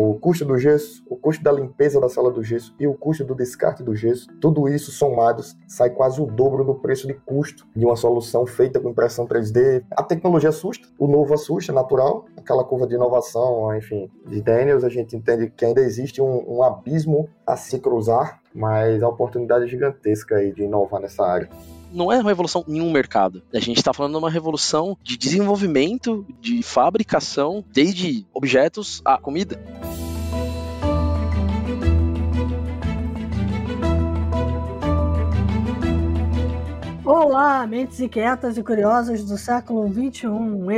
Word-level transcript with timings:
o 0.00 0.14
custo 0.14 0.44
do 0.44 0.56
gesso, 0.56 1.02
o 1.08 1.16
custo 1.16 1.42
da 1.42 1.50
limpeza 1.50 2.00
da 2.00 2.08
sala 2.08 2.30
do 2.30 2.40
gesso 2.40 2.72
e 2.78 2.86
o 2.86 2.94
custo 2.94 3.24
do 3.24 3.34
descarte 3.34 3.82
do 3.82 3.96
gesso, 3.96 4.28
tudo 4.40 4.68
isso 4.68 4.92
somados 4.92 5.56
sai 5.66 5.90
quase 5.90 6.20
o 6.20 6.26
dobro 6.26 6.62
do 6.62 6.76
preço 6.76 7.08
de 7.08 7.14
custo 7.14 7.66
de 7.74 7.84
uma 7.84 7.96
solução 7.96 8.46
feita 8.46 8.78
com 8.78 8.90
impressão 8.90 9.26
3D. 9.26 9.82
A 9.90 10.04
tecnologia 10.04 10.50
assusta, 10.50 10.86
o 10.96 11.08
novo 11.08 11.34
assusta, 11.34 11.72
natural, 11.72 12.26
aquela 12.36 12.62
curva 12.62 12.86
de 12.86 12.94
inovação, 12.94 13.76
enfim, 13.76 14.08
de 14.24 14.40
Daniels, 14.40 14.84
a 14.84 14.88
gente 14.88 15.16
entende 15.16 15.50
que 15.50 15.64
ainda 15.64 15.80
existe 15.80 16.22
um, 16.22 16.44
um 16.46 16.62
abismo 16.62 17.28
a 17.44 17.56
se 17.56 17.80
cruzar, 17.80 18.40
mas 18.54 19.02
a 19.02 19.08
oportunidade 19.08 19.64
é 19.64 19.68
gigantesca 19.68 20.36
aí 20.36 20.52
de 20.52 20.62
inovar 20.62 21.00
nessa 21.00 21.26
área 21.26 21.48
não 21.92 22.12
é 22.12 22.18
uma 22.18 22.28
revolução 22.28 22.64
em 22.68 22.80
um 22.80 22.90
mercado. 22.90 23.42
A 23.52 23.60
gente 23.60 23.78
está 23.78 23.92
falando 23.92 24.12
de 24.12 24.18
uma 24.18 24.30
revolução 24.30 24.96
de 25.02 25.16
desenvolvimento, 25.16 26.26
de 26.40 26.62
fabricação, 26.62 27.64
desde 27.72 28.26
objetos 28.32 29.00
a 29.04 29.18
comida. 29.18 29.58
Olá, 37.08 37.66
mentes 37.66 37.98
inquietas 38.00 38.58
e 38.58 38.62
curiosas 38.62 39.24
do 39.24 39.38
século 39.38 39.90
XXI. 39.90 40.28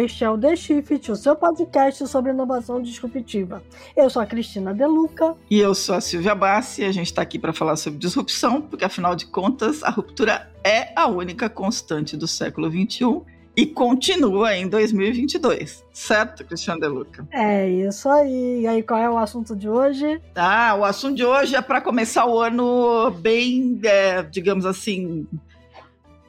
Este 0.05 0.23
é 0.23 0.31
o 0.31 0.39
The 0.39 0.55
Shift, 0.55 1.11
o 1.11 1.17
seu 1.17 1.35
podcast 1.35 2.07
sobre 2.07 2.31
inovação 2.31 2.81
disruptiva. 2.81 3.61
Eu 3.97 4.09
sou 4.09 4.23
a 4.23 4.27
Cristina 4.27 4.73
Deluca. 4.73 5.35
E 5.51 5.59
eu 5.59 5.75
sou 5.75 5.97
a 5.97 6.01
Silvia 6.01 6.33
Bassi. 6.33 6.85
A 6.85 6.93
gente 6.93 7.07
está 7.07 7.21
aqui 7.21 7.37
para 7.37 7.53
falar 7.53 7.75
sobre 7.75 7.99
disrupção, 7.99 8.63
porque 8.63 8.85
afinal 8.85 9.17
de 9.17 9.27
contas, 9.27 9.83
a 9.83 9.91
ruptura 9.91 10.49
é 10.63 10.93
a 10.95 11.09
única 11.09 11.51
constante 11.51 12.17
do 12.17 12.29
século 12.29 12.71
XXI 12.71 13.23
e 13.57 13.67
continua 13.67 14.55
em 14.55 14.69
2022, 14.69 15.85
certo, 15.93 16.45
Cristiano 16.45 16.81
De 16.81 16.87
Luca? 16.87 17.27
É 17.33 17.69
isso 17.69 18.09
aí. 18.09 18.61
E 18.61 18.69
aí, 18.69 18.85
qual 18.85 19.01
é 19.01 19.11
o 19.11 19.19
assunto 19.19 19.57
de 19.57 19.69
hoje? 19.69 20.23
Ah, 20.37 20.77
o 20.79 20.85
assunto 20.85 21.17
de 21.17 21.25
hoje 21.25 21.57
é 21.57 21.61
para 21.61 21.81
começar 21.81 22.25
o 22.27 22.39
ano 22.39 23.11
bem, 23.11 23.81
é, 23.83 24.23
digamos 24.23 24.65
assim, 24.65 25.27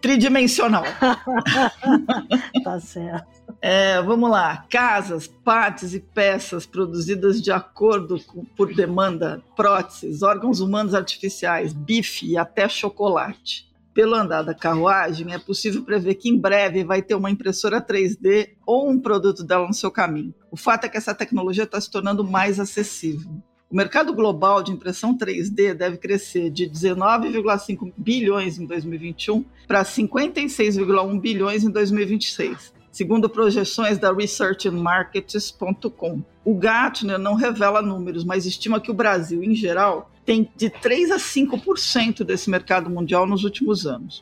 tridimensional. 0.02 0.84
tá 2.64 2.80
certo. 2.80 3.42
É, 3.62 4.02
vamos 4.02 4.30
lá. 4.30 4.66
Casas, 4.70 5.28
partes 5.28 5.94
e 5.94 6.00
peças 6.00 6.66
produzidas 6.66 7.42
de 7.42 7.52
acordo 7.52 8.20
com, 8.24 8.44
por 8.44 8.74
demanda, 8.74 9.44
próteses, 9.56 10.24
órgãos 10.24 10.60
humanos 10.60 10.96
artificiais, 10.96 11.72
bife 11.72 12.26
e 12.26 12.38
até 12.38 12.68
chocolate. 12.68 13.70
Pelo 13.94 14.16
andar 14.16 14.42
da 14.42 14.56
carruagem, 14.56 15.34
é 15.34 15.38
possível 15.38 15.84
prever 15.84 16.16
que 16.16 16.30
em 16.30 16.40
breve 16.40 16.84
vai 16.84 17.02
ter 17.02 17.14
uma 17.14 17.30
impressora 17.30 17.82
3D 17.82 18.52
ou 18.66 18.90
um 18.90 18.98
produto 18.98 19.44
dela 19.44 19.68
no 19.68 19.74
seu 19.74 19.92
caminho. 19.92 20.34
O 20.50 20.56
fato 20.56 20.86
é 20.86 20.90
que 20.90 20.98
essa 20.98 21.14
tecnologia 21.14 21.66
está 21.66 21.80
se 21.80 21.92
tornando 21.92 22.24
mais 22.24 22.58
acessível. 22.58 23.44
O 23.72 23.76
mercado 23.76 24.14
global 24.14 24.62
de 24.62 24.74
impressão 24.74 25.18
3D 25.18 25.74
deve 25.74 25.96
crescer 25.96 26.50
de 26.50 26.70
19,5 26.70 27.94
bilhões 27.96 28.60
em 28.60 28.66
2021 28.66 29.46
para 29.66 29.86
56,1 29.86 31.22
bilhões 31.22 31.64
em 31.64 31.70
2026, 31.70 32.74
segundo 32.92 33.30
projeções 33.30 33.98
da 33.98 34.12
researchmarkets.com. 34.12 36.22
O 36.44 36.54
Gartner 36.54 37.18
não 37.18 37.36
revela 37.36 37.82
números, 37.82 38.26
mas 38.26 38.46
estima 38.46 38.82
que 38.82 38.92
o 38.92 38.94
Brasil, 38.94 39.42
em 39.42 39.56
geral, 39.56 40.12
tem 40.26 40.52
de 40.54 40.70
3 40.70 41.12
a 41.12 41.18
5% 41.18 42.26
desse 42.26 42.50
mercado 42.50 42.90
mundial 42.90 43.26
nos 43.26 43.46
últimos 43.46 43.88
anos. 43.88 44.22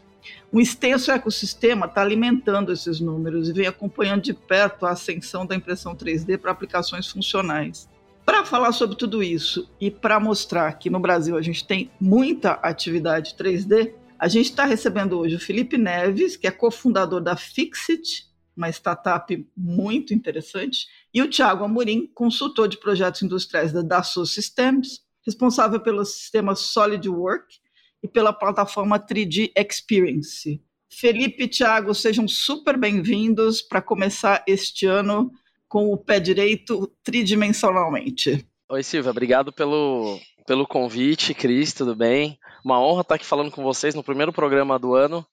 Um 0.53 0.59
extenso 0.59 1.09
ecossistema 1.09 1.87
está 1.87 2.03
alimentando 2.03 2.71
esses 2.71 2.99
números 2.99 3.49
e 3.49 3.53
vem 3.53 3.65
acompanhando 3.65 4.21
de 4.21 4.35
perto 4.35 4.85
a 4.85 4.91
ascensão 4.91 5.43
da 5.43 5.55
impressão 5.55 5.95
3D 5.95 6.37
para 6.37 6.51
aplicações 6.51 7.07
funcionais. 7.07 7.89
Para 8.29 8.45
falar 8.45 8.71
sobre 8.73 8.95
tudo 8.95 9.23
isso 9.23 9.67
e 9.81 9.89
para 9.89 10.19
mostrar 10.19 10.71
que 10.73 10.87
no 10.87 10.99
Brasil 10.99 11.35
a 11.35 11.41
gente 11.41 11.65
tem 11.65 11.89
muita 11.99 12.51
atividade 12.51 13.33
3D, 13.35 13.95
a 14.19 14.27
gente 14.27 14.51
está 14.51 14.65
recebendo 14.65 15.17
hoje 15.17 15.35
o 15.35 15.39
Felipe 15.39 15.79
Neves, 15.79 16.37
que 16.37 16.45
é 16.45 16.51
cofundador 16.51 17.21
da 17.21 17.35
Fixit, 17.35 18.27
uma 18.55 18.69
startup 18.69 19.49
muito 19.57 20.13
interessante, 20.13 20.85
e 21.11 21.23
o 21.23 21.27
Thiago 21.27 21.63
Amorim, 21.63 22.05
consultor 22.13 22.67
de 22.67 22.77
projetos 22.77 23.23
industriais 23.23 23.73
da 23.73 23.81
Dassault 23.81 24.29
Systems, 24.29 24.99
responsável 25.25 25.79
pelo 25.79 26.05
sistema 26.05 26.53
SolidWorks 26.53 27.59
e 28.03 28.07
pela 28.07 28.31
plataforma 28.31 28.99
3D 28.99 29.51
Experience. 29.57 30.61
Felipe 30.87 31.45
e 31.45 31.47
Thiago, 31.47 31.95
sejam 31.95 32.27
super 32.27 32.77
bem-vindos 32.77 33.59
para 33.59 33.81
começar 33.81 34.43
este 34.47 34.85
ano 34.85 35.31
com 35.69 35.93
o 35.93 35.97
pé 35.97 36.19
direito 36.19 36.91
tridimensionalmente. 37.03 38.45
Oi, 38.67 38.83
Silvia, 38.83 39.11
obrigado 39.11 39.53
pelo, 39.53 40.17
pelo 40.45 40.67
convite, 40.67 41.33
Cris, 41.33 41.73
tudo 41.73 41.95
bem? 41.95 42.37
Uma 42.65 42.81
honra 42.81 43.01
estar 43.01 43.15
aqui 43.15 43.25
falando 43.25 43.51
com 43.51 43.63
vocês 43.63 43.95
no 43.95 44.03
primeiro 44.03 44.33
programa 44.33 44.77
do 44.77 44.95
ano. 44.95 45.25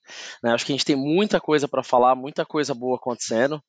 Né? 0.43 0.53
Acho 0.53 0.65
que 0.65 0.73
a 0.73 0.77
gente 0.77 0.85
tem 0.85 0.95
muita 0.95 1.41
coisa 1.41 1.67
para 1.67 1.83
falar, 1.83 2.15
muita 2.15 2.45
coisa 2.45 2.75
boa 2.75 2.97
acontecendo. 2.97 3.61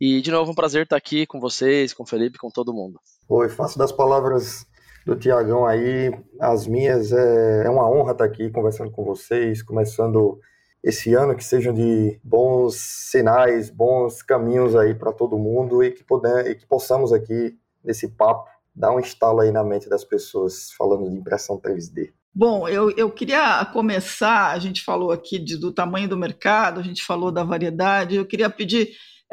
E, 0.00 0.22
de 0.22 0.30
novo, 0.30 0.52
um 0.52 0.54
prazer 0.54 0.84
estar 0.84 0.96
aqui 0.96 1.26
com 1.26 1.40
vocês, 1.40 1.92
com 1.92 2.04
o 2.04 2.06
Felipe, 2.06 2.38
com 2.38 2.48
todo 2.48 2.72
mundo. 2.72 2.98
Oi, 3.28 3.48
faço 3.48 3.78
das 3.78 3.92
palavras 3.92 4.64
do 5.04 5.16
Tiagão 5.16 5.66
aí, 5.66 6.10
as 6.40 6.66
minhas. 6.66 7.12
É, 7.12 7.66
é 7.66 7.70
uma 7.70 7.90
honra 7.90 8.12
estar 8.12 8.24
aqui 8.24 8.50
conversando 8.50 8.90
com 8.90 9.04
vocês, 9.04 9.62
começando 9.62 10.40
esse 10.84 11.14
ano 11.14 11.34
que 11.34 11.42
sejam 11.42 11.72
de 11.72 12.20
bons 12.22 12.76
sinais, 12.76 13.70
bons 13.70 14.22
caminhos 14.22 14.76
aí 14.76 14.94
para 14.94 15.14
todo 15.14 15.38
mundo 15.38 15.82
e 15.82 15.90
que, 15.90 16.04
e 16.46 16.54
que 16.54 16.66
possamos 16.66 17.10
aqui, 17.10 17.56
nesse 17.82 18.06
papo, 18.06 18.46
dar 18.76 18.92
um 18.92 19.00
estalo 19.00 19.40
aí 19.40 19.50
na 19.50 19.64
mente 19.64 19.88
das 19.88 20.04
pessoas 20.04 20.70
falando 20.72 21.08
de 21.08 21.16
impressão 21.16 21.58
3D. 21.58 22.12
Bom, 22.34 22.68
eu, 22.68 22.90
eu 22.96 23.10
queria 23.10 23.64
começar, 23.72 24.50
a 24.50 24.58
gente 24.58 24.84
falou 24.84 25.10
aqui 25.10 25.38
de, 25.38 25.56
do 25.56 25.72
tamanho 25.72 26.08
do 26.08 26.18
mercado, 26.18 26.80
a 26.80 26.82
gente 26.82 27.02
falou 27.02 27.32
da 27.32 27.44
variedade, 27.44 28.16
eu 28.16 28.26
queria 28.26 28.50
pedir 28.50 28.90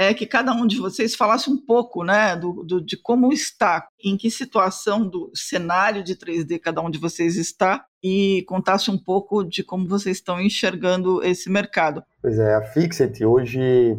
é 0.10 0.14
que 0.14 0.26
cada 0.26 0.54
um 0.54 0.66
de 0.66 0.78
vocês 0.78 1.16
falasse 1.16 1.50
um 1.50 1.58
pouco 1.58 2.04
né, 2.04 2.36
do, 2.36 2.64
do, 2.64 2.82
de 2.82 2.98
como 2.98 3.32
está, 3.32 3.88
em 4.04 4.18
que 4.18 4.32
situação 4.32 5.08
do 5.08 5.32
cenário 5.34 6.04
de 6.04 6.16
3D 6.16 6.60
cada 6.60 6.82
um 6.82 6.90
de 6.90 6.98
vocês 6.98 7.36
está 7.36 7.86
e 8.04 8.44
contasse 8.48 8.90
um 8.90 8.98
pouco 8.98 9.44
de 9.44 9.64
como 9.64 9.88
vocês 9.88 10.18
estão 10.18 10.42
enxergando 10.42 11.24
esse 11.24 11.50
mercado. 11.50 12.04
Pois 12.22 12.40
é, 12.40 12.56
a 12.56 12.62
Fixit 12.62 13.24
hoje 13.26 13.98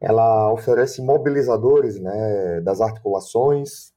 ela 0.00 0.52
oferece 0.52 1.02
mobilizadores 1.02 2.00
né, 2.00 2.60
das 2.62 2.80
articulações 2.80 3.92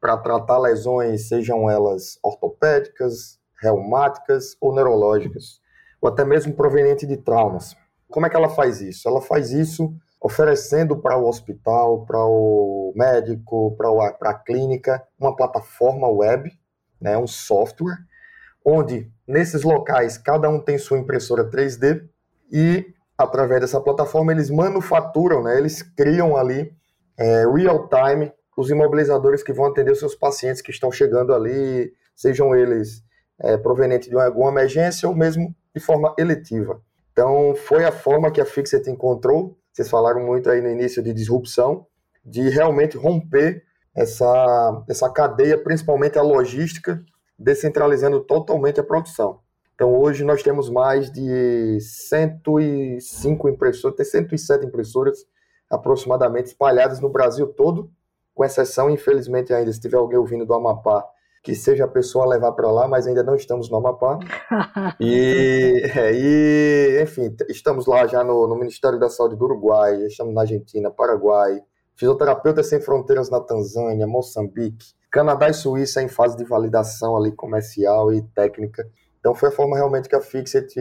para 0.00 0.16
tratar 0.18 0.58
lesões, 0.58 1.28
sejam 1.28 1.70
elas 1.70 2.18
ortopédicas, 2.22 3.38
reumáticas 3.60 4.56
ou 4.60 4.74
neurológicas, 4.74 5.60
ou 6.00 6.08
até 6.08 6.24
mesmo 6.24 6.52
proveniente 6.52 7.06
de 7.06 7.16
traumas. 7.16 7.76
Como 8.08 8.26
é 8.26 8.30
que 8.30 8.36
ela 8.36 8.48
faz 8.48 8.80
isso? 8.80 9.08
Ela 9.08 9.20
faz 9.20 9.52
isso 9.52 9.94
oferecendo 10.20 10.96
para 10.96 11.16
o 11.16 11.28
hospital, 11.28 12.04
para 12.06 12.24
o 12.24 12.92
médico, 12.96 13.76
para 13.76 14.30
a 14.30 14.34
clínica, 14.34 15.02
uma 15.18 15.36
plataforma 15.36 16.08
web, 16.08 16.50
né, 17.00 17.16
um 17.16 17.26
software, 17.26 17.98
onde 18.64 19.10
nesses 19.26 19.62
locais 19.62 20.18
cada 20.18 20.48
um 20.48 20.58
tem 20.58 20.78
sua 20.78 20.98
impressora 20.98 21.48
3D 21.48 22.08
e 22.50 22.94
através 23.16 23.60
dessa 23.60 23.80
plataforma 23.80 24.32
eles 24.32 24.50
manufaturam, 24.50 25.42
né, 25.42 25.58
eles 25.58 25.82
criam 25.82 26.36
ali 26.36 26.72
é, 27.16 27.46
real 27.46 27.88
time 27.88 28.32
os 28.56 28.70
imobilizadores 28.70 29.42
que 29.42 29.52
vão 29.52 29.66
atender 29.66 29.92
os 29.92 29.98
seus 29.98 30.14
pacientes 30.14 30.62
que 30.62 30.70
estão 30.70 30.90
chegando 30.90 31.34
ali, 31.34 31.92
sejam 32.14 32.56
eles 32.56 33.04
é, 33.38 33.56
provenientes 33.58 34.08
de 34.08 34.16
alguma 34.18 34.50
emergência 34.50 35.06
ou 35.08 35.14
mesmo 35.14 35.54
de 35.74 35.80
forma 35.80 36.14
eletiva. 36.18 36.80
Então, 37.12 37.54
foi 37.54 37.84
a 37.84 37.92
forma 37.92 38.30
que 38.30 38.40
a 38.40 38.46
Fixit 38.46 38.88
encontrou 38.90 39.56
vocês 39.76 39.90
falaram 39.90 40.24
muito 40.24 40.48
aí 40.48 40.62
no 40.62 40.70
início 40.70 41.02
de 41.02 41.12
disrupção, 41.12 41.86
de 42.24 42.48
realmente 42.48 42.96
romper 42.96 43.62
essa, 43.94 44.82
essa 44.88 45.10
cadeia, 45.10 45.62
principalmente 45.62 46.18
a 46.18 46.22
logística, 46.22 47.04
descentralizando 47.38 48.20
totalmente 48.20 48.80
a 48.80 48.82
produção. 48.82 49.40
Então, 49.74 49.94
hoje 49.94 50.24
nós 50.24 50.42
temos 50.42 50.70
mais 50.70 51.12
de 51.12 51.78
105 51.78 53.50
impressoras, 53.50 53.96
tem 53.98 54.06
107 54.06 54.64
impressoras 54.64 55.26
aproximadamente 55.70 56.46
espalhadas 56.46 56.98
no 56.98 57.10
Brasil 57.10 57.46
todo, 57.48 57.90
com 58.34 58.46
exceção, 58.46 58.88
infelizmente, 58.88 59.52
ainda, 59.52 59.70
se 59.70 59.78
tiver 59.78 59.98
alguém 59.98 60.18
ouvindo 60.18 60.46
do 60.46 60.54
Amapá, 60.54 61.04
que 61.46 61.54
seja 61.54 61.84
a 61.84 61.88
pessoa 61.88 62.24
a 62.24 62.28
levar 62.28 62.50
para 62.50 62.68
lá, 62.72 62.88
mas 62.88 63.06
ainda 63.06 63.22
não 63.22 63.36
estamos 63.36 63.70
no 63.70 63.76
Amapá. 63.76 64.18
e, 64.98 65.80
é, 65.94 66.12
e, 66.12 67.02
enfim, 67.04 67.36
estamos 67.48 67.86
lá 67.86 68.04
já 68.08 68.24
no, 68.24 68.48
no, 68.48 68.56
Ministério 68.56 68.98
da 68.98 69.08
Saúde 69.08 69.36
do 69.36 69.44
Uruguai, 69.44 69.94
estamos 70.06 70.34
na 70.34 70.40
Argentina, 70.40 70.90
Paraguai, 70.90 71.62
fisioterapeutas 71.94 72.66
sem 72.66 72.80
fronteiras 72.80 73.30
na 73.30 73.38
Tanzânia, 73.38 74.08
Moçambique, 74.08 74.86
Canadá 75.08 75.48
e 75.48 75.54
Suíça 75.54 76.02
em 76.02 76.08
fase 76.08 76.36
de 76.36 76.42
validação 76.42 77.16
ali 77.16 77.30
comercial 77.30 78.12
e 78.12 78.22
técnica. 78.22 78.84
Então 79.20 79.32
foi 79.32 79.50
a 79.50 79.52
forma 79.52 79.76
realmente 79.76 80.08
que 80.08 80.16
a 80.16 80.20
Fixit 80.20 80.74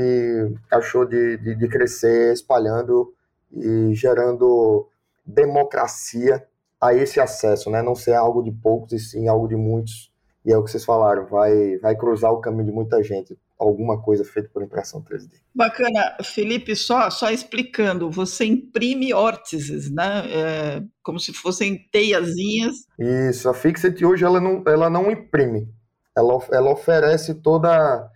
achou 0.72 1.06
de, 1.06 1.38
de, 1.38 1.54
de 1.54 1.68
crescer, 1.68 2.34
espalhando 2.34 3.14
e 3.52 3.94
gerando 3.94 4.90
democracia 5.24 6.44
a 6.82 6.92
esse 6.92 7.20
acesso, 7.20 7.70
né? 7.70 7.84
Não 7.84 7.94
ser 7.94 8.16
algo 8.16 8.42
de 8.42 8.52
poucos 8.52 8.94
e 8.94 9.00
sim 9.00 9.28
algo 9.28 9.48
de 9.48 9.56
muitos. 9.56 10.15
E 10.46 10.54
é 10.54 10.58
o 10.58 10.64
que 10.64 10.70
vocês 10.70 10.86
falaram, 10.86 11.26
vai, 11.26 11.78
vai 11.80 11.96
cruzar 11.96 12.32
o 12.32 12.40
caminho 12.40 12.66
de 12.66 12.72
muita 12.72 13.02
gente, 13.02 13.36
alguma 13.58 14.00
coisa 14.00 14.24
feita 14.24 14.48
por 14.54 14.62
impressão 14.62 15.02
3D. 15.02 15.32
Bacana. 15.56 16.18
Felipe, 16.24 16.76
só, 16.76 17.10
só 17.10 17.32
explicando, 17.32 18.12
você 18.12 18.46
imprime 18.46 19.12
órtices, 19.12 19.90
né? 19.92 20.24
É, 20.30 20.84
como 21.02 21.20
se 21.20 21.34
fossem 21.34 21.88
teiazinhas. 21.92 22.76
Isso, 23.00 23.50
a 23.50 23.54
Fixit 23.56 24.06
hoje 24.06 24.24
ela 24.24 24.40
não, 24.40 24.64
ela 24.68 24.88
não 24.88 25.10
imprime, 25.10 25.68
ela, 26.16 26.40
ela 26.52 26.72
oferece 26.72 27.34
toda 27.36 28.12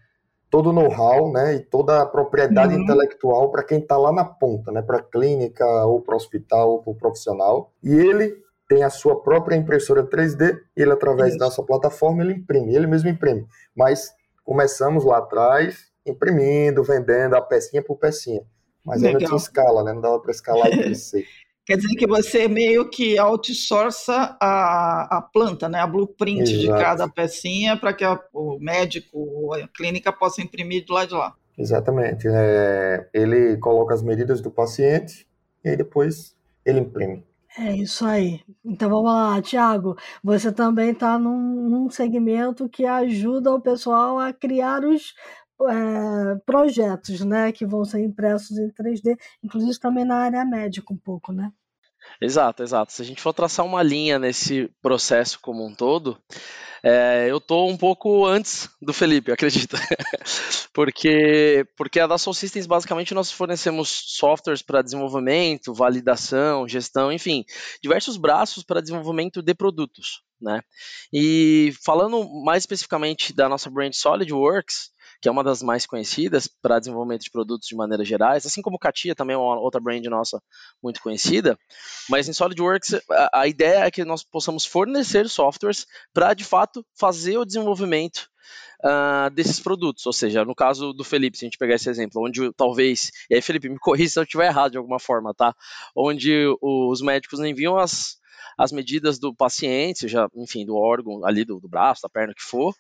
todo 0.52 0.72
o 0.72 0.74
know-how 0.74 1.32
né, 1.32 1.56
e 1.56 1.60
toda 1.60 2.02
a 2.02 2.06
propriedade 2.06 2.74
uhum. 2.74 2.82
intelectual 2.82 3.52
para 3.52 3.64
quem 3.64 3.80
está 3.80 3.96
lá 3.96 4.12
na 4.12 4.26
ponta, 4.26 4.72
né, 4.72 4.82
para 4.82 4.98
a 4.98 5.04
clínica, 5.04 5.64
ou 5.86 6.02
para 6.02 6.16
o 6.16 6.18
hospital, 6.18 6.72
ou 6.72 6.82
para 6.82 6.92
o 6.92 6.96
profissional. 6.96 7.72
E 7.84 7.92
ele 7.92 8.36
tem 8.70 8.84
a 8.84 8.90
sua 8.92 9.20
própria 9.20 9.56
impressora 9.56 10.04
3D, 10.04 10.60
ele, 10.78 10.92
através 10.92 11.30
Isso. 11.30 11.40
da 11.40 11.46
nossa 11.46 11.64
plataforma, 11.64 12.24
ele 12.24 12.34
imprime, 12.34 12.76
ele 12.76 12.86
mesmo 12.86 13.10
imprime. 13.10 13.46
Mas 13.76 14.14
começamos 14.46 15.04
lá 15.04 15.18
atrás, 15.18 15.88
imprimindo, 16.06 16.84
vendendo 16.84 17.36
a 17.36 17.42
pecinha 17.42 17.82
por 17.82 17.98
pecinha. 17.98 18.42
Mas 18.86 19.02
Legal. 19.02 19.18
ainda 19.18 19.26
tinha 19.26 19.38
escala, 19.38 19.84
né? 19.84 19.92
Não 19.92 20.02
dava 20.02 20.20
para 20.20 20.32
escalar 20.32 20.68
e 20.68 20.78
crescer. 20.84 21.26
Quer 21.66 21.78
dizer 21.78 21.96
que 21.96 22.08
você 22.08 22.48
meio 22.48 22.90
que 22.90 23.20
outsourça 23.20 24.36
a, 24.42 25.18
a 25.18 25.22
planta, 25.22 25.70
né? 25.70 25.80
a 25.80 25.86
blueprint 25.86 26.42
Exato. 26.42 26.60
de 26.60 26.68
cada 26.68 27.08
pecinha 27.08 27.78
para 27.78 27.94
que 27.94 28.04
a, 28.04 28.20
o 28.34 28.58
médico 28.60 29.20
ou 29.20 29.54
a 29.54 29.68
clínica 29.68 30.12
possa 30.12 30.42
imprimir 30.42 30.84
do 30.86 30.94
lado 30.94 31.10
de 31.10 31.14
lá. 31.14 31.36
Exatamente. 31.56 32.28
É, 32.28 33.08
ele 33.14 33.58
coloca 33.58 33.94
as 33.94 34.02
medidas 34.02 34.42
do 34.42 34.50
paciente 34.50 35.28
e 35.64 35.70
aí 35.70 35.78
depois 35.78 36.36
ele 36.66 36.80
imprime. 36.80 37.24
É 37.58 37.76
isso 37.76 38.06
aí. 38.06 38.42
Então 38.64 38.90
vamos 38.90 39.12
lá, 39.12 39.42
Tiago. 39.42 39.96
Você 40.24 40.52
também 40.52 40.92
está 40.92 41.18
num, 41.18 41.68
num, 41.70 41.90
segmento 41.90 42.70
que 42.70 42.86
ajuda 42.86 43.54
o 43.54 43.62
pessoal 43.62 44.20
a 44.20 44.32
criar 44.32 44.86
os 44.86 45.14
é, 45.68 46.36
projetos, 46.46 47.22
né, 47.26 47.52
que 47.52 47.66
vão 47.66 47.84
ser 47.84 48.02
impressos 48.04 48.58
em 48.58 48.70
3D, 48.72 49.18
inclusive 49.44 49.80
também 49.80 50.06
na 50.06 50.18
área 50.18 50.46
médica 50.46 50.94
um 50.94 50.98
pouco, 50.98 51.34
né? 51.34 51.52
Exato, 52.22 52.64
exato. 52.64 52.92
Se 52.92 53.02
a 53.02 53.06
gente 53.06 53.22
for 53.22 53.34
traçar 53.34 53.66
uma 53.66 53.82
linha 53.82 54.20
nesse 54.20 54.70
processo 54.82 55.40
como 55.40 55.66
um 55.66 55.74
todo, 55.74 56.22
é, 56.84 57.28
eu 57.30 57.40
tô 57.40 57.68
um 57.68 57.78
pouco 57.78 58.26
antes 58.26 58.70
do 58.82 58.94
Felipe, 58.94 59.32
acredito. 59.34 59.78
porque, 60.74 61.66
porque 61.78 62.00
a 62.00 62.08
da 62.08 62.18
Soul 62.18 62.34
Systems, 62.34 62.68
basicamente, 62.68 63.14
nós 63.14 63.32
fornecemos 63.32 63.90
softwares 63.90 64.62
para 64.62 64.82
desenvolvimento, 64.82 65.74
validação, 65.74 66.68
gestão, 66.68 67.12
enfim, 67.12 67.46
diversos 67.82 68.18
braços 68.18 68.64
para 68.64 68.82
desenvolvimento 68.82 69.42
de 69.42 69.54
produtos. 69.54 70.22
Né? 70.42 70.62
E 71.12 71.74
falando 71.84 72.24
mais 72.46 72.64
especificamente 72.64 73.34
da 73.34 73.50
nossa 73.50 73.70
brand 73.70 73.94
SolidWorks, 73.94 74.90
que 75.22 75.28
é 75.28 75.32
uma 75.32 75.44
das 75.44 75.62
mais 75.62 75.86
conhecidas 75.86 76.48
para 76.48 76.80
desenvolvimento 76.80 77.24
de 77.24 77.32
produtos 77.32 77.68
de 77.68 77.76
maneira 77.76 78.04
gerais, 78.04 78.46
assim 78.46 78.62
como 78.62 78.80
Katia 78.80 79.16
também 79.16 79.34
é 79.34 79.38
uma 79.38 79.60
outra 79.60 79.82
brand 79.82 80.04
nossa 80.06 80.42
muito 80.82 81.02
conhecida, 81.02 81.58
mas 82.10 82.28
em 82.28 82.34
SolidWorks 82.34 82.94
a, 83.10 83.42
a 83.42 83.48
ideia 83.48 83.86
é 83.86 83.92
que 83.92 84.06
nós 84.06 84.24
possamos 84.24 84.66
fornecer 84.66 85.28
softwares 85.30 85.86
para 86.14 86.34
de 86.34 86.44
fato 86.44 86.86
fazer 86.96 87.38
o 87.38 87.46
desenvolvimento 87.46 88.30
Uh, 88.82 89.30
desses 89.32 89.60
produtos. 89.60 90.06
Ou 90.06 90.14
seja, 90.14 90.46
no 90.46 90.56
caso 90.56 90.94
do 90.94 91.04
Felipe, 91.04 91.38
se 91.38 91.44
a 91.44 91.48
gente 91.48 91.58
pegar 91.58 91.76
esse 91.76 91.90
exemplo, 91.90 92.26
onde 92.26 92.52
talvez, 92.54 93.12
e 93.30 93.36
aí 93.36 93.42
Felipe, 93.42 93.68
me 93.68 93.78
corrija 93.78 94.10
se 94.10 94.20
eu 94.20 94.24
estiver 94.24 94.48
errado 94.48 94.72
de 94.72 94.78
alguma 94.78 94.98
forma, 95.00 95.34
tá? 95.34 95.54
Onde 95.94 96.48
os 96.62 97.02
médicos 97.02 97.42
enviam 97.42 97.78
as, 97.78 98.19
as 98.58 98.72
medidas 98.72 99.20
do 99.20 99.34
paciente, 99.34 100.00
seja, 100.00 100.28
enfim, 100.36 100.66
do 100.66 100.76
órgão 100.76 101.26
ali, 101.26 101.46
do, 101.46 101.60
do 101.60 101.68
braço, 101.68 102.02
da 102.02 102.10
perna, 102.10 102.34
que 102.34 102.42
for, 102.42 102.72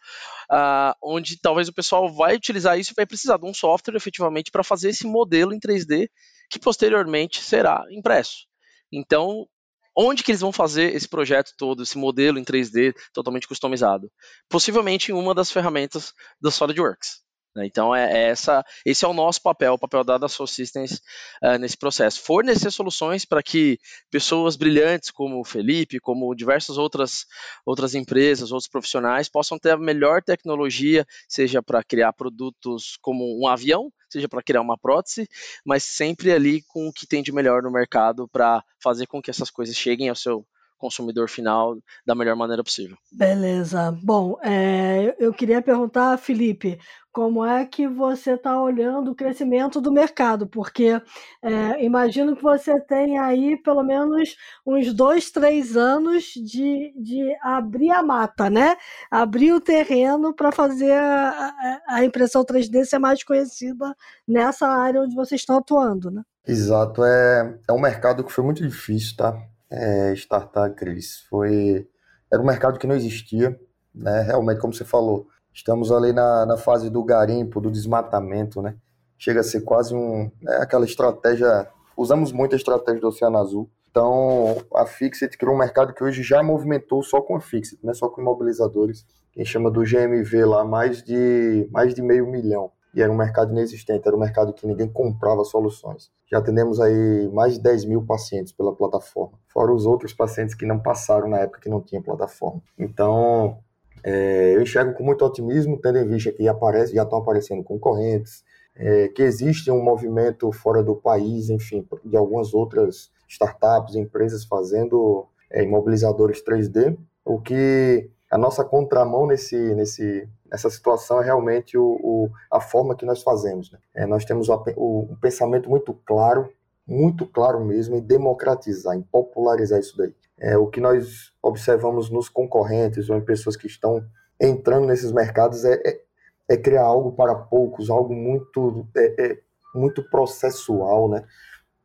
uh, 0.51 0.93
onde 1.03 1.39
talvez 1.39 1.67
o 1.67 1.73
pessoal 1.73 2.11
vai 2.13 2.35
utilizar 2.35 2.79
isso 2.79 2.91
e 2.91 2.95
vai 2.95 3.05
precisar 3.05 3.37
de 3.37 3.45
um 3.45 3.53
software 3.53 3.95
efetivamente 3.95 4.51
para 4.51 4.63
fazer 4.63 4.89
esse 4.89 5.05
modelo 5.05 5.53
em 5.53 5.59
3D 5.59 6.09
que 6.49 6.59
posteriormente 6.59 7.41
será 7.41 7.85
impresso. 7.91 8.47
Então, 8.91 9.47
onde 9.95 10.23
que 10.23 10.31
eles 10.31 10.41
vão 10.41 10.51
fazer 10.51 10.95
esse 10.95 11.07
projeto 11.07 11.53
todo, 11.57 11.83
esse 11.83 11.97
modelo 11.97 12.39
em 12.39 12.43
3D 12.43 12.93
totalmente 13.13 13.47
customizado? 13.47 14.11
Possivelmente 14.49 15.11
em 15.11 15.15
uma 15.15 15.35
das 15.35 15.51
ferramentas 15.51 16.13
da 16.41 16.49
SolidWorks. 16.49 17.21
Né? 17.59 17.65
Então, 17.65 17.93
é, 17.93 18.11
é, 18.11 18.29
essa, 18.29 18.65
esse 18.85 19.03
é 19.03 19.07
o 19.07 19.13
nosso 19.13 19.41
papel, 19.41 19.73
o 19.73 19.79
papel 19.79 20.03
da 20.03 20.27
Soul 20.27 20.47
Systems 20.47 21.01
uh, 21.43 21.57
nesse 21.59 21.77
processo. 21.77 22.21
Fornecer 22.21 22.71
soluções 22.71 23.25
para 23.25 23.43
que 23.43 23.77
pessoas 24.09 24.55
brilhantes 24.55 25.11
como 25.11 25.39
o 25.39 25.43
Felipe, 25.43 25.99
como 25.99 26.33
diversas 26.33 26.77
outras, 26.77 27.25
outras 27.65 27.93
empresas, 27.93 28.51
outros 28.51 28.69
profissionais, 28.69 29.29
possam 29.29 29.59
ter 29.59 29.71
a 29.71 29.77
melhor 29.77 30.23
tecnologia, 30.23 31.05
seja 31.27 31.61
para 31.61 31.83
criar 31.83 32.13
produtos 32.13 32.97
como 33.01 33.39
um 33.39 33.47
avião, 33.47 33.91
seja 34.09 34.27
para 34.27 34.41
criar 34.41 34.61
uma 34.61 34.77
prótese, 34.77 35.27
mas 35.65 35.83
sempre 35.83 36.31
ali 36.31 36.63
com 36.67 36.87
o 36.87 36.93
que 36.93 37.05
tem 37.05 37.21
de 37.21 37.31
melhor 37.31 37.61
no 37.61 37.71
mercado 37.71 38.27
para 38.27 38.63
fazer 38.81 39.05
com 39.05 39.21
que 39.21 39.29
essas 39.29 39.51
coisas 39.51 39.75
cheguem 39.75 40.09
ao 40.09 40.15
seu 40.15 40.45
consumidor 40.79 41.29
final 41.29 41.77
da 42.05 42.15
melhor 42.15 42.35
maneira 42.35 42.63
possível. 42.63 42.97
Beleza. 43.11 43.91
Bom, 44.01 44.39
é, 44.41 45.13
eu 45.19 45.31
queria 45.33 45.61
perguntar, 45.61 46.17
Felipe, 46.17 46.79
como 47.19 47.45
é 47.45 47.65
que 47.65 47.85
você 47.85 48.35
está 48.35 48.61
olhando 48.61 49.11
o 49.11 49.15
crescimento 49.15 49.81
do 49.81 49.91
mercado? 49.91 50.47
Porque 50.47 51.01
é, 51.41 51.83
imagino 51.83 52.33
que 52.33 52.41
você 52.41 52.79
tem 52.79 53.19
aí 53.19 53.57
pelo 53.61 53.83
menos 53.83 54.37
uns 54.65 54.93
dois, 54.93 55.29
três 55.29 55.75
anos 55.75 56.31
de, 56.33 56.93
de 56.95 57.37
abrir 57.41 57.91
a 57.91 58.01
mata, 58.01 58.49
né? 58.49 58.77
Abrir 59.11 59.51
o 59.51 59.59
terreno 59.59 60.33
para 60.33 60.49
fazer 60.49 60.93
a, 60.93 61.81
a, 61.89 62.05
impressão 62.05 62.45
3D 62.45 62.85
ser 62.85 62.99
mais 62.99 63.21
conhecida 63.21 63.93
nessa 64.25 64.69
área 64.69 65.01
onde 65.01 65.13
vocês 65.13 65.41
estão 65.41 65.57
atuando, 65.57 66.09
né? 66.09 66.23
Exato, 66.47 67.03
é, 67.03 67.59
é 67.67 67.73
um 67.73 67.81
mercado 67.81 68.23
que 68.23 68.31
foi 68.31 68.45
muito 68.45 68.65
difícil, 68.65 69.17
tá? 69.17 69.35
é, 69.69 70.13
startar, 70.13 70.73
Cris, 70.73 71.19
foi 71.29 71.85
era 72.31 72.41
um 72.41 72.45
mercado 72.45 72.79
que 72.79 72.87
não 72.87 72.95
existia, 72.95 73.59
né? 73.93 74.21
Realmente, 74.21 74.61
como 74.61 74.73
você 74.73 74.85
falou, 74.85 75.27
estamos 75.53 75.91
ali 75.91 76.13
na, 76.13 76.45
na 76.45 76.57
fase 76.57 76.89
do 76.89 77.03
garimpo, 77.03 77.61
do 77.61 77.71
desmatamento, 77.71 78.61
né? 78.61 78.75
Chega 79.17 79.41
a 79.41 79.43
ser 79.43 79.61
quase 79.61 79.93
um 79.93 80.31
né, 80.41 80.57
aquela 80.57 80.85
estratégia. 80.85 81.67
Usamos 81.97 82.31
muito 82.31 82.53
a 82.53 82.57
estratégia 82.57 83.01
do 83.01 83.07
Oceano 83.07 83.37
Azul. 83.37 83.69
Então, 83.89 84.57
a 84.75 84.85
Fixit 84.85 85.37
criou 85.37 85.55
um 85.55 85.57
mercado 85.57 85.93
que 85.93 86.03
hoje 86.03 86.23
já 86.23 86.41
movimentou 86.43 87.03
só 87.03 87.19
com 87.21 87.35
a 87.35 87.41
Fixit, 87.41 87.85
né? 87.85 87.93
Só 87.93 88.07
com 88.07 88.21
imobilizadores. 88.21 89.05
Quem 89.31 89.43
chama 89.43 89.69
do 89.69 89.81
GMV 89.81 90.45
lá, 90.45 90.63
mais 90.63 91.03
de 91.03 91.67
mais 91.71 91.93
de 91.93 92.01
meio 92.01 92.27
milhão 92.27 92.71
e 92.93 93.01
era 93.01 93.11
um 93.11 93.15
mercado 93.15 93.51
inexistente, 93.51 94.07
era 94.07 94.15
um 94.15 94.19
mercado 94.19 94.53
que 94.53 94.65
ninguém 94.65 94.87
comprava 94.87 95.43
soluções. 95.43 96.11
Já 96.29 96.39
atendemos 96.39 96.79
aí 96.79 97.29
mais 97.33 97.53
de 97.53 97.61
10 97.61 97.85
mil 97.85 98.03
pacientes 98.03 98.51
pela 98.51 98.75
plataforma, 98.75 99.37
fora 99.47 99.73
os 99.73 99.85
outros 99.85 100.13
pacientes 100.13 100.55
que 100.55 100.65
não 100.65 100.79
passaram 100.79 101.27
na 101.27 101.39
época 101.39 101.61
que 101.61 101.69
não 101.69 101.81
tinha 101.81 102.01
plataforma. 102.01 102.61
Então, 102.77 103.59
é, 104.03 104.55
eu 104.55 104.61
enxergo 104.61 104.93
com 104.93 105.03
muito 105.03 105.25
otimismo, 105.25 105.79
tendo 105.79 105.97
em 105.97 106.07
vista 106.07 106.31
que 106.31 106.47
aparece, 106.47 106.95
já 106.95 107.03
estão 107.03 107.19
aparecendo 107.19 107.63
concorrentes, 107.63 108.43
é, 108.75 109.09
que 109.09 109.21
existe 109.21 109.69
um 109.69 109.83
movimento 109.83 110.51
fora 110.51 110.81
do 110.81 110.95
país, 110.95 111.49
enfim, 111.49 111.85
de 112.05 112.15
algumas 112.15 112.53
outras 112.53 113.11
startups, 113.27 113.95
empresas 113.95 114.45
fazendo 114.45 115.27
é, 115.51 115.63
imobilizadores 115.63 116.43
3D, 116.43 116.97
o 117.25 117.39
que 117.39 118.09
a 118.31 118.37
nossa 118.37 118.63
contramão 118.63 119.25
nesse, 119.27 119.57
nesse, 119.75 120.27
nessa 120.49 120.69
situação 120.69 121.21
é 121.21 121.25
realmente 121.25 121.77
o, 121.77 121.99
o 122.01 122.29
a 122.51 122.61
forma 122.61 122.95
que 122.95 123.05
nós 123.05 123.21
fazemos. 123.21 123.71
Né? 123.71 123.79
É, 123.93 124.05
nós 124.05 124.23
temos 124.23 124.49
o, 124.49 124.63
o, 124.77 125.07
um 125.11 125.15
pensamento 125.15 125.69
muito 125.69 125.93
claro, 126.05 126.49
muito 126.87 127.25
claro 127.25 127.63
mesmo, 127.63 127.95
em 127.95 128.01
democratizar, 128.01 128.95
em 128.95 129.01
popularizar 129.01 129.79
isso 129.79 129.97
daí. 129.97 130.13
É, 130.39 130.57
o 130.57 130.67
que 130.67 130.79
nós 130.79 131.31
observamos 131.41 132.09
nos 132.09 132.29
concorrentes 132.29 133.09
ou 133.09 133.17
em 133.17 133.25
pessoas 133.25 133.55
que 133.55 133.67
estão 133.67 134.03
entrando 134.39 134.87
nesses 134.87 135.11
mercados 135.11 135.65
é, 135.65 135.73
é, 135.85 136.01
é 136.49 136.57
criar 136.57 136.83
algo 136.83 137.11
para 137.11 137.35
poucos, 137.35 137.89
algo 137.89 138.15
muito, 138.15 138.87
é, 138.95 139.25
é, 139.25 139.39
muito 139.75 140.01
processual, 140.09 141.09
né? 141.09 141.25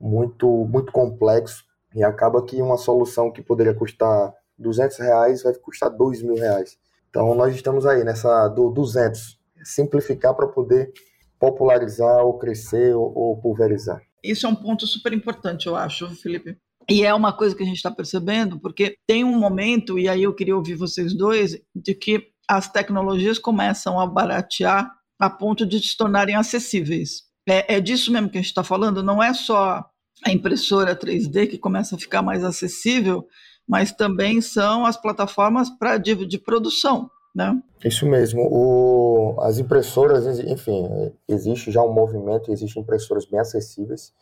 muito, 0.01 0.47
muito 0.67 0.93
complexo, 0.93 1.65
e 1.95 2.03
acaba 2.03 2.45
que 2.45 2.61
uma 2.61 2.77
solução 2.77 3.31
que 3.31 3.43
poderia 3.43 3.75
custar 3.75 4.33
200 4.59 4.99
reais 4.99 5.43
vai 5.43 5.55
custar 5.55 5.91
2 5.91 6.23
mil 6.23 6.35
reais. 6.35 6.77
Então 7.09 7.35
nós 7.35 7.55
estamos 7.55 7.87
aí 7.87 8.05
nessa 8.05 8.49
do 8.49 8.71
200, 8.71 9.39
simplificar 9.63 10.35
para 10.35 10.49
poder 10.49 10.93
popularizar 11.39 12.25
ou 12.25 12.39
crescer 12.39 12.95
ou, 12.95 13.17
ou 13.17 13.41
pulverizar. 13.41 14.03
Isso 14.23 14.47
é 14.47 14.49
um 14.49 14.55
ponto 14.55 14.87
super 14.87 15.13
importante, 15.13 15.67
eu 15.67 15.77
acho, 15.77 16.09
Felipe. 16.17 16.59
E 16.88 17.05
é 17.05 17.14
uma 17.14 17.33
coisa 17.33 17.55
que 17.55 17.62
a 17.62 17.67
gente 17.67 17.76
está 17.76 17.91
percebendo, 17.91 18.59
porque 18.59 18.97
tem 19.07 19.25
um 19.25 19.38
momento, 19.38 19.99
e 19.99 20.09
aí 20.09 20.23
eu 20.23 20.35
queria 20.35 20.57
ouvir 20.57 20.75
vocês 20.75 21.14
dois, 21.14 21.59
de 21.75 21.95
que 21.95 22.29
as 22.49 22.71
tecnologias 22.71 23.38
começam 23.38 23.99
a 23.99 24.07
baratear 24.07 24.91
a 25.19 25.31
ponto 25.31 25.64
de 25.64 25.81
se 25.81 25.97
tornarem 25.97 26.35
acessíveis. 26.35 27.23
É, 27.49 27.76
é 27.76 27.81
disso 27.81 28.12
mesmo 28.12 28.29
que 28.29 28.38
a 28.38 28.41
gente 28.41 28.50
está 28.50 28.64
falando, 28.64 29.03
não 29.03 29.23
é 29.23 29.33
só 29.33 29.85
a 30.25 30.31
impressora 30.31 30.97
3D 30.97 31.49
que 31.49 31.59
começa 31.59 31.97
a 31.97 31.99
ficar 31.99 32.23
mais 32.23 32.45
acessível, 32.45 33.26
mas 33.67 33.93
também 33.93 34.41
são 34.41 34.85
as 34.85 34.97
plataformas 34.97 35.71
pra, 35.71 35.97
de, 35.97 36.14
de 36.26 36.38
produção. 36.38 37.11
Né? 37.35 37.61
Isso 37.85 38.07
mesmo. 38.07 38.43
O, 38.43 39.41
as 39.41 39.59
impressoras, 39.59 40.38
enfim, 40.38 41.12
existe 41.29 41.71
já 41.71 41.83
um 41.83 41.93
movimento, 41.93 42.53
existem 42.53 42.83
impressoras 42.83 43.26
bem 43.26 43.41
acessíveis. 43.41 44.12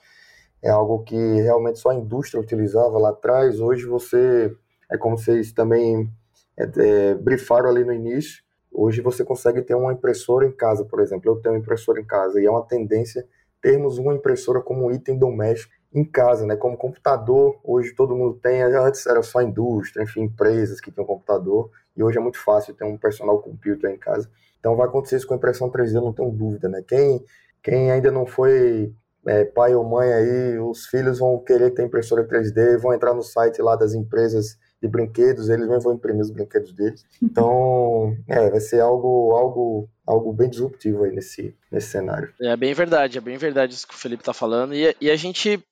É 0.63 0.71
algo 0.71 1.03
que 1.03 1.17
realmente 1.17 1.79
só 1.79 1.91
a 1.91 1.95
indústria 1.95 2.41
utilizava 2.41 2.99
lá 2.99 3.11
atrás. 3.11 3.61
Hoje 3.61 3.85
você, 3.85 4.55
é 4.91 4.97
como 4.97 5.19
vocês 5.19 5.53
também 5.53 6.09
é, 6.57 6.65
é, 6.65 7.15
brifaram 7.15 7.69
ali 7.69 7.85
no 7.85 7.93
início, 7.93 8.43
hoje 8.71 9.01
você 9.01 9.25
consegue 9.25 9.63
ter 9.63 9.75
uma 9.75 9.93
impressora 9.93 10.47
em 10.47 10.53
casa, 10.53 10.85
por 10.85 11.01
exemplo. 11.01 11.31
Eu 11.31 11.41
tenho 11.41 11.55
uma 11.55 11.61
impressora 11.61 12.01
em 12.01 12.05
casa 12.05 12.41
e 12.41 12.47
é 12.47 12.51
uma 12.51 12.65
tendência 12.65 13.27
termos 13.63 13.97
uma 13.97 14.13
impressora 14.13 14.61
como 14.61 14.91
item 14.91 15.17
doméstico 15.17 15.73
em 15.95 16.05
casa, 16.05 16.45
né? 16.45 16.57
Como 16.57 16.77
computador, 16.77 17.61
hoje 17.63 17.95
todo 17.95 18.17
mundo 18.17 18.39
tem, 18.43 18.61
antes 18.63 19.07
era 19.07 19.23
só 19.23 19.41
indústria, 19.41 20.03
enfim, 20.03 20.23
empresas 20.23 20.81
que 20.81 20.91
tinham 20.91 21.07
computador, 21.07 21.71
e 21.97 22.03
hoje 22.03 22.19
é 22.19 22.21
muito 22.21 22.39
fácil 22.39 22.75
ter 22.75 22.85
um 22.85 22.99
personal 22.99 23.41
computer 23.41 23.91
em 23.91 23.99
casa. 23.99 24.29
Então 24.59 24.75
vai 24.75 24.87
acontecer 24.87 25.17
isso 25.17 25.27
com 25.27 25.35
a 25.35 25.37
impressão 25.37 25.71
3D, 25.71 25.95
não 25.95 26.13
tenho 26.13 26.31
dúvida, 26.31 26.69
né? 26.69 26.83
Quem, 26.87 27.25
quem 27.63 27.91
ainda 27.93 28.11
não 28.11 28.27
foi 28.27 28.93
é, 29.27 29.45
pai 29.45 29.75
ou 29.75 29.85
mãe 29.85 30.13
aí, 30.13 30.59
os 30.59 30.87
filhos 30.87 31.19
vão 31.19 31.39
querer 31.39 31.71
ter 31.71 31.85
impressora 31.85 32.27
3D, 32.27 32.79
vão 32.79 32.93
entrar 32.93 33.15
no 33.15 33.23
site 33.23 33.63
lá 33.63 33.77
das 33.77 33.95
empresas 33.95 34.59
de 34.83 34.89
brinquedos, 34.89 35.49
eles 35.49 35.69
mesmo 35.69 35.83
vão 35.83 35.95
imprimir 35.95 36.23
os 36.23 36.31
brinquedos 36.31 36.73
deles. 36.73 37.05
Então, 37.23 38.17
é, 38.29 38.51
vai 38.51 38.61
ser 38.61 38.81
algo, 38.81 39.33
algo, 39.33 39.89
algo 40.07 40.33
bem 40.33 40.51
disruptivo 40.51 41.05
aí 41.05 41.13
nesse, 41.13 41.57
nesse 41.71 41.89
cenário. 41.89 42.33
É 42.41 42.57
bem 42.57 42.75
verdade, 42.75 43.17
é 43.17 43.21
bem 43.21 43.39
verdade 43.39 43.75
isso 43.75 43.87
que 43.87 43.95
o 43.95 43.99
Felipe 43.99 44.23
está 44.23 44.35
falando. 44.35 44.75
E, 44.75 44.95
e, 45.01 45.11
a 45.11 45.17
gente 45.17 45.63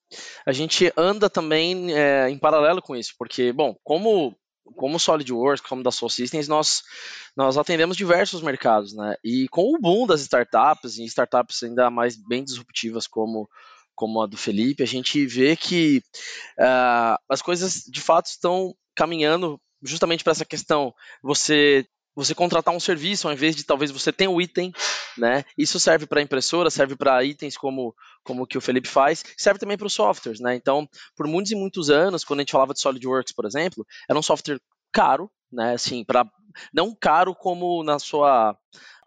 a 0.46 0.52
gente 0.52 0.92
anda 0.96 1.28
também 1.28 1.94
é, 1.94 2.30
em 2.30 2.38
paralelo 2.38 2.80
com 2.80 2.96
isso, 2.96 3.14
porque, 3.18 3.52
bom, 3.52 3.76
como 3.84 4.34
como 4.76 4.98
SolidWorks, 4.98 5.66
como 5.66 5.82
da 5.82 5.90
Soul 5.90 6.10
Systems, 6.10 6.48
nós, 6.48 6.82
nós 7.36 7.56
atendemos 7.56 7.96
diversos 7.96 8.42
mercados, 8.42 8.94
né? 8.94 9.16
E 9.22 9.48
com 9.48 9.74
o 9.74 9.78
boom 9.78 10.06
das 10.06 10.20
startups, 10.22 10.98
e 10.98 11.04
startups 11.04 11.62
ainda 11.62 11.90
mais 11.90 12.16
bem 12.16 12.44
disruptivas 12.44 13.06
como, 13.06 13.48
como 13.94 14.22
a 14.22 14.26
do 14.26 14.36
Felipe, 14.36 14.82
a 14.82 14.86
gente 14.86 15.26
vê 15.26 15.56
que 15.56 16.02
uh, 16.58 17.18
as 17.28 17.42
coisas 17.42 17.84
de 17.86 18.00
fato 18.00 18.26
estão 18.26 18.74
caminhando 18.94 19.60
justamente 19.82 20.24
para 20.24 20.32
essa 20.32 20.44
questão. 20.44 20.94
Você 21.22 21.86
você 22.14 22.34
contratar 22.34 22.74
um 22.74 22.80
serviço 22.80 23.28
ao 23.28 23.32
invés 23.32 23.54
de 23.54 23.64
talvez 23.64 23.90
você 23.90 24.12
o 24.26 24.30
um 24.32 24.40
item, 24.40 24.72
né? 25.16 25.44
Isso 25.56 25.78
serve 25.78 26.06
para 26.06 26.20
impressora, 26.20 26.70
serve 26.70 26.96
para 26.96 27.22
itens 27.24 27.56
como 27.56 27.94
como 28.22 28.46
que 28.46 28.58
o 28.58 28.60
Felipe 28.60 28.88
faz, 28.88 29.24
serve 29.36 29.58
também 29.58 29.78
para 29.78 29.86
os 29.86 29.94
softwares, 29.94 30.40
né? 30.40 30.54
Então, 30.54 30.88
por 31.16 31.26
muitos 31.26 31.52
e 31.52 31.54
muitos 31.54 31.90
anos, 31.90 32.24
quando 32.24 32.40
a 32.40 32.42
gente 32.42 32.52
falava 32.52 32.74
de 32.74 32.80
SolidWorks, 32.80 33.32
por 33.32 33.46
exemplo, 33.46 33.86
era 34.08 34.18
um 34.18 34.22
software 34.22 34.60
caro, 34.92 35.30
né? 35.50 35.74
Assim, 35.74 36.04
para 36.04 36.24
não 36.72 36.94
caro 36.94 37.34
como 37.34 37.82
na 37.82 37.98
sua 37.98 38.56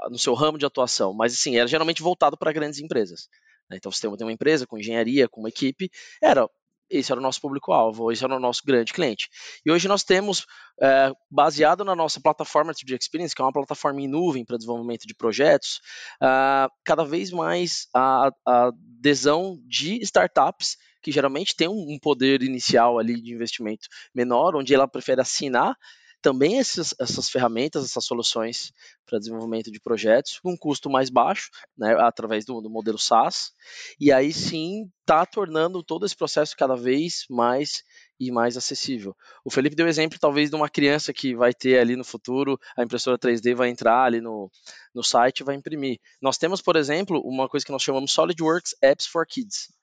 no 0.09 0.17
seu 0.17 0.33
ramo 0.33 0.57
de 0.57 0.65
atuação, 0.65 1.13
mas 1.13 1.33
assim, 1.33 1.57
era 1.57 1.67
geralmente 1.67 2.01
voltado 2.01 2.37
para 2.37 2.51
grandes 2.51 2.79
empresas. 2.79 3.27
Né? 3.69 3.77
Então, 3.77 3.91
você 3.91 4.01
tem 4.01 4.25
uma 4.25 4.33
empresa 4.33 4.67
com 4.67 4.77
engenharia, 4.77 5.29
com 5.29 5.41
uma 5.41 5.49
equipe, 5.49 5.89
era 6.21 6.49
esse 6.89 7.11
era 7.11 7.19
o 7.19 7.23
nosso 7.23 7.41
público-alvo, 7.41 8.11
esse 8.11 8.23
era 8.23 8.35
o 8.35 8.39
nosso 8.39 8.61
grande 8.65 8.93
cliente. 8.93 9.29
E 9.65 9.71
hoje 9.71 9.87
nós 9.87 10.03
temos, 10.03 10.45
é, 10.81 11.11
baseado 11.29 11.83
na 11.83 11.95
nossa 11.95 12.21
plataforma 12.21 12.73
de 12.73 12.95
Experience, 12.95 13.35
que 13.35 13.41
é 13.41 13.45
uma 13.45 13.53
plataforma 13.53 14.01
em 14.01 14.07
nuvem 14.07 14.45
para 14.45 14.57
desenvolvimento 14.57 15.07
de 15.07 15.15
projetos, 15.15 15.79
uh, 16.21 16.69
cada 16.83 17.03
vez 17.03 17.31
mais 17.31 17.87
a, 17.93 18.31
a, 18.45 18.71
adesão 18.99 19.59
de 19.65 20.01
startups 20.03 20.77
que 21.01 21.11
geralmente 21.11 21.55
tem 21.55 21.67
um 21.67 21.97
poder 22.01 22.41
inicial 22.41 22.97
ali 22.97 23.21
de 23.21 23.33
investimento 23.33 23.87
menor, 24.15 24.55
onde 24.55 24.73
ela 24.73 24.87
prefere 24.87 25.19
assinar 25.19 25.75
também 26.23 26.57
essas 26.57 27.29
ferramentas, 27.29 27.83
essas 27.83 28.05
soluções 28.05 28.71
para 29.05 29.19
desenvolvimento 29.19 29.69
de 29.69 29.79
projetos, 29.79 30.39
com 30.39 30.53
um 30.53 30.57
custo 30.57 30.89
mais 30.89 31.09
baixo, 31.09 31.49
né, 31.77 31.95
através 31.99 32.45
do, 32.45 32.61
do 32.61 32.69
modelo 32.69 32.97
SaaS, 32.97 33.51
e 33.99 34.09
aí 34.09 34.31
sim 34.31 34.89
está 35.01 35.25
tornando 35.25 35.83
todo 35.83 36.05
esse 36.05 36.15
processo 36.15 36.55
cada 36.55 36.77
vez 36.77 37.25
mais 37.29 37.83
e 38.17 38.31
mais 38.31 38.55
acessível. 38.55 39.13
O 39.43 39.51
Felipe 39.51 39.75
deu 39.75 39.85
exemplo, 39.85 40.17
talvez, 40.17 40.49
de 40.49 40.55
uma 40.55 40.69
criança 40.69 41.11
que 41.11 41.35
vai 41.35 41.53
ter 41.53 41.77
ali 41.77 41.97
no 41.97 42.05
futuro, 42.05 42.57
a 42.77 42.83
impressora 42.83 43.19
3D 43.19 43.53
vai 43.53 43.67
entrar 43.67 44.05
ali 44.05 44.21
no, 44.21 44.49
no 44.95 45.03
site 45.03 45.41
e 45.41 45.43
vai 45.43 45.55
imprimir. 45.55 45.99
Nós 46.21 46.37
temos, 46.37 46.61
por 46.61 46.77
exemplo, 46.77 47.19
uma 47.25 47.49
coisa 47.49 47.65
que 47.65 47.71
nós 47.73 47.83
chamamos 47.83 48.13
SolidWorks 48.13 48.75
Apps 48.81 49.05
for 49.05 49.27
Kids, 49.27 49.73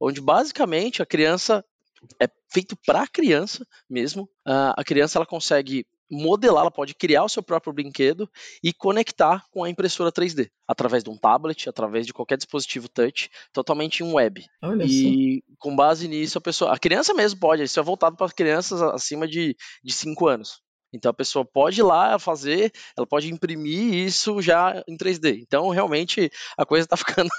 onde 0.00 0.20
basicamente 0.20 1.02
a 1.02 1.06
criança 1.06 1.64
é 2.20 2.28
feito 2.50 2.76
para 2.86 3.02
a 3.02 3.08
criança 3.08 3.66
mesmo. 3.88 4.24
Uh, 4.46 4.74
a 4.76 4.84
criança 4.84 5.18
ela 5.18 5.26
consegue 5.26 5.86
modelar, 6.10 6.62
ela 6.62 6.70
pode 6.70 6.94
criar 6.94 7.24
o 7.24 7.28
seu 7.28 7.42
próprio 7.42 7.72
brinquedo 7.72 8.28
e 8.62 8.72
conectar 8.72 9.44
com 9.50 9.62
a 9.62 9.70
impressora 9.70 10.10
3D 10.10 10.48
através 10.66 11.04
de 11.04 11.10
um 11.10 11.16
tablet, 11.16 11.68
através 11.68 12.06
de 12.06 12.12
qualquer 12.12 12.36
dispositivo 12.36 12.88
touch, 12.88 13.30
totalmente 13.52 14.02
em 14.02 14.12
web. 14.12 14.44
Olha 14.62 14.84
e 14.84 14.86
assim. 14.86 15.40
com 15.58 15.76
base 15.76 16.08
nisso 16.08 16.38
a 16.38 16.40
pessoa, 16.40 16.72
a 16.72 16.78
criança 16.78 17.12
mesmo 17.12 17.38
pode, 17.38 17.62
isso 17.62 17.78
é 17.78 17.82
voltado 17.82 18.16
para 18.16 18.32
crianças 18.32 18.80
acima 18.80 19.28
de 19.28 19.54
5 19.86 20.26
anos. 20.26 20.62
Então 20.92 21.10
a 21.10 21.14
pessoa 21.14 21.44
pode 21.44 21.80
ir 21.80 21.82
lá 21.82 22.18
fazer, 22.18 22.72
ela 22.96 23.06
pode 23.06 23.30
imprimir 23.32 23.92
isso 23.92 24.40
já 24.40 24.82
em 24.88 24.96
3D. 24.96 25.40
Então 25.42 25.68
realmente 25.68 26.30
a 26.56 26.64
coisa 26.64 26.84
está 26.84 26.96
ficando 26.96 27.30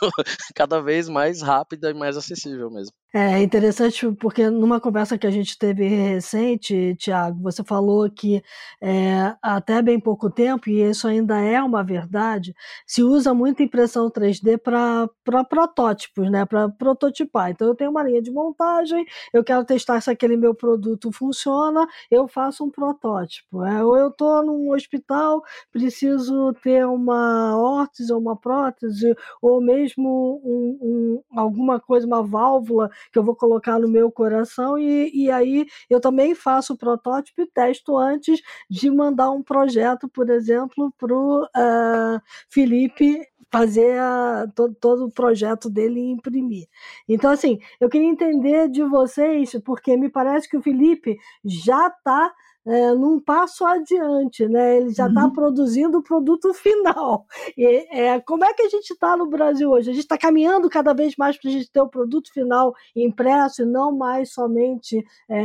cada 0.55 0.79
vez 0.81 1.09
mais 1.09 1.41
rápida 1.41 1.89
e 1.89 1.93
mais 1.93 2.15
acessível 2.15 2.69
mesmo. 2.69 2.93
É 3.11 3.41
interessante 3.41 4.07
porque 4.11 4.51
numa 4.51 4.79
conversa 4.79 5.17
que 5.17 5.25
a 5.25 5.31
gente 5.31 5.57
teve 5.57 5.87
recente, 5.87 6.95
Tiago, 6.95 7.41
você 7.41 7.63
falou 7.63 8.07
que 8.07 8.43
é, 8.79 9.35
até 9.41 9.81
bem 9.81 9.99
pouco 9.99 10.29
tempo, 10.29 10.69
e 10.69 10.79
isso 10.83 11.07
ainda 11.07 11.39
é 11.39 11.59
uma 11.59 11.83
verdade, 11.83 12.53
se 12.85 13.01
usa 13.01 13.33
muito 13.33 13.63
impressão 13.63 14.11
3D 14.11 14.59
para 14.59 15.09
protótipos, 15.45 16.29
né, 16.29 16.45
para 16.45 16.69
prototipar. 16.69 17.49
Então 17.49 17.69
eu 17.69 17.73
tenho 17.75 17.89
uma 17.89 18.03
linha 18.03 18.21
de 18.21 18.29
montagem, 18.29 19.03
eu 19.33 19.43
quero 19.43 19.65
testar 19.65 19.99
se 20.01 20.11
aquele 20.11 20.37
meu 20.37 20.53
produto 20.53 21.11
funciona, 21.11 21.87
eu 22.11 22.27
faço 22.27 22.63
um 22.63 22.69
protótipo. 22.69 23.63
É, 23.63 23.83
ou 23.83 23.97
eu 23.97 24.09
estou 24.09 24.45
num 24.45 24.71
hospital, 24.71 25.41
preciso 25.71 26.53
ter 26.61 26.85
uma 26.85 27.57
órtese 27.57 28.13
ou 28.13 28.19
uma 28.19 28.35
prótese, 28.37 29.15
ou 29.41 29.59
mesmo 29.59 30.39
um, 30.45 30.77
um, 30.79 31.23
alguma 31.35 31.79
coisa, 31.79 32.05
uma 32.05 32.21
válvula 32.21 32.91
que 33.11 33.19
eu 33.19 33.23
vou 33.23 33.35
colocar 33.35 33.79
no 33.79 33.87
meu 33.87 34.11
coração, 34.11 34.77
e, 34.77 35.11
e 35.13 35.31
aí 35.31 35.65
eu 35.89 35.99
também 35.99 36.35
faço 36.35 36.73
o 36.73 36.77
protótipo 36.77 37.41
e 37.41 37.47
testo 37.47 37.97
antes 37.97 38.41
de 38.69 38.89
mandar 38.89 39.31
um 39.31 39.43
projeto, 39.43 40.07
por 40.07 40.29
exemplo, 40.29 40.93
para 40.97 41.13
o 41.13 41.43
uh, 41.43 41.47
eh, 41.55 42.21
Felipe 42.49 43.21
fazer 43.51 43.99
a, 43.99 44.47
todo, 44.55 44.75
todo 44.75 45.05
o 45.05 45.11
projeto 45.11 45.69
dele 45.69 45.99
e 45.99 46.11
imprimir. 46.11 46.67
Então, 47.07 47.31
assim, 47.31 47.59
eu 47.79 47.89
queria 47.89 48.07
entender 48.07 48.69
de 48.69 48.83
vocês, 48.83 49.51
porque 49.65 49.97
me 49.97 50.09
parece 50.09 50.47
que 50.47 50.57
o 50.57 50.61
Felipe 50.61 51.17
já 51.43 51.87
está 51.87 52.31
é, 52.65 52.93
num 52.93 53.19
passo 53.19 53.65
adiante, 53.65 54.47
né? 54.47 54.77
Ele 54.77 54.89
já 54.89 55.07
está 55.07 55.25
uhum. 55.25 55.33
produzindo 55.33 55.97
o 55.97 56.03
produto 56.03 56.53
final. 56.55 57.25
E, 57.57 57.65
é, 57.91 58.19
como 58.21 58.43
é 58.43 58.53
que 58.53 58.63
a 58.63 58.69
gente 58.69 58.91
está 58.91 59.15
no 59.15 59.27
Brasil 59.27 59.69
hoje? 59.69 59.89
A 59.89 59.93
gente 59.93 60.03
está 60.03 60.17
caminhando 60.17 60.69
cada 60.69 60.93
vez 60.93 61.15
mais 61.17 61.37
para 61.37 61.49
a 61.49 61.53
gente 61.53 61.71
ter 61.71 61.81
o 61.81 61.87
produto 61.87 62.31
final 62.33 62.73
impresso 62.95 63.63
e 63.63 63.65
não 63.65 63.95
mais 63.95 64.33
somente 64.33 65.03
é, 65.29 65.41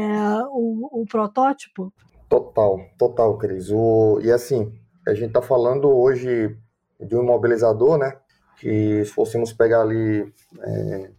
o, 0.51 1.03
o, 1.03 1.07
protótipo? 1.07 1.93
Total, 2.29 2.81
total, 2.99 3.39
Cris. 3.39 3.71
O, 3.71 4.21
e 4.23 4.31
assim, 4.31 4.73
a 5.07 5.15
gente 5.15 5.29
está 5.29 5.43
falando 5.43 5.89
hoje 5.89 6.57
de 7.01 7.17
um 7.17 7.23
imobilizador, 7.23 7.99
né? 7.99 8.17
Que 8.59 9.05
se 9.05 9.11
fôssemos 9.11 9.53
pegar 9.53 9.83
ali 9.83 10.33
é, 10.61 11.11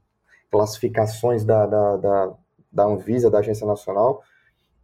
classificações 0.51 1.43
da, 1.43 1.65
da, 1.65 1.97
da, 1.97 2.33
da 2.71 2.83
Anvisa, 2.85 3.29
da 3.29 3.39
Agência 3.39 3.67
Nacional, 3.67 4.21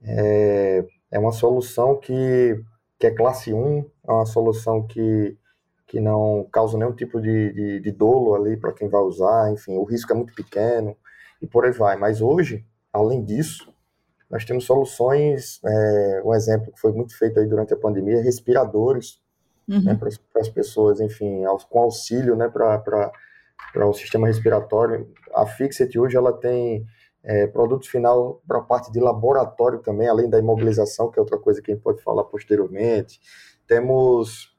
é, 0.03 0.85
é 1.11 1.19
uma 1.19 1.31
solução 1.31 1.97
que, 1.97 2.63
que 2.97 3.07
é 3.07 3.11
classe 3.11 3.53
1, 3.53 3.85
é 4.07 4.11
uma 4.11 4.25
solução 4.25 4.85
que, 4.87 5.37
que 5.87 5.99
não 5.99 6.47
causa 6.51 6.77
nenhum 6.77 6.93
tipo 6.93 7.19
de, 7.19 7.51
de, 7.53 7.79
de 7.81 7.91
dolo 7.91 8.33
ali 8.33 8.55
para 8.55 8.71
quem 8.71 8.87
vai 8.87 9.01
usar, 9.01 9.51
enfim, 9.51 9.75
o 9.75 9.83
risco 9.83 10.11
é 10.13 10.15
muito 10.15 10.33
pequeno 10.33 10.95
e 11.41 11.47
por 11.47 11.65
aí 11.65 11.71
vai. 11.71 11.97
Mas 11.97 12.21
hoje, 12.21 12.65
além 12.93 13.23
disso, 13.23 13.73
nós 14.29 14.45
temos 14.45 14.63
soluções, 14.63 15.59
é, 15.65 16.21
um 16.23 16.33
exemplo 16.33 16.71
que 16.71 16.79
foi 16.79 16.93
muito 16.93 17.17
feito 17.17 17.39
aí 17.39 17.45
durante 17.45 17.73
a 17.73 17.77
pandemia, 17.77 18.23
respiradores 18.23 19.19
uhum. 19.67 19.83
né, 19.83 19.95
para 19.95 20.41
as 20.41 20.49
pessoas, 20.49 21.01
enfim, 21.01 21.43
com 21.69 21.79
auxílio 21.79 22.37
né, 22.37 22.47
para 22.47 23.11
o 23.85 23.93
sistema 23.93 24.27
respiratório. 24.27 25.11
A 25.35 25.45
Fixit 25.45 25.99
hoje 25.99 26.15
ela 26.15 26.31
tem 26.31 26.85
é, 27.23 27.47
produto 27.47 27.89
final 27.89 28.41
para 28.47 28.59
a 28.59 28.61
parte 28.61 28.91
de 28.91 28.99
laboratório 28.99 29.79
também, 29.79 30.07
além 30.07 30.29
da 30.29 30.39
imobilização, 30.39 31.11
que 31.11 31.19
é 31.19 31.21
outra 31.21 31.37
coisa 31.37 31.61
que 31.61 31.71
a 31.71 31.75
gente 31.75 31.83
pode 31.83 32.01
falar 32.01 32.23
posteriormente. 32.23 33.19
Temos 33.67 34.55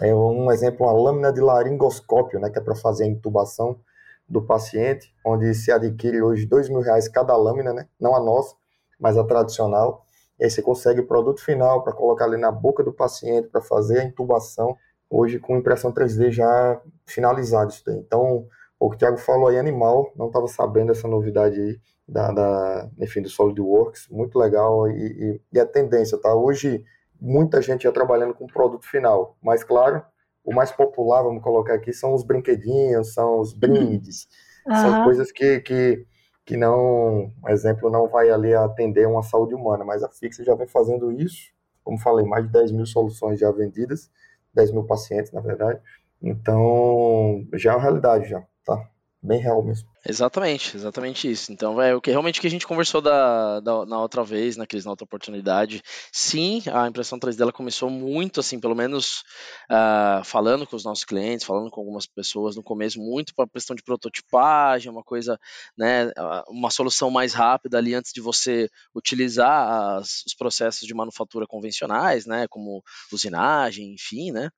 é, 0.00 0.14
um 0.14 0.50
exemplo, 0.50 0.86
uma 0.86 0.92
lâmina 0.92 1.32
de 1.32 1.40
laringoscópio, 1.40 2.40
né, 2.40 2.50
que 2.50 2.58
é 2.58 2.62
para 2.62 2.74
fazer 2.74 3.04
a 3.04 3.06
intubação 3.08 3.78
do 4.28 4.42
paciente, 4.42 5.14
onde 5.24 5.54
se 5.54 5.70
adquire 5.70 6.22
hoje 6.22 6.46
dois 6.46 6.68
mil 6.68 6.80
reais 6.80 7.08
cada 7.08 7.36
lâmina, 7.36 7.72
né, 7.72 7.88
não 8.00 8.14
a 8.14 8.20
nossa, 8.20 8.54
mas 8.98 9.16
a 9.18 9.24
tradicional, 9.24 10.04
e 10.38 10.44
aí 10.44 10.50
você 10.50 10.62
consegue 10.62 11.00
o 11.00 11.06
produto 11.06 11.42
final 11.42 11.82
para 11.82 11.92
colocar 11.92 12.24
ali 12.24 12.36
na 12.36 12.50
boca 12.50 12.82
do 12.82 12.92
paciente 12.92 13.48
para 13.48 13.60
fazer 13.60 14.00
a 14.00 14.04
intubação, 14.04 14.76
hoje 15.10 15.38
com 15.38 15.56
impressão 15.56 15.92
3D 15.92 16.30
já 16.30 16.80
finalizado 17.04 17.70
isso 17.70 17.82
daí. 17.84 17.98
Então, 17.98 18.46
o 18.84 18.90
que 18.90 18.96
o 18.96 18.98
Thiago 18.98 19.16
falou 19.16 19.46
aí, 19.46 19.58
animal, 19.58 20.12
não 20.16 20.26
estava 20.26 20.48
sabendo 20.48 20.90
essa 20.90 21.06
novidade 21.06 21.60
aí, 21.60 21.80
da, 22.06 22.32
da, 22.32 22.90
enfim, 22.98 23.22
do 23.22 23.28
SolidWorks, 23.28 24.08
muito 24.10 24.36
legal 24.36 24.90
e, 24.90 25.06
e, 25.06 25.40
e, 25.52 25.60
a 25.60 25.64
tendência, 25.64 26.18
tá? 26.18 26.34
Hoje, 26.34 26.84
muita 27.20 27.62
gente 27.62 27.84
já 27.84 27.92
trabalhando 27.92 28.34
com 28.34 28.44
produto 28.48 28.84
final, 28.84 29.36
mas 29.40 29.62
claro, 29.62 30.02
o 30.44 30.52
mais 30.52 30.72
popular, 30.72 31.22
vamos 31.22 31.44
colocar 31.44 31.74
aqui, 31.74 31.92
são 31.92 32.12
os 32.12 32.24
brinquedinhos, 32.24 33.14
são 33.14 33.38
os 33.38 33.52
brindes, 33.54 34.26
uhum. 34.66 34.74
são 34.74 35.04
coisas 35.04 35.30
que, 35.30 35.60
que, 35.60 36.04
que 36.44 36.56
não, 36.56 37.30
um 37.44 37.48
exemplo, 37.48 37.88
não 37.88 38.08
vai 38.08 38.30
ali 38.30 38.52
atender 38.52 39.06
uma 39.06 39.22
saúde 39.22 39.54
humana, 39.54 39.84
mas 39.84 40.02
a 40.02 40.08
Fixa 40.08 40.42
já 40.42 40.56
vem 40.56 40.66
fazendo 40.66 41.12
isso, 41.12 41.52
como 41.84 42.00
falei, 42.00 42.26
mais 42.26 42.46
de 42.46 42.52
10 42.52 42.72
mil 42.72 42.86
soluções 42.86 43.38
já 43.38 43.52
vendidas, 43.52 44.10
10 44.52 44.72
mil 44.72 44.82
pacientes, 44.82 45.30
na 45.30 45.40
verdade, 45.40 45.80
então 46.20 47.46
já 47.54 47.72
é 47.72 47.76
uma 47.76 47.82
realidade 47.82 48.28
já, 48.28 48.44
tá? 48.64 48.90
Bem 49.22 49.40
real 49.40 49.62
mesmo. 49.64 49.91
Exatamente, 50.04 50.76
exatamente 50.76 51.30
isso. 51.30 51.52
Então, 51.52 51.80
é 51.80 51.94
o 51.94 52.00
que 52.00 52.10
realmente 52.10 52.40
que 52.40 52.46
a 52.48 52.50
gente 52.50 52.66
conversou 52.66 53.00
da, 53.00 53.60
da, 53.60 53.86
na 53.86 54.00
outra 54.00 54.24
vez, 54.24 54.56
na 54.56 54.66
crise, 54.66 54.84
na 54.84 54.90
outra 54.90 55.04
oportunidade. 55.04 55.80
Sim, 56.10 56.60
a 56.72 56.88
impressão 56.88 57.20
3D 57.20 57.40
ela 57.40 57.52
começou 57.52 57.88
muito, 57.88 58.40
assim, 58.40 58.58
pelo 58.58 58.74
menos 58.74 59.22
uh, 59.70 60.24
falando 60.24 60.66
com 60.66 60.74
os 60.74 60.84
nossos 60.84 61.04
clientes, 61.04 61.46
falando 61.46 61.70
com 61.70 61.80
algumas 61.80 62.04
pessoas 62.04 62.56
no 62.56 62.64
começo, 62.64 62.98
muito 63.00 63.32
para 63.32 63.44
a 63.44 63.48
questão 63.48 63.76
de 63.76 63.82
prototipagem, 63.84 64.90
uma 64.90 65.04
coisa, 65.04 65.38
né, 65.78 66.10
uma 66.48 66.70
solução 66.70 67.08
mais 67.08 67.32
rápida 67.32 67.78
ali 67.78 67.94
antes 67.94 68.12
de 68.12 68.20
você 68.20 68.68
utilizar 68.92 69.98
as, 69.98 70.24
os 70.26 70.34
processos 70.34 70.86
de 70.86 70.94
manufatura 70.94 71.46
convencionais, 71.46 72.26
né, 72.26 72.48
como 72.48 72.82
usinagem, 73.12 73.94
enfim, 73.94 74.32
né. 74.32 74.50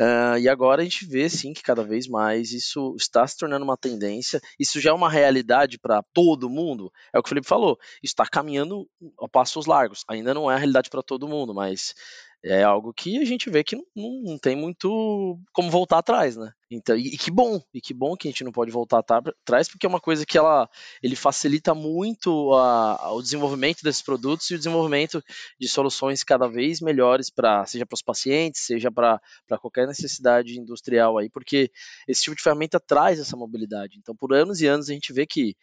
Uh, 0.00 0.38
e 0.40 0.48
agora 0.48 0.82
a 0.82 0.84
gente 0.84 1.06
vê, 1.06 1.28
sim, 1.30 1.52
que 1.52 1.62
cada 1.62 1.84
vez 1.84 2.08
mais 2.08 2.50
isso 2.50 2.96
está 2.98 3.24
se 3.24 3.36
tornando 3.36 3.64
uma 3.64 3.76
tendência 3.76 4.40
isso 4.64 4.80
já 4.80 4.90
é 4.90 4.92
uma 4.92 5.10
realidade 5.10 5.78
para 5.78 6.02
todo 6.12 6.50
mundo? 6.50 6.90
É 7.12 7.18
o 7.18 7.22
que 7.22 7.28
o 7.28 7.30
Felipe 7.30 7.46
falou, 7.46 7.78
está 8.02 8.24
caminhando 8.24 8.88
a 9.20 9.28
passos 9.28 9.66
largos. 9.66 10.04
Ainda 10.08 10.34
não 10.34 10.50
é 10.50 10.54
a 10.54 10.58
realidade 10.58 10.90
para 10.90 11.02
todo 11.02 11.28
mundo, 11.28 11.54
mas 11.54 11.94
é 12.42 12.62
algo 12.62 12.92
que 12.92 13.18
a 13.20 13.24
gente 13.24 13.48
vê 13.48 13.62
que 13.62 13.76
não, 13.76 13.84
não, 14.22 14.38
tem 14.38 14.56
muito 14.56 15.38
como 15.52 15.70
voltar 15.70 15.98
atrás, 15.98 16.36
né? 16.36 16.52
Então, 16.70 16.96
e, 16.96 17.14
e, 17.14 17.18
que 17.18 17.30
bom, 17.30 17.60
e 17.72 17.80
que 17.80 17.92
bom 17.92 18.16
que 18.16 18.28
a 18.28 18.30
gente 18.30 18.44
não 18.44 18.52
pode 18.52 18.70
voltar 18.70 18.98
atrás, 18.98 19.68
porque 19.68 19.86
é 19.86 19.88
uma 19.88 20.00
coisa 20.00 20.24
que 20.24 20.38
ela, 20.38 20.68
ele 21.02 21.14
facilita 21.14 21.74
muito 21.74 22.52
a, 22.54 23.12
o 23.12 23.22
desenvolvimento 23.22 23.82
desses 23.82 24.02
produtos 24.02 24.50
e 24.50 24.54
o 24.54 24.58
desenvolvimento 24.58 25.22
de 25.58 25.68
soluções 25.68 26.24
cada 26.24 26.48
vez 26.48 26.80
melhores 26.80 27.32
seja 27.66 27.86
para 27.86 27.94
os 27.94 28.02
pacientes, 28.02 28.66
seja 28.66 28.90
para 28.90 29.20
qualquer 29.60 29.86
necessidade 29.86 30.58
industrial 30.58 31.18
aí, 31.18 31.28
porque 31.28 31.70
esse 32.08 32.22
tipo 32.22 32.36
de 32.36 32.42
ferramenta 32.42 32.80
traz 32.80 33.18
essa 33.18 33.36
mobilidade. 33.36 33.98
Então, 33.98 34.14
por 34.16 34.32
anos 34.32 34.60
e 34.60 34.66
anos 34.66 34.88
a 34.88 34.92
gente 34.92 35.12
vê 35.12 35.26
que 35.26 35.56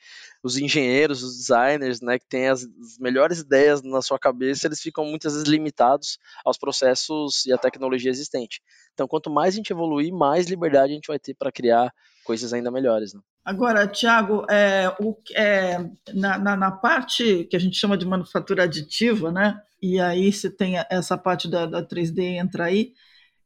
os 0.43 0.57
engenheiros, 0.57 1.23
os 1.23 1.37
designers, 1.37 2.01
né, 2.01 2.17
que 2.19 2.27
têm 2.27 2.47
as, 2.47 2.63
as 2.63 2.97
melhores 2.99 3.39
ideias 3.39 3.81
na 3.81 4.01
sua 4.01 4.19
cabeça, 4.19 4.67
eles 4.67 4.79
ficam 4.79 5.05
muitas 5.05 5.33
vezes 5.33 5.47
limitados 5.47 6.17
aos 6.43 6.57
processos 6.57 7.45
e 7.45 7.53
à 7.53 7.57
tecnologia 7.57 8.09
existente. 8.09 8.61
Então, 8.93 9.07
quanto 9.07 9.29
mais 9.29 9.53
a 9.53 9.57
gente 9.57 9.71
evoluir, 9.71 10.13
mais 10.13 10.47
liberdade 10.47 10.91
a 10.91 10.95
gente 10.95 11.07
vai 11.07 11.19
ter 11.19 11.33
para 11.33 11.51
criar 11.51 11.93
coisas 12.23 12.53
ainda 12.53 12.69
melhores. 12.69 13.13
Né? 13.13 13.21
Agora, 13.43 13.87
Tiago, 13.87 14.45
é, 14.49 14.95
é, 15.33 15.79
na, 16.13 16.37
na, 16.37 16.55
na, 16.55 16.71
parte 16.71 17.45
que 17.45 17.55
a 17.55 17.59
gente 17.59 17.77
chama 17.77 17.97
de 17.97 18.05
manufatura 18.05 18.63
aditiva, 18.63 19.31
né? 19.31 19.59
E 19.81 19.99
aí 19.99 20.31
você 20.31 20.49
tem 20.49 20.75
essa 20.89 21.17
parte 21.17 21.49
da, 21.49 21.65
da 21.65 21.83
3D 21.83 22.19
entra 22.37 22.65
aí. 22.65 22.93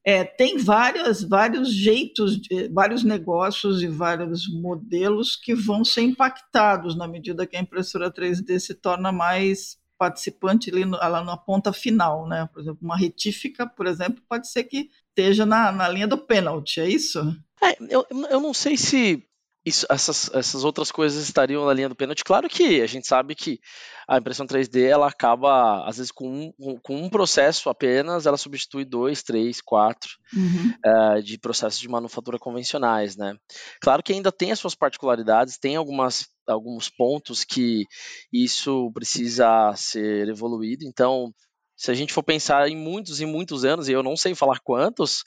É, 0.04 0.24
tem 0.24 0.58
várias, 0.58 1.24
vários 1.24 1.74
jeitos, 1.74 2.40
de, 2.40 2.68
vários 2.68 3.04
negócios 3.04 3.82
e 3.82 3.88
vários 3.88 4.48
modelos 4.48 5.36
que 5.36 5.56
vão 5.56 5.84
ser 5.84 6.02
impactados 6.02 6.96
na 6.96 7.08
medida 7.08 7.48
que 7.48 7.56
a 7.56 7.62
impressora 7.62 8.12
3D 8.12 8.60
se 8.60 8.76
torna 8.76 9.12
mais 9.12 9.80
participante 9.98 10.70
ali 10.70 10.86
no, 10.86 10.98
lá 10.98 11.24
na 11.24 11.38
ponta 11.38 11.72
final, 11.72 12.28
né? 12.28 12.48
Por 12.54 12.62
exemplo, 12.62 12.80
uma 12.82 12.98
retífica, 12.98 13.66
por 13.66 13.88
exemplo, 13.88 14.22
pode 14.28 14.50
ser 14.50 14.66
que 14.66 14.90
esteja 15.16 15.46
na, 15.46 15.72
na 15.72 15.88
linha 15.88 16.08
do 16.08 16.18
pênalti, 16.18 16.82
é 16.82 16.88
isso? 16.90 17.20
É, 17.64 17.78
eu, 17.90 18.06
eu 18.30 18.40
não 18.40 18.54
sei 18.54 18.76
se 18.76 19.24
isso, 19.66 19.88
essas, 19.90 20.30
essas 20.32 20.64
outras 20.64 20.92
coisas 20.92 21.24
estariam 21.24 21.66
na 21.66 21.74
linha 21.74 21.90
do 21.90 21.96
pênalti. 21.96 22.24
Claro 22.24 22.48
que 22.48 22.82
a 22.82 22.86
gente 22.86 23.08
sabe 23.08 23.34
que 23.34 23.60
a 24.08 24.20
impressão 24.20 24.46
3D 24.46 24.84
ela 24.84 25.08
acaba, 25.08 25.84
às 25.88 25.98
vezes, 25.98 26.12
com 26.12 26.54
um, 26.60 26.78
com 26.78 26.96
um 26.98 27.10
processo 27.10 27.68
apenas, 27.68 28.28
ela 28.28 28.38
substitui 28.38 28.86
dois, 28.86 29.24
três, 29.24 29.62
quatro 29.62 30.12
uhum. 30.32 30.74
uh, 31.18 31.24
de 31.24 31.40
processos 31.40 31.80
de 31.80 31.90
manufatura 31.90 32.38
convencionais, 32.38 33.18
né? 33.18 33.36
Claro 33.82 34.04
que 34.04 34.14
ainda 34.14 34.32
tem 34.32 34.52
as 34.52 34.60
suas 34.60 34.76
particularidades, 34.76 35.58
tem 35.58 35.76
algumas, 35.76 36.28
alguns 36.48 36.88
pontos 36.88 37.44
que 37.44 37.88
isso 38.32 38.92
precisa 38.94 39.74
ser 39.76 40.30
evoluído. 40.30 40.86
Então, 40.86 41.34
se 41.76 41.92
a 41.92 41.94
gente 41.94 42.14
for 42.14 42.24
pensar 42.24 42.68
em 42.68 42.76
muitos 42.76 43.22
e 43.22 43.26
muitos 43.26 43.66
anos, 43.66 43.88
e 43.88 43.92
eu 43.92 44.04
não 44.04 44.16
sei 44.16 44.34
falar 44.34 44.60
quantos, 44.60 45.24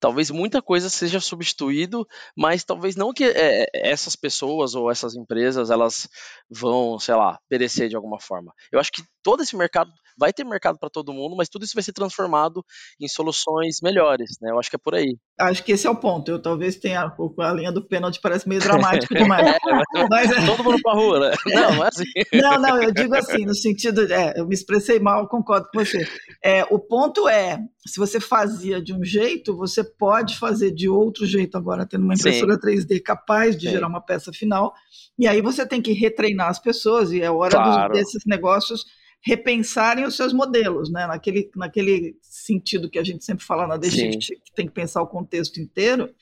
talvez 0.00 0.30
muita 0.30 0.62
coisa 0.62 0.88
seja 0.88 1.20
substituído, 1.20 2.06
mas 2.36 2.64
talvez 2.64 2.96
não 2.96 3.12
que 3.12 3.24
é, 3.24 3.66
essas 3.74 4.14
pessoas 4.14 4.74
ou 4.74 4.90
essas 4.90 5.14
empresas 5.14 5.70
elas 5.70 6.08
vão, 6.48 6.98
sei 6.98 7.14
lá, 7.14 7.38
perecer 7.48 7.88
de 7.88 7.96
alguma 7.96 8.20
forma. 8.20 8.52
Eu 8.70 8.78
acho 8.78 8.92
que 8.92 9.02
todo 9.22 9.42
esse 9.42 9.56
mercado 9.56 9.90
vai 10.18 10.32
ter 10.32 10.44
mercado 10.44 10.78
para 10.78 10.90
todo 10.90 11.12
mundo, 11.12 11.36
mas 11.36 11.48
tudo 11.48 11.64
isso 11.64 11.74
vai 11.74 11.82
ser 11.82 11.92
transformado 11.92 12.64
em 13.00 13.06
soluções 13.08 13.76
melhores, 13.82 14.30
né? 14.40 14.50
Eu 14.50 14.58
acho 14.58 14.68
que 14.68 14.76
é 14.76 14.78
por 14.78 14.94
aí. 14.94 15.16
Acho 15.38 15.62
que 15.62 15.72
esse 15.72 15.86
é 15.86 15.90
o 15.90 15.96
ponto. 15.96 16.30
Eu 16.30 16.42
talvez 16.42 16.76
tenha 16.76 17.14
a 17.38 17.52
linha 17.52 17.70
do 17.70 17.86
pênalti 17.86 18.20
parece 18.20 18.48
meio 18.48 18.60
dramático 18.60 19.14
demais. 19.14 19.46
é, 19.46 20.08
mas, 20.10 20.30
é 20.30 20.46
todo 20.46 20.64
mundo 20.64 20.82
para 20.82 20.94
rua, 20.94 21.20
né? 21.20 21.36
Não, 21.58 21.74
não 21.74 21.84
é 21.84 21.88
assim. 21.88 22.04
Não, 22.32 22.60
não, 22.60 22.82
eu 22.82 22.92
digo 22.92 23.14
assim, 23.14 23.44
no 23.44 23.54
sentido, 23.54 24.12
é, 24.12 24.34
eu 24.36 24.46
me 24.46 24.54
expressei 24.54 24.98
mal, 24.98 25.28
concordo 25.28 25.68
com 25.72 25.78
você. 25.78 26.06
É, 26.42 26.64
o 26.64 26.78
ponto 26.78 27.28
é, 27.28 27.58
se 27.86 27.98
você 27.98 28.20
fazia 28.20 28.82
de 28.82 28.92
um 28.92 29.04
jeito, 29.04 29.56
você 29.56 29.82
pode 29.82 30.38
fazer 30.38 30.70
de 30.70 30.88
outro 30.88 31.26
jeito 31.26 31.56
agora, 31.56 31.86
tendo 31.86 32.04
uma 32.04 32.14
impressora 32.14 32.54
Sim. 32.54 32.60
3D 32.60 33.02
capaz 33.02 33.56
de 33.56 33.66
Sim. 33.66 33.72
gerar 33.72 33.88
uma 33.88 34.00
peça 34.00 34.32
final, 34.32 34.72
e 35.18 35.26
aí 35.26 35.40
você 35.40 35.66
tem 35.66 35.80
que 35.80 35.92
retreinar 35.92 36.48
as 36.48 36.58
pessoas, 36.58 37.12
e 37.12 37.20
é 37.20 37.30
hora 37.30 37.56
claro. 37.56 37.92
dos, 37.92 37.98
desses 37.98 38.22
negócios 38.26 38.84
repensarem 39.20 40.04
os 40.04 40.16
seus 40.16 40.32
modelos, 40.32 40.90
né? 40.90 41.06
naquele, 41.06 41.50
naquele 41.56 42.16
sentido 42.22 42.88
que 42.88 42.98
a 42.98 43.04
gente 43.04 43.24
sempre 43.24 43.44
fala 43.44 43.66
na 43.66 43.76
DGIFT, 43.76 44.40
que 44.44 44.54
tem 44.54 44.66
que 44.66 44.72
pensar 44.72 45.02
o 45.02 45.08
contexto 45.08 45.60
inteiro, 45.60 46.14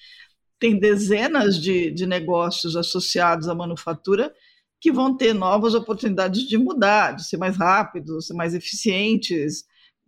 tem 0.59 0.79
dezenas 0.79 1.61
de, 1.61 1.91
de 1.91 2.07
negócios 2.07 2.77
associados 2.77 3.49
à 3.49 3.55
manufatura 3.55 4.33
que 4.81 4.91
vão 4.91 5.17
ter 5.17 5.35
novas 5.35 5.75
oportunidades 5.75 6.43
de 6.43 6.57
mudar, 6.57 7.13
de 7.13 7.27
ser 7.27 7.37
mais 7.37 7.57
rápidos, 7.57 8.27
ser 8.27 8.35
mais 8.35 8.55
eficientes, 8.55 9.65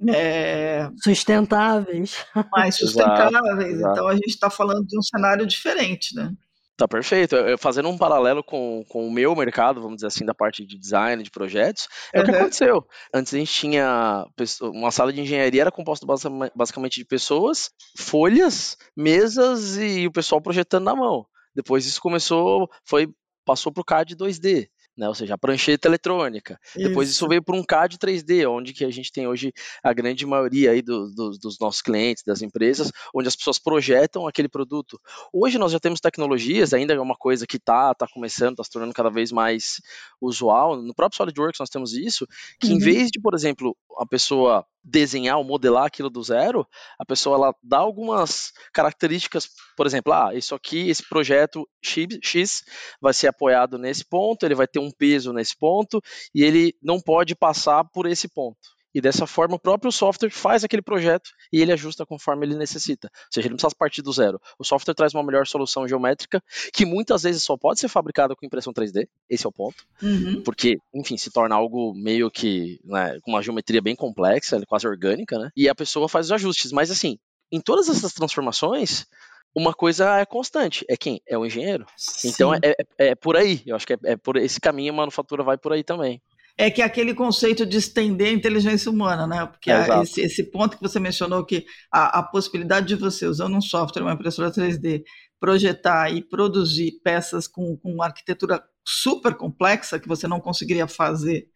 é... 0.08 0.88
sustentáveis. 1.02 2.24
Mais 2.52 2.76
sustentáveis. 2.76 3.74
Exato, 3.74 3.92
Então 3.92 4.08
a 4.08 4.14
gente 4.14 4.28
está 4.28 4.48
falando 4.48 4.86
de 4.86 4.98
um 4.98 5.02
cenário 5.02 5.46
diferente, 5.46 6.14
né? 6.14 6.32
Tá 6.78 6.86
perfeito. 6.86 7.34
Eu, 7.34 7.58
fazendo 7.58 7.88
um 7.88 7.98
paralelo 7.98 8.40
com, 8.40 8.84
com 8.88 9.04
o 9.04 9.10
meu 9.10 9.34
mercado, 9.34 9.82
vamos 9.82 9.96
dizer 9.96 10.06
assim, 10.06 10.24
da 10.24 10.32
parte 10.32 10.64
de 10.64 10.78
design, 10.78 11.20
de 11.20 11.30
projetos, 11.30 11.88
é 12.14 12.18
uhum. 12.18 12.22
o 12.22 12.26
que 12.28 12.36
aconteceu. 12.36 12.86
Antes 13.12 13.34
a 13.34 13.38
gente 13.38 13.52
tinha 13.52 14.24
uma 14.62 14.92
sala 14.92 15.12
de 15.12 15.20
engenharia 15.20 15.62
era 15.62 15.72
composta 15.72 16.06
basicamente 16.54 17.00
de 17.00 17.04
pessoas, 17.04 17.70
folhas, 17.98 18.76
mesas 18.96 19.76
e 19.76 20.06
o 20.06 20.12
pessoal 20.12 20.40
projetando 20.40 20.84
na 20.84 20.94
mão. 20.94 21.26
Depois 21.52 21.84
isso 21.84 22.00
começou, 22.00 22.70
foi 22.84 23.08
passou 23.44 23.72
para 23.72 23.80
o 23.80 23.84
CAD 23.84 24.14
2D 24.14 24.68
né? 24.98 25.08
Ou 25.08 25.14
seja, 25.14 25.34
a 25.34 25.38
prancheta 25.38 25.86
eletrônica. 25.86 26.58
Isso. 26.76 26.88
Depois 26.88 27.08
isso 27.08 27.28
veio 27.28 27.42
para 27.42 27.56
um 27.56 27.62
CAD 27.62 27.96
3D, 27.96 28.50
onde 28.50 28.72
que 28.72 28.84
a 28.84 28.90
gente 28.90 29.12
tem 29.12 29.28
hoje 29.28 29.52
a 29.82 29.92
grande 29.92 30.26
maioria 30.26 30.72
aí 30.72 30.82
do, 30.82 31.08
do, 31.14 31.30
dos 31.38 31.58
nossos 31.60 31.80
clientes, 31.80 32.24
das 32.26 32.42
empresas, 32.42 32.90
onde 33.14 33.28
as 33.28 33.36
pessoas 33.36 33.58
projetam 33.58 34.26
aquele 34.26 34.48
produto. 34.48 35.00
Hoje 35.32 35.56
nós 35.56 35.70
já 35.70 35.78
temos 35.78 36.00
tecnologias, 36.00 36.74
ainda 36.74 36.92
é 36.92 37.00
uma 37.00 37.16
coisa 37.16 37.46
que 37.46 37.56
está 37.56 37.94
tá 37.94 38.06
começando, 38.12 38.52
está 38.52 38.64
se 38.64 38.70
tornando 38.70 38.92
cada 38.92 39.08
vez 39.08 39.30
mais 39.30 39.80
usual. 40.20 40.82
No 40.82 40.94
próprio 40.94 41.16
SolidWorks 41.16 41.60
nós 41.60 41.70
temos 41.70 41.94
isso, 41.94 42.26
que 42.60 42.66
uhum. 42.68 42.74
em 42.74 42.78
vez 42.78 43.08
de, 43.10 43.20
por 43.20 43.34
exemplo, 43.34 43.76
a 43.98 44.06
pessoa 44.06 44.66
desenhar 44.88 45.36
ou 45.38 45.44
modelar 45.44 45.86
aquilo 45.86 46.10
do 46.10 46.22
zero, 46.22 46.66
a 46.98 47.04
pessoa 47.04 47.36
ela 47.36 47.54
dá 47.62 47.78
algumas 47.78 48.52
características, 48.72 49.48
por 49.76 49.86
exemplo, 49.86 50.12
ah, 50.12 50.34
isso 50.34 50.54
aqui, 50.54 50.88
esse 50.88 51.06
projeto 51.08 51.68
X 51.82 52.62
vai 53.00 53.12
ser 53.12 53.28
apoiado 53.28 53.78
nesse 53.78 54.04
ponto, 54.04 54.44
ele 54.44 54.54
vai 54.54 54.66
ter 54.66 54.78
um 54.78 54.90
peso 54.90 55.32
nesse 55.32 55.56
ponto 55.56 56.00
e 56.34 56.42
ele 56.42 56.74
não 56.82 57.00
pode 57.00 57.34
passar 57.36 57.84
por 57.84 58.06
esse 58.06 58.28
ponto. 58.28 58.77
E 58.94 59.00
dessa 59.00 59.26
forma, 59.26 59.56
o 59.56 59.58
próprio 59.58 59.92
software 59.92 60.30
faz 60.30 60.64
aquele 60.64 60.82
projeto 60.82 61.30
e 61.52 61.60
ele 61.60 61.72
ajusta 61.72 62.06
conforme 62.06 62.46
ele 62.46 62.56
necessita. 62.56 63.10
Ou 63.12 63.32
seja, 63.32 63.46
ele 63.46 63.50
não 63.50 63.56
precisa 63.56 63.76
partir 63.78 64.02
do 64.02 64.12
zero. 64.12 64.40
O 64.58 64.64
software 64.64 64.94
traz 64.94 65.14
uma 65.14 65.22
melhor 65.22 65.46
solução 65.46 65.86
geométrica 65.86 66.42
que 66.72 66.84
muitas 66.84 67.22
vezes 67.22 67.42
só 67.42 67.56
pode 67.56 67.80
ser 67.80 67.88
fabricada 67.88 68.34
com 68.34 68.46
impressão 68.46 68.72
3D. 68.72 69.06
Esse 69.28 69.46
é 69.46 69.48
o 69.48 69.52
ponto. 69.52 69.84
Uhum. 70.02 70.42
Porque, 70.42 70.78
enfim, 70.94 71.16
se 71.16 71.30
torna 71.30 71.54
algo 71.54 71.92
meio 71.94 72.30
que 72.30 72.80
né, 72.84 73.18
com 73.22 73.32
uma 73.32 73.42
geometria 73.42 73.82
bem 73.82 73.94
complexa, 73.94 74.60
quase 74.66 74.86
orgânica, 74.86 75.38
né? 75.38 75.50
E 75.56 75.68
a 75.68 75.74
pessoa 75.74 76.08
faz 76.08 76.26
os 76.26 76.32
ajustes. 76.32 76.72
Mas, 76.72 76.90
assim, 76.90 77.18
em 77.52 77.60
todas 77.60 77.88
essas 77.88 78.12
transformações, 78.12 79.06
uma 79.54 79.72
coisa 79.72 80.18
é 80.18 80.26
constante, 80.26 80.84
é 80.88 80.96
quem? 80.96 81.20
É 81.26 81.36
o 81.36 81.44
engenheiro. 81.44 81.86
Sim. 81.96 82.28
Então 82.28 82.54
é, 82.54 82.58
é, 82.64 82.74
é, 82.98 83.14
por 83.14 83.36
aí, 83.36 83.62
eu 83.66 83.74
acho 83.74 83.86
que 83.86 83.94
é, 83.94 83.98
é, 84.04 84.16
por 84.16 84.36
esse 84.36 84.60
caminho 84.60 84.92
a 84.92 84.96
manufatura 84.96 85.42
vai 85.42 85.56
por 85.56 85.72
aí 85.72 85.82
também. 85.82 86.22
É 86.60 86.70
que 86.70 86.82
é 86.82 86.84
aquele 86.84 87.14
conceito 87.14 87.64
de 87.64 87.76
estender 87.76 88.28
a 88.28 88.32
inteligência 88.32 88.90
humana, 88.90 89.28
né? 89.28 89.46
Porque 89.46 89.70
é, 89.70 90.02
esse, 90.02 90.20
esse, 90.20 90.42
ponto 90.50 90.76
que 90.76 90.82
você 90.82 90.98
mencionou, 90.98 91.46
que 91.46 91.64
a, 91.90 92.18
a, 92.18 92.22
possibilidade 92.22 92.88
de 92.88 92.96
você, 92.96 93.26
usando 93.26 93.56
um 93.56 93.60
software, 93.60 94.02
uma 94.02 94.14
impressora 94.14 94.50
3D, 94.50 95.04
projetar 95.38 96.12
e 96.12 96.20
produzir 96.20 97.00
peças 97.04 97.46
com, 97.46 97.76
com 97.76 97.92
uma 97.92 98.06
arquitetura 98.06 98.60
super 98.84 99.34
complexa 99.36 100.00
que 100.00 100.08
você 100.08 100.26
não 100.26 100.40
conseguiria 100.40 100.88
fazer 100.88 101.48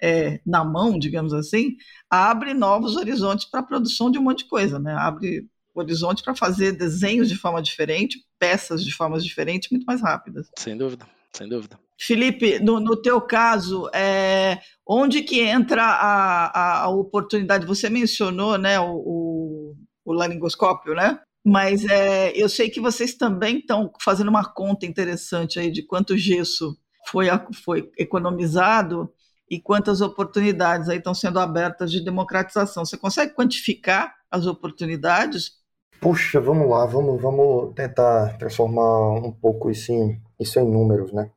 é, 0.00 0.40
na 0.44 0.62
mão, 0.62 0.98
digamos 0.98 1.32
assim, 1.32 1.76
abre 2.08 2.52
novos 2.52 2.96
horizontes 2.96 3.46
para 3.46 3.60
a 3.60 3.66
produção 3.66 4.10
de 4.10 4.18
um 4.18 4.22
monte 4.22 4.44
de 4.44 4.48
coisa, 4.48 4.78
né? 4.78 4.94
Abre 4.94 5.48
horizonte 5.74 6.22
para 6.22 6.34
fazer 6.34 6.72
desenhos 6.72 7.28
de 7.28 7.36
forma 7.36 7.62
diferente, 7.62 8.18
peças 8.38 8.84
de 8.84 8.92
formas 8.92 9.24
diferentes, 9.24 9.70
muito 9.70 9.84
mais 9.84 10.00
rápidas. 10.02 10.50
Sem 10.58 10.76
dúvida, 10.76 11.06
sem 11.32 11.48
dúvida. 11.48 11.78
Felipe, 12.00 12.58
no, 12.60 12.80
no 12.80 13.00
teu 13.00 13.20
caso, 13.20 13.88
é, 13.94 14.58
onde 14.86 15.22
que 15.22 15.40
entra 15.40 15.82
a, 15.84 16.84
a, 16.84 16.88
oportunidade? 16.88 17.66
Você 17.66 17.90
mencionou 17.90 18.56
né, 18.56 18.80
o, 18.80 18.94
o, 18.94 19.74
o 20.04 20.12
laringoscópio, 20.12 20.94
né? 20.94 21.20
Mas 21.44 21.84
é, 21.84 22.32
eu 22.34 22.48
sei 22.48 22.70
que 22.70 22.80
vocês 22.80 23.14
também 23.14 23.58
estão 23.58 23.92
fazendo 24.02 24.28
uma 24.28 24.44
conta 24.44 24.86
interessante 24.86 25.58
aí 25.58 25.70
de 25.70 25.82
quanto 25.82 26.16
gesso 26.16 26.76
foi, 27.06 27.26
foi 27.64 27.90
economizado 27.98 29.12
e 29.50 29.60
quantas 29.60 30.00
oportunidades 30.00 30.88
aí 30.88 30.98
estão 30.98 31.14
sendo 31.14 31.38
abertas 31.38 31.90
de 31.90 32.02
democratização. 32.02 32.84
Você 32.84 32.96
consegue 32.96 33.34
quantificar 33.34 34.14
as 34.30 34.46
oportunidades 34.46 35.60
Puxa, 36.00 36.40
vamos 36.40 36.66
lá, 36.66 36.86
vamos, 36.86 37.20
vamos 37.20 37.74
tentar 37.74 38.38
transformar 38.38 39.20
um 39.22 39.30
pouco 39.30 39.70
isso 39.70 39.92
em, 39.92 40.18
isso 40.40 40.58
em 40.58 40.64
números, 40.66 41.12
né? 41.12 41.30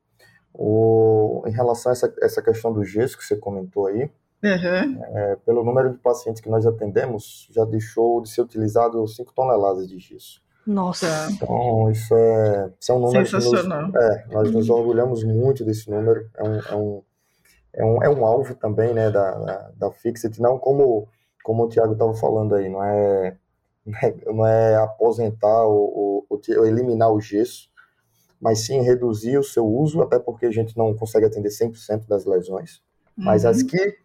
O, 0.53 1.43
em 1.47 1.51
relação 1.51 1.91
a 1.91 1.93
essa, 1.93 2.13
essa 2.21 2.41
questão 2.41 2.71
do 2.71 2.83
gesso 2.83 3.17
que 3.17 3.25
você 3.25 3.35
comentou 3.35 3.87
aí, 3.87 4.03
uhum. 4.43 5.03
é, 5.15 5.35
pelo 5.45 5.63
número 5.63 5.91
de 5.91 5.97
pacientes 5.97 6.41
que 6.41 6.49
nós 6.49 6.65
atendemos, 6.65 7.47
já 7.51 7.65
deixou 7.65 8.21
de 8.21 8.29
ser 8.29 8.41
utilizado 8.41 9.05
5 9.07 9.33
toneladas 9.33 9.87
de 9.87 9.97
gesso. 9.97 10.41
Nossa! 10.65 11.07
Então, 11.31 11.91
isso 11.91 12.15
é, 12.15 12.71
isso 12.79 12.91
é 12.91 12.95
um 12.95 12.99
número 12.99 13.25
Sensacional. 13.25 13.87
Nos, 13.87 13.95
é, 13.95 14.25
nós 14.31 14.51
nos 14.51 14.69
orgulhamos 14.69 15.23
muito 15.23 15.65
desse 15.65 15.89
número. 15.89 16.29
É 16.37 16.43
um, 16.43 16.59
é 16.59 16.75
um, 16.75 17.03
é 17.73 17.85
um, 17.85 18.03
é 18.03 18.09
um 18.09 18.25
alvo 18.25 18.55
também 18.55 18.93
né, 18.93 19.09
da, 19.09 19.31
da, 19.31 19.71
da 19.75 19.91
Fixit, 19.91 20.41
não 20.41 20.57
como, 20.57 21.07
como 21.43 21.63
o 21.63 21.67
Thiago 21.67 21.93
estava 21.93 22.13
falando 22.13 22.55
aí, 22.55 22.69
não 22.69 22.83
é 22.83 23.37
não 24.25 24.47
é 24.47 24.77
aposentar 24.77 25.63
ou, 25.63 26.25
ou, 26.29 26.41
ou, 26.57 26.65
eliminar 26.65 27.11
o 27.11 27.19
gesso, 27.19 27.69
mas 28.43 28.65
sim 28.65 28.81
reduzir 28.81 29.37
o 29.37 29.43
seu 29.43 29.65
uso, 29.65 30.01
até 30.01 30.19
porque 30.19 30.45
a 30.45 30.51
gente 30.51 30.77
não 30.77 30.93
consegue 30.93 31.25
atender 31.25 31.47
100% 31.47 32.05
das 32.09 32.25
lesões. 32.25 32.81
Uhum. 33.17 33.23
Mas 33.23 33.45
as 33.45 33.61
uhum. 33.61 33.67
que 33.67 33.97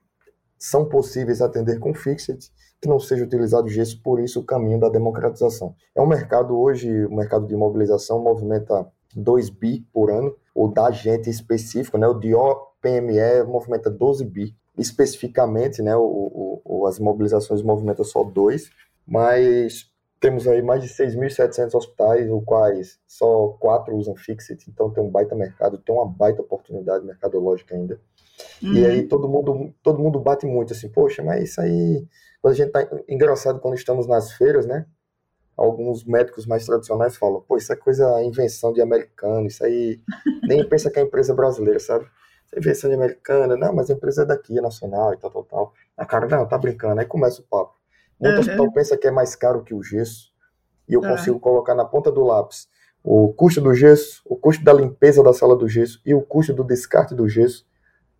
são 0.56 0.88
possíveis 0.88 1.42
atender 1.42 1.80
com 1.80 1.92
fixed, 1.92 2.48
que 2.80 2.88
não 2.88 3.00
seja 3.00 3.24
utilizado 3.24 3.68
gesso, 3.68 4.00
por 4.00 4.20
isso 4.20 4.38
o 4.38 4.44
caminho 4.44 4.78
da 4.78 4.88
democratização. 4.88 5.74
É 5.92 6.00
um 6.00 6.06
mercado 6.06 6.56
hoje, 6.56 7.04
o 7.06 7.16
mercado 7.16 7.48
de 7.48 7.54
imobilização 7.54 8.22
movimenta 8.22 8.86
2 9.16 9.50
bi 9.50 9.84
por 9.92 10.08
ano, 10.08 10.32
o 10.54 10.68
da 10.68 10.88
gente 10.92 11.28
específico, 11.28 11.98
né, 11.98 12.06
o 12.06 12.14
Dior 12.14 12.68
PME 12.80 13.42
movimenta 13.44 13.90
12 13.90 14.24
bi. 14.24 14.54
Especificamente, 14.76 15.82
né, 15.82 15.96
o, 15.96 16.62
o, 16.64 16.86
as 16.86 17.00
mobilizações 17.00 17.60
movimentam 17.60 18.04
só 18.04 18.22
2, 18.22 18.70
mas 19.04 19.90
temos 20.20 20.48
aí 20.48 20.62
mais 20.62 20.82
de 20.82 20.88
6.700 20.88 21.74
hospitais, 21.74 22.30
os 22.30 22.44
quais 22.44 22.98
só 23.06 23.48
quatro 23.60 23.96
usam 23.96 24.16
Fixit, 24.16 24.68
então 24.68 24.90
tem 24.90 25.02
um 25.02 25.10
baita 25.10 25.34
mercado, 25.34 25.78
tem 25.78 25.94
uma 25.94 26.06
baita 26.06 26.42
oportunidade 26.42 27.04
mercadológica 27.04 27.74
ainda. 27.74 28.00
Uhum. 28.62 28.72
E 28.74 28.86
aí 28.86 29.02
todo 29.06 29.28
mundo, 29.28 29.72
todo 29.82 29.98
mundo 29.98 30.18
bate 30.18 30.46
muito 30.46 30.72
assim, 30.72 30.88
poxa, 30.88 31.22
mas 31.22 31.44
isso 31.44 31.60
aí, 31.60 32.06
quando 32.40 32.54
a 32.54 32.56
gente 32.56 32.70
tá 32.70 32.88
engraçado 33.08 33.60
quando 33.60 33.74
estamos 33.74 34.06
nas 34.06 34.32
feiras, 34.32 34.66
né? 34.66 34.86
Alguns 35.56 36.04
médicos 36.04 36.46
mais 36.46 36.64
tradicionais 36.64 37.16
falam, 37.16 37.40
pô, 37.40 37.56
isso 37.56 37.72
é 37.72 37.76
coisa 37.76 38.22
invenção 38.22 38.72
de 38.72 38.80
americano, 38.80 39.46
isso 39.46 39.64
aí 39.64 40.00
nem 40.48 40.68
pensa 40.68 40.90
que 40.90 40.98
é 40.98 41.02
empresa 41.02 41.34
brasileira, 41.34 41.78
sabe? 41.78 42.04
Isso 42.46 42.56
é 42.56 42.58
invenção 42.58 42.90
de 42.90 42.96
americana, 42.96 43.56
não, 43.56 43.72
mas 43.72 43.88
a 43.90 43.94
empresa 43.94 44.22
é 44.22 44.26
daqui, 44.26 44.58
é 44.58 44.60
nacional 44.60 45.14
e 45.14 45.16
tal, 45.16 45.30
tal, 45.30 45.44
tal. 45.44 45.74
A 45.96 46.04
cara, 46.04 46.26
não, 46.26 46.46
tá 46.46 46.58
brincando, 46.58 47.00
aí 47.00 47.06
começa 47.06 47.40
o 47.40 47.44
papo. 47.44 47.77
Muito 48.20 48.34
uhum. 48.34 48.40
hospital 48.40 48.72
pensa 48.72 48.96
que 48.96 49.06
é 49.06 49.10
mais 49.10 49.36
caro 49.36 49.62
que 49.62 49.74
o 49.74 49.82
gesso, 49.82 50.32
e 50.88 50.94
eu 50.94 51.00
uhum. 51.00 51.08
consigo 51.08 51.40
colocar 51.40 51.74
na 51.74 51.84
ponta 51.84 52.10
do 52.10 52.24
lápis 52.24 52.68
o 53.02 53.32
custo 53.32 53.60
do 53.60 53.72
gesso, 53.72 54.22
o 54.26 54.36
custo 54.36 54.62
da 54.64 54.72
limpeza 54.72 55.22
da 55.22 55.32
sala 55.32 55.56
do 55.56 55.68
gesso 55.68 56.00
e 56.04 56.14
o 56.14 56.20
custo 56.20 56.52
do 56.52 56.64
descarte 56.64 57.14
do 57.14 57.28
gesso. 57.28 57.66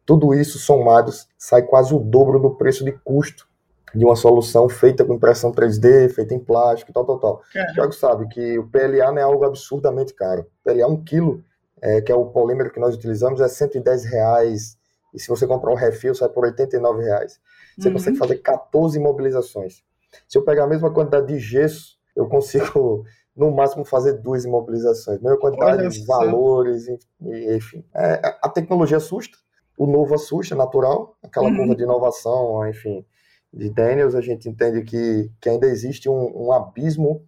Tudo 0.07 0.33
isso 0.33 0.59
somados 0.59 1.29
sai 1.37 1.63
quase 1.63 1.93
o 1.95 1.99
dobro 1.99 2.39
do 2.39 2.55
preço 2.55 2.85
de 2.85 2.93
custo 2.93 3.47
de 3.95 4.05
uma 4.05 4.17
solução 4.17 4.69
feita 4.69 5.05
com 5.05 5.15
impressão 5.15 5.53
3D, 5.53 6.09
feita 6.11 6.35
em 6.35 6.39
plástico, 6.39 6.93
tal, 6.93 7.05
tal, 7.05 7.19
tal. 7.19 7.43
O 7.55 7.75
Thiago 7.75 7.93
sabe 7.93 8.29
que 8.29 8.59
o 8.59 8.67
PLA 8.69 9.13
não 9.13 9.19
é 9.19 9.23
algo 9.23 9.45
absurdamente 9.45 10.15
caro. 10.15 10.47
O 10.61 10.71
PLA, 10.71 10.87
um 10.87 11.03
quilo, 11.03 11.45
é, 11.81 12.01
que 12.01 12.13
é 12.13 12.15
o 12.15 12.27
polímero 12.27 12.71
que 12.71 12.81
nós 12.81 12.95
utilizamos, 12.95 13.41
é 13.41 13.49
110 13.49 14.05
reais. 14.05 14.79
E 15.15 15.21
se 15.21 15.29
você 15.29 15.47
comprar 15.47 15.71
um 15.71 15.75
refil, 15.75 16.15
sai 16.15 16.29
por 16.29 16.45
89 16.45 17.03
reais. 17.03 17.41
Você 17.79 17.89
uhum. 17.89 17.95
consegue 17.95 18.19
fazer 18.19 18.37
14 18.39 18.99
imobilizações. 18.99 19.83
Se 20.27 20.39
eu 20.39 20.45
pegar 20.45 20.65
a 20.65 20.69
mesma 20.69 20.93
quantidade 20.93 21.27
de 21.27 21.39
gesso, 21.39 21.97
eu 22.15 22.29
consigo, 22.29 23.05
no 23.37 23.51
máximo, 23.51 23.85
fazer 23.85 24.15
duas 24.15 24.45
imobilizações. 24.45 25.21
Mesma 25.21 25.39
quantidade 25.39 25.89
de 25.89 26.05
valores, 26.07 26.87
enfim. 27.21 27.85
É, 27.95 28.39
a 28.43 28.49
tecnologia 28.49 28.97
assusta, 28.97 29.37
o 29.77 29.87
novo 29.87 30.15
assusta, 30.15 30.55
é 30.55 30.59
natural. 30.59 31.17
Aquela 31.23 31.49
uhum. 31.49 31.57
curva 31.57 31.77
de 31.77 31.83
inovação, 31.85 32.69
enfim, 32.69 33.05
de 33.53 33.71
Daniels, 33.71 34.15
a 34.15 34.21
gente 34.21 34.49
entende 34.49 34.83
que, 34.83 35.31
que 35.41 35.49
ainda 35.49 35.67
existe 35.67 36.09
um, 36.09 36.49
um 36.49 36.53
abismo 36.53 37.25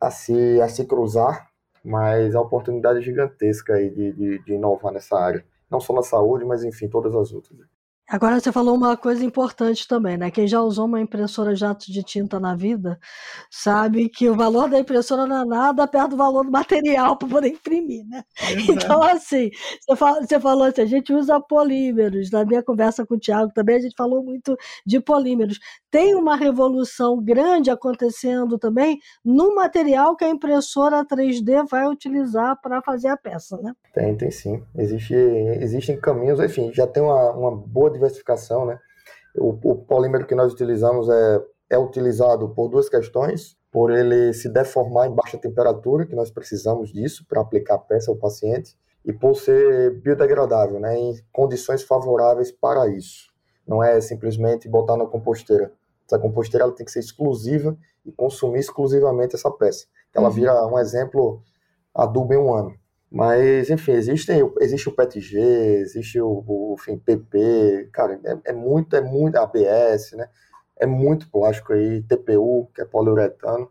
a 0.00 0.10
se, 0.10 0.60
a 0.60 0.68
se 0.68 0.84
cruzar, 0.84 1.48
mas 1.84 2.34
a 2.34 2.40
oportunidade 2.40 2.98
é 2.98 3.02
gigantesca 3.02 3.74
aí 3.74 3.90
de, 3.90 4.12
de, 4.12 4.44
de 4.44 4.52
inovar 4.54 4.92
nessa 4.92 5.18
área. 5.18 5.44
Não 5.70 5.78
só 5.78 5.92
na 5.92 6.02
saúde, 6.02 6.44
mas 6.44 6.64
enfim, 6.64 6.88
todas 6.88 7.14
as 7.14 7.32
outras. 7.32 7.60
Agora 8.12 8.40
você 8.40 8.50
falou 8.50 8.74
uma 8.74 8.96
coisa 8.96 9.24
importante 9.24 9.86
também, 9.86 10.16
né? 10.18 10.32
Quem 10.32 10.44
já 10.48 10.60
usou 10.60 10.86
uma 10.86 11.00
impressora 11.00 11.54
jato 11.54 11.92
de 11.92 12.02
tinta 12.02 12.40
na 12.40 12.56
vida 12.56 12.98
sabe 13.48 14.08
que 14.08 14.28
o 14.28 14.34
valor 14.34 14.68
da 14.68 14.80
impressora 14.80 15.26
não 15.26 15.42
é 15.42 15.44
nada 15.44 15.86
perto 15.86 16.10
do 16.10 16.16
valor 16.16 16.44
do 16.44 16.50
material 16.50 17.16
para 17.16 17.28
poder 17.28 17.48
imprimir, 17.50 18.04
né? 18.08 18.24
Então, 18.68 19.00
assim, 19.02 19.50
você, 19.86 19.94
fala, 19.96 20.20
você 20.26 20.40
falou 20.40 20.64
assim, 20.64 20.82
a 20.82 20.86
gente 20.86 21.12
usa 21.14 21.40
polímeros. 21.40 22.32
Na 22.32 22.44
minha 22.44 22.64
conversa 22.64 23.06
com 23.06 23.14
o 23.14 23.18
Tiago 23.18 23.52
também 23.54 23.76
a 23.76 23.80
gente 23.80 23.94
falou 23.96 24.24
muito 24.24 24.56
de 24.84 24.98
polímeros. 25.00 25.58
Tem 25.88 26.14
uma 26.16 26.34
revolução 26.34 27.22
grande 27.22 27.70
acontecendo 27.70 28.58
também 28.58 28.98
no 29.24 29.54
material 29.54 30.16
que 30.16 30.24
a 30.24 30.28
impressora 30.28 31.04
3D 31.04 31.64
vai 31.70 31.86
utilizar 31.86 32.60
para 32.60 32.82
fazer 32.82 33.08
a 33.08 33.16
peça, 33.16 33.56
né? 33.58 33.72
Tem, 33.92 34.16
tem 34.16 34.30
sim. 34.30 34.62
Existe, 34.76 35.14
existem 35.14 35.98
caminhos, 35.98 36.38
enfim, 36.40 36.72
já 36.72 36.86
tem 36.86 37.02
uma, 37.02 37.30
uma 37.32 37.56
boa 37.56 37.90
diversificação, 37.90 38.64
né? 38.64 38.78
O, 39.36 39.50
o 39.50 39.76
polímero 39.76 40.26
que 40.26 40.34
nós 40.34 40.52
utilizamos 40.52 41.08
é, 41.08 41.42
é 41.70 41.78
utilizado 41.78 42.48
por 42.50 42.68
duas 42.68 42.88
questões, 42.88 43.56
por 43.70 43.90
ele 43.90 44.32
se 44.32 44.48
deformar 44.48 45.06
em 45.06 45.14
baixa 45.14 45.38
temperatura, 45.38 46.06
que 46.06 46.14
nós 46.14 46.30
precisamos 46.30 46.92
disso 46.92 47.24
para 47.28 47.40
aplicar 47.40 47.74
a 47.74 47.78
peça 47.78 48.10
ao 48.10 48.16
paciente, 48.16 48.76
e 49.04 49.12
por 49.12 49.34
ser 49.34 49.98
biodegradável, 50.00 50.78
né, 50.78 50.96
em 50.98 51.14
condições 51.32 51.82
favoráveis 51.82 52.52
para 52.52 52.88
isso. 52.88 53.30
Não 53.66 53.82
é 53.82 54.00
simplesmente 54.00 54.68
botar 54.68 54.96
na 54.96 55.06
composteira. 55.06 55.72
Essa 56.06 56.18
composteira 56.18 56.64
ela 56.64 56.74
tem 56.74 56.84
que 56.84 56.92
ser 56.92 56.98
exclusiva 56.98 57.76
e 58.04 58.12
consumir 58.12 58.58
exclusivamente 58.58 59.36
essa 59.36 59.50
peça. 59.50 59.86
Ela 60.12 60.28
uhum. 60.28 60.34
vira 60.34 60.66
um 60.66 60.78
exemplo 60.78 61.40
adubo 61.94 62.34
em 62.34 62.36
um 62.36 62.52
ano. 62.52 62.74
Mas, 63.10 63.70
enfim, 63.70 63.92
existem, 63.92 64.40
existe 64.60 64.88
o 64.88 64.92
PETG, 64.92 65.38
existe 65.38 66.20
o, 66.20 66.44
o 66.46 66.76
enfim, 66.78 66.96
PP, 66.98 67.88
cara, 67.92 68.20
é, 68.24 68.50
é, 68.50 68.52
muito, 68.52 68.94
é 68.94 69.00
muito, 69.00 69.36
ABS, 69.36 70.12
né? 70.12 70.28
É 70.76 70.86
muito 70.86 71.28
plástico 71.30 71.72
aí, 71.72 72.02
TPU, 72.02 72.70
que 72.74 72.80
é 72.80 72.84
poliuretano, 72.84 73.70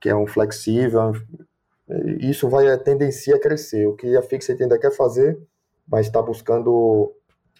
que 0.00 0.08
é 0.08 0.16
um 0.16 0.26
flexível, 0.26 1.12
isso 2.20 2.48
vai 2.48 2.68
a 2.68 2.78
tendencia 2.78 3.36
a 3.36 3.40
crescer. 3.40 3.86
O 3.86 3.94
que 3.94 4.16
a 4.16 4.22
Fixit 4.22 4.62
ainda 4.62 4.78
quer 4.78 4.90
fazer, 4.90 5.38
vai 5.86 6.00
estar 6.00 6.22
buscando 6.22 7.12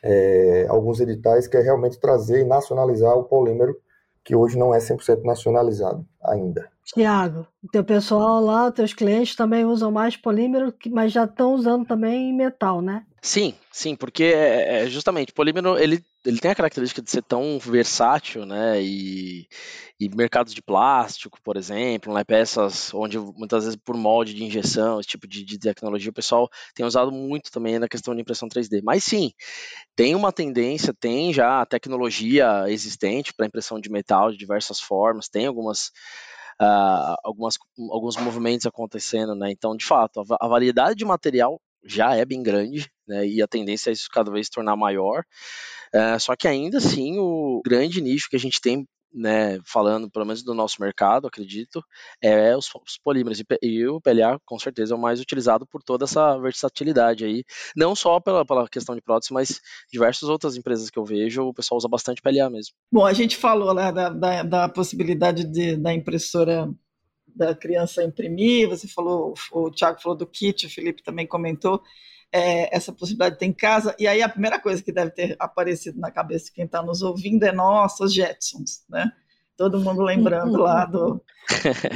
é, 0.03 0.66
alguns 0.68 1.00
editais 1.00 1.46
que 1.46 1.57
é 1.57 1.61
realmente 1.61 1.98
trazer 1.98 2.40
e 2.40 2.44
nacionalizar 2.44 3.16
o 3.16 3.24
polímero, 3.24 3.77
que 4.22 4.35
hoje 4.35 4.59
não 4.59 4.74
é 4.74 4.79
100% 4.79 5.22
nacionalizado 5.24 6.07
ainda. 6.22 6.70
Tiago, 6.85 7.47
teu 7.73 7.83
pessoal 7.83 8.44
lá, 8.44 8.70
teus 8.70 8.92
clientes 8.92 9.35
também 9.35 9.64
usam 9.64 9.90
mais 9.90 10.16
polímero, 10.16 10.75
mas 10.90 11.12
já 11.12 11.25
estão 11.25 11.55
usando 11.55 11.87
também 11.87 12.33
metal, 12.33 12.83
né? 12.83 13.07
Sim, 13.23 13.55
sim, 13.73 13.97
porque 13.97 14.25
é, 14.25 14.83
é, 14.83 14.87
justamente 14.87 15.33
polímero 15.33 15.79
ele, 15.79 16.05
ele 16.27 16.38
tem 16.38 16.51
a 16.51 16.55
característica 16.55 17.01
de 17.01 17.11
ser 17.11 17.23
tão 17.23 17.59
versátil, 17.59 18.44
né? 18.44 18.83
E, 18.83 19.49
e 19.99 20.11
mercados 20.11 20.53
de 20.53 20.61
plástico, 20.61 21.38
por 21.42 21.57
exemplo, 21.57 22.12
né, 22.12 22.23
peças 22.23 22.92
onde 22.92 23.18
muitas 23.18 23.64
vezes 23.64 23.79
por 23.83 23.97
molde 23.97 24.35
de 24.35 24.44
injeção, 24.44 25.01
esse 25.01 25.09
tipo 25.09 25.27
de, 25.27 25.42
de 25.42 25.59
tecnologia, 25.59 26.11
o 26.11 26.14
pessoal 26.14 26.51
tem 26.75 26.85
usado 26.85 27.11
muito 27.11 27.51
também 27.51 27.79
na 27.79 27.88
questão 27.88 28.14
de 28.14 28.20
impressão 28.20 28.47
3D. 28.47 28.83
Mas 28.85 29.05
sim, 29.05 29.33
tem 29.97 30.14
uma 30.14 30.31
tendência, 30.31 30.92
tem 30.92 31.33
já 31.33 31.64
tecnologia 31.64 32.64
existente 32.68 33.33
para 33.33 33.47
impressão 33.47 33.81
de 33.81 33.90
metal 33.90 34.31
de 34.31 34.37
diversas 34.37 34.81
formas, 34.81 35.31
tem 35.31 35.47
algumas 35.47 35.90
uh, 36.61 37.14
algumas, 37.23 37.55
alguns 37.90 38.17
movimentos 38.17 38.67
acontecendo, 38.67 39.35
né? 39.35 39.51
Então, 39.51 39.77
de 39.77 39.85
fato, 39.85 40.21
a, 40.21 40.47
a, 40.47 40.49
variedade 40.49 40.97
de 40.97 41.05
material 41.05 41.61
já 41.85 42.14
é 42.14 42.25
bem 42.25 42.43
grande, 42.43 42.90
né? 43.07 43.27
E 43.27 43.43
a 43.43 43.49
tendência 43.49 43.90
é 43.90 43.93
isso 43.93 44.09
cada 44.11 44.31
vez 44.31 44.47
se 44.47 44.53
tornar 44.53 44.77
maior. 44.77 45.25
Uh, 45.95 46.19
só 46.19 46.35
que 46.35 46.49
ainda 46.49 46.79
assim, 46.79 47.19
o 47.19 47.61
grande 47.64 48.01
nicho 48.01 48.29
que 48.29 48.37
a 48.37 48.40
gente 48.40 48.61
tem 48.61 48.87
né, 49.14 49.61
falando 49.64 50.11
pelo 50.11 50.27
menos 50.27 50.42
do 50.42 50.53
nosso 50.53 50.81
mercado, 50.81 51.29
acredito, 51.29 51.83
é 52.20 52.57
os, 52.57 52.68
os 52.74 52.98
polímeros. 52.98 53.40
E, 53.40 53.44
e, 53.62 53.87
o 53.87 54.00
PLA, 54.00 54.40
com 54.44 54.59
certeza, 54.59 54.94
é 54.94 54.96
o 54.96 55.00
mais 55.00 55.20
utilizado 55.20 55.64
por 55.66 55.83
toda 55.83 56.05
essa 56.05 56.37
versatilidade 56.38 57.24
aí. 57.24 57.44
Não 57.77 57.94
só 57.94 58.18
pela, 58.18 58.44
pela 58.44 58.68
questão 58.68 58.94
de 58.94 59.00
prótese, 59.00 59.33
mas 59.33 59.61
diversas 59.92 60.29
outras 60.29 60.57
empresas 60.57 60.90
que 60.90 60.98
eu 60.98 61.05
vejo, 61.05 61.44
o 61.44 61.55
pessoal 61.55 61.79
usa 61.79 61.88
bastante 61.88 62.20
PLA 62.20 62.50
mesmo. 62.50 62.74
Bom, 62.92 63.07
a 63.07 63.12
gente 63.12 63.37
falou 63.37 63.72
da, 63.74 63.90
da, 63.90 64.42
da 64.42 64.68
possibilidade 64.68 65.44
de, 65.44 65.77
da 65.77 65.94
impressora 65.94 66.68
da 67.37 67.55
criança 67.55 68.05
imprimir, 68.05 68.68
você 68.68 68.87
falou, 68.87 69.35
o 69.53 69.70
Thiago 69.70 70.00
falou 70.00 70.16
do 70.16 70.27
kit, 70.27 70.66
o 70.66 70.70
Felipe 70.70 71.03
também 71.03 71.27
comentou 71.27 71.83
é, 72.35 72.77
essa 72.77 72.92
possibilidade 72.92 73.37
de 73.37 73.38
ter 73.38 73.47
em 73.47 73.53
casa. 73.53 73.94
E 73.97 74.09
aí 74.09 74.20
a 74.20 74.29
primeira 74.29 74.59
coisa 74.59 74.83
que 74.83 74.90
deve 74.90 75.12
ter 75.12 75.37
aparecido 75.38 76.01
na 76.01 76.11
cabeça 76.11 76.47
de 76.47 76.53
quem 76.53 76.64
está 76.64 76.83
nos 76.83 77.01
ouvindo 77.01 77.44
é 77.44 77.53
nossa, 77.53 78.09
Jetsons, 78.09 78.85
né? 78.90 79.09
Todo 79.57 79.79
mundo 79.79 80.03
lembrando 80.03 80.59
lá 80.59 80.85
do, 80.85 81.23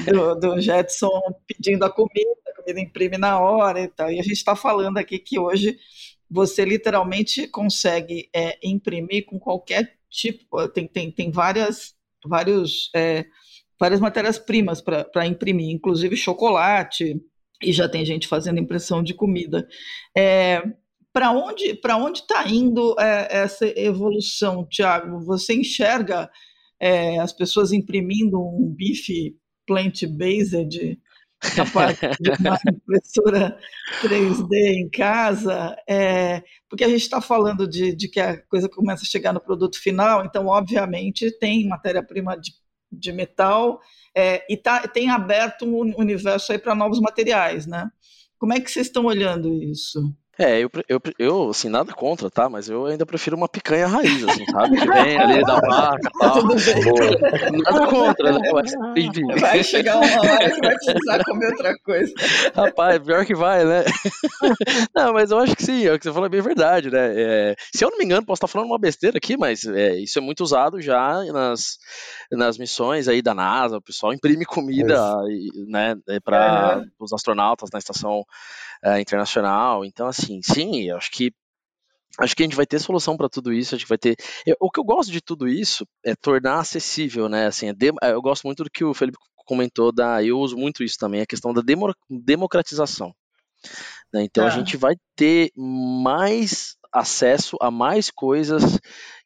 do, 0.06 0.34
do, 0.36 0.60
Jetson 0.60 1.10
pedindo 1.44 1.84
a 1.84 1.90
comida, 1.90 2.30
a 2.46 2.62
comida 2.62 2.78
imprime 2.78 3.18
na 3.18 3.40
hora 3.40 3.80
e 3.80 3.88
tal. 3.88 4.12
E 4.12 4.20
a 4.20 4.22
gente 4.22 4.34
está 4.34 4.54
falando 4.54 4.96
aqui 4.96 5.18
que 5.18 5.40
hoje 5.40 5.76
você 6.30 6.64
literalmente 6.64 7.48
consegue 7.48 8.30
é, 8.32 8.56
imprimir 8.62 9.26
com 9.26 9.40
qualquer 9.40 9.98
tipo, 10.08 10.68
tem, 10.68 10.86
tem, 10.86 11.10
tem 11.10 11.32
várias, 11.32 11.96
vários, 12.24 12.90
é, 12.94 13.24
várias 13.78 13.98
matérias-primas 13.98 14.80
para 14.80 15.26
imprimir, 15.26 15.74
inclusive 15.74 16.16
chocolate, 16.16 17.20
e 17.62 17.72
já 17.72 17.88
tem 17.88 18.04
gente 18.04 18.28
fazendo 18.28 18.60
impressão 18.60 19.02
de 19.02 19.14
comida. 19.14 19.68
É, 20.16 20.62
para 21.12 21.32
onde 21.32 21.74
para 21.74 21.96
onde 21.96 22.20
está 22.20 22.46
indo 22.48 22.94
é, 22.98 23.28
essa 23.38 23.66
evolução, 23.78 24.66
Tiago? 24.66 25.20
Você 25.24 25.54
enxerga 25.54 26.30
é, 26.80 27.18
as 27.18 27.32
pessoas 27.32 27.72
imprimindo 27.72 28.40
um 28.40 28.72
bife 28.72 29.36
plant-based 29.66 30.98
capaz 31.54 31.98
de 32.20 32.30
uma 32.30 32.58
impressora 32.68 33.58
3D 34.02 34.52
em 34.52 34.88
casa, 34.88 35.76
é, 35.88 36.42
porque 36.68 36.84
a 36.84 36.88
gente 36.88 37.02
está 37.02 37.20
falando 37.20 37.68
de, 37.68 37.94
de, 37.94 38.08
que 38.08 38.18
a 38.18 38.40
coisa 38.46 38.68
começa 38.68 39.02
a 39.02 39.06
chegar 39.06 39.32
no 39.32 39.40
produto 39.40 39.80
final, 39.80 40.24
então, 40.24 40.46
obviamente, 40.46 41.30
tem 41.38 41.68
matéria-prima 41.68 42.36
de, 42.38 42.52
de 42.90 43.12
metal 43.12 43.80
é, 44.14 44.44
e 44.52 44.56
tá, 44.56 44.86
tem 44.88 45.10
aberto 45.10 45.64
um 45.64 45.94
universo 45.98 46.52
aí 46.52 46.58
para 46.58 46.74
novos 46.74 47.00
materiais, 47.00 47.66
né? 47.66 47.90
Como 48.38 48.52
é 48.52 48.60
que 48.60 48.70
vocês 48.70 48.86
estão 48.86 49.04
olhando 49.04 49.52
isso? 49.62 50.14
É, 50.38 50.60
eu, 50.60 50.70
eu, 50.88 51.00
eu, 51.18 51.50
assim, 51.50 51.68
nada 51.68 51.92
contra, 51.92 52.30
tá? 52.30 52.48
Mas 52.48 52.68
eu 52.68 52.86
ainda 52.86 53.04
prefiro 53.04 53.36
uma 53.36 53.48
picanha 53.48 53.88
raiz, 53.88 54.22
assim, 54.22 54.44
sabe? 54.46 54.76
Que 54.76 54.86
vem 54.86 55.18
ali 55.18 55.42
da 55.42 55.60
vaca 55.60 55.98
e 56.02 56.18
tal. 56.18 56.42
Nada 57.64 57.86
contra, 57.88 58.32
né? 58.32 58.50
Mas, 58.52 58.72
enfim. 58.96 59.26
Vai 59.40 59.64
chegar 59.64 59.96
uma 59.96 60.20
hora 60.20 60.50
que 60.50 60.60
vai 60.60 60.74
precisar 60.76 61.24
comer 61.24 61.46
outra 61.48 61.78
coisa. 61.80 62.14
Rapaz, 62.54 62.98
pior 63.00 63.26
que 63.26 63.34
vai, 63.34 63.64
né? 63.64 63.84
Não, 64.94 65.12
mas 65.12 65.30
eu 65.30 65.38
acho 65.38 65.56
que 65.56 65.64
sim, 65.64 65.86
é 65.86 65.92
o 65.92 65.98
que 65.98 66.04
você 66.04 66.12
falou 66.12 66.26
é 66.26 66.30
bem 66.30 66.40
verdade, 66.40 66.90
né? 66.90 67.12
É, 67.16 67.56
se 67.74 67.84
eu 67.84 67.90
não 67.90 67.98
me 67.98 68.04
engano, 68.04 68.24
posso 68.24 68.38
estar 68.38 68.46
falando 68.46 68.68
uma 68.68 68.78
besteira 68.78 69.18
aqui, 69.18 69.36
mas 69.36 69.64
é, 69.64 69.96
isso 69.96 70.18
é 70.18 70.22
muito 70.22 70.42
usado 70.42 70.80
já 70.80 71.24
nas, 71.32 71.78
nas 72.30 72.58
missões 72.58 73.08
aí 73.08 73.20
da 73.20 73.34
NASA, 73.34 73.78
o 73.78 73.82
pessoal 73.82 74.12
imprime 74.12 74.44
comida, 74.44 75.16
né, 75.66 75.96
para 76.24 76.84
os 77.00 77.12
astronautas 77.12 77.70
na 77.72 77.78
estação 77.78 78.24
uh, 78.84 78.98
internacional. 78.98 79.84
Então, 79.84 80.06
assim, 80.06 80.40
sim, 80.42 80.88
eu 80.88 80.96
acho 80.96 81.10
que 81.10 81.32
acho 82.18 82.34
que 82.34 82.42
a 82.42 82.46
gente 82.46 82.56
vai 82.56 82.66
ter 82.66 82.80
solução 82.80 83.16
para 83.16 83.28
tudo 83.28 83.52
isso, 83.52 83.74
a 83.74 83.78
gente 83.78 83.88
vai 83.88 83.98
ter. 83.98 84.16
o 84.60 84.70
que 84.70 84.80
eu 84.80 84.84
gosto 84.84 85.12
de 85.12 85.20
tudo 85.20 85.46
isso 85.46 85.86
é 86.04 86.14
tornar 86.16 86.58
acessível, 86.58 87.28
né? 87.28 87.46
Assim, 87.46 87.68
é 87.68 87.72
de... 87.72 87.92
eu 88.02 88.20
gosto 88.20 88.44
muito 88.44 88.64
do 88.64 88.70
que 88.70 88.84
o 88.84 88.92
Felipe 88.92 89.18
comentou 89.36 89.92
da, 89.92 90.22
eu 90.22 90.38
uso 90.38 90.56
muito 90.56 90.82
isso 90.82 90.96
também, 90.98 91.20
a 91.20 91.26
questão 91.26 91.52
da 91.52 91.62
demo... 91.62 91.94
democratização. 92.10 93.14
Né? 94.12 94.22
Então 94.24 94.44
a 94.46 94.50
tá. 94.50 94.56
gente 94.56 94.76
vai 94.76 94.94
ter 95.16 95.50
mais 95.56 96.76
acesso 96.92 97.56
a 97.60 97.70
mais 97.70 98.10
coisas 98.10 98.78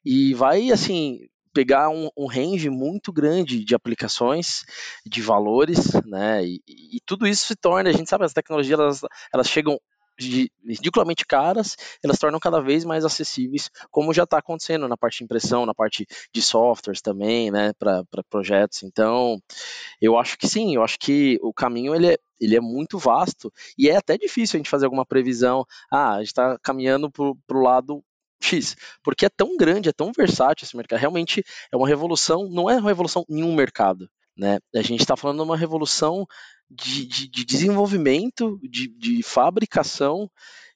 e 0.05 0.35
vai 0.35 0.71
assim 0.71 1.21
pegar 1.53 1.89
um, 1.89 2.09
um, 2.17 2.27
range 2.27 2.71
muito 2.71 3.13
grande 3.13 3.65
de 3.65 3.75
aplicações, 3.75 4.63
de 5.07 5.21
valores, 5.21 5.93
né? 6.05 6.45
E, 6.45 6.63
e, 6.67 7.01
tudo 7.07 7.27
isso 7.27 7.47
se 7.47 7.57
torna, 7.57 7.91
a 7.91 7.93
gente 7.93 8.09
sabe, 8.09 8.25
as 8.25 8.33
tecnologias 8.33 8.79
elas, 8.79 9.01
elas 9.33 9.49
chegam 9.49 9.79
ridiculamente 10.65 11.27
caras, 11.27 11.77
elas 12.03 12.19
tornam 12.19 12.39
cada 12.39 12.61
vez 12.61 12.85
mais 12.85 13.05
acessíveis, 13.05 13.71
como 13.91 14.13
já 14.13 14.25
está 14.25 14.39
acontecendo 14.39 14.87
na 14.89 14.97
parte 14.97 15.19
de 15.19 15.25
impressão, 15.25 15.67
na 15.67 15.75
parte 15.75 16.07
de 16.33 16.43
softwares 16.43 17.01
também, 17.01 17.51
né, 17.51 17.73
para 17.79 18.05
projetos. 18.29 18.83
Então, 18.83 19.41
eu 20.01 20.19
acho 20.19 20.37
que 20.39 20.47
sim, 20.47 20.75
eu 20.75 20.83
acho 20.83 20.99
que 20.99 21.39
o 21.43 21.53
caminho 21.53 21.95
ele 21.95 22.13
é, 22.13 22.19
ele 22.41 22.57
é 22.57 22.61
muito 22.61 22.99
vasto 22.99 23.53
e 23.79 23.89
é 23.89 23.97
até 23.97 24.17
difícil 24.19 24.57
a 24.57 24.59
gente 24.59 24.71
fazer 24.71 24.85
alguma 24.85 25.07
previsão. 25.07 25.65
Ah, 25.91 26.15
a 26.15 26.19
gente 26.19 26.29
está 26.29 26.59
caminhando 26.63 27.11
para 27.11 27.57
o 27.57 27.63
lado 27.63 28.05
X, 28.45 28.77
porque 29.03 29.27
é 29.27 29.29
tão 29.29 29.57
grande, 29.57 29.89
é 29.89 29.93
tão 29.93 30.13
versátil 30.13 30.65
esse 30.65 30.77
mercado. 30.77 30.99
Realmente 30.99 31.43
é 31.73 31.77
uma 31.77 31.89
revolução, 31.89 32.49
não 32.51 32.69
é 32.69 32.77
uma 32.77 32.89
revolução 32.89 33.25
em 33.29 33.43
um 33.43 33.55
mercado. 33.55 34.09
Né? 34.37 34.59
A 34.75 34.83
gente 34.83 35.01
está 35.01 35.17
falando 35.17 35.39
de 35.39 35.45
uma 35.45 35.57
revolução 35.57 36.27
de, 36.71 37.07
de, 37.07 37.29
de 37.29 37.45
desenvolvimento, 37.45 38.59
de, 38.63 38.89
de, 38.89 39.23
fabricação, 39.23 40.31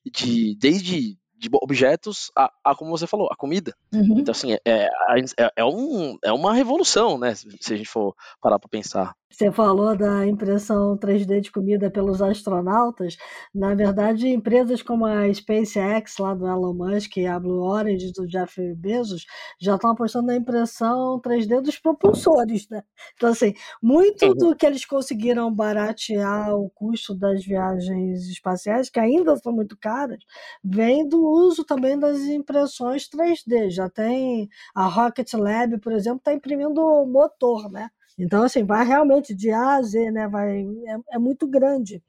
de 0.05 0.55
desde 0.59 1.17
de 1.39 1.51
objetos 1.63 2.31
a, 2.35 2.51
a, 2.65 2.75
como 2.75 2.91
você 2.91 3.07
falou, 3.07 3.29
a 3.31 3.37
comida. 3.37 3.75
Uhum. 3.93 4.21
Então, 4.21 4.33
assim, 4.33 4.55
é, 4.55 4.61
é, 4.65 5.51
é, 5.57 5.65
um, 5.65 6.17
é 6.25 6.33
uma 6.33 6.55
revolução, 6.55 7.19
né? 7.19 7.35
Se 7.35 7.75
a 7.75 7.77
gente 7.77 7.89
for 7.89 8.15
parar 8.41 8.59
para 8.59 8.69
pensar. 8.69 9.15
Você 9.29 9.51
falou 9.51 9.97
da 9.97 10.27
impressão 10.27 10.97
3D 10.97 11.41
de 11.41 11.51
comida 11.51 11.91
pelos 11.91 12.23
astronautas. 12.23 13.17
Na 13.53 13.75
verdade, 13.75 14.29
empresas 14.29 14.83
como 14.83 15.05
a 15.05 15.33
SpaceX, 15.33 16.17
lá 16.19 16.33
do 16.33 16.47
Elon 16.47 16.73
Musk, 16.73 17.17
e 17.17 17.27
a 17.27 17.39
Blue 17.39 17.63
Origin 17.65 18.13
do 18.13 18.27
Jeff 18.27 18.75
Bezos, 18.77 19.27
já 19.61 19.75
estão 19.75 19.91
apostando 19.91 20.29
na 20.29 20.37
impressão 20.37 21.21
3D 21.21 21.61
dos 21.61 21.77
propulsores, 21.77 22.69
né? 22.71 22.83
Então, 23.15 23.31
assim, 23.31 23.53
muito 23.83 24.25
uhum. 24.27 24.35
do 24.35 24.57
que 24.57 24.65
eles 24.65 24.85
conseguiram 24.87 25.53
baratear 25.53 26.55
o 26.55 26.71
custo 26.71 27.15
das 27.15 27.45
viagens 27.45 28.29
espaciais, 28.29 28.89
que 28.89 29.01
ainda 29.01 29.37
são 29.37 29.53
muito 29.53 29.77
caras, 29.77 30.23
vem 30.65 31.07
do 31.07 31.21
uso 31.21 31.65
também 31.65 31.99
das 31.99 32.21
impressões 32.21 33.09
3D. 33.09 33.71
Já 33.71 33.91
tem 33.91 34.49
a 34.75 34.87
Rocket 34.87 35.33
Lab, 35.35 35.79
por 35.81 35.93
exemplo, 35.93 36.19
está 36.19 36.33
imprimindo 36.33 36.81
motor, 37.07 37.71
né? 37.71 37.91
Então, 38.19 38.43
assim, 38.45 38.65
vai 38.65 38.85
realmente 38.85 39.35
de 39.35 39.51
A 39.51 39.77
a 39.77 39.83
Z, 39.83 40.11
né? 40.11 40.27
Vai, 40.27 40.61
é, 40.61 41.17
é 41.17 41.19
muito 41.19 41.47
grande. 41.47 42.03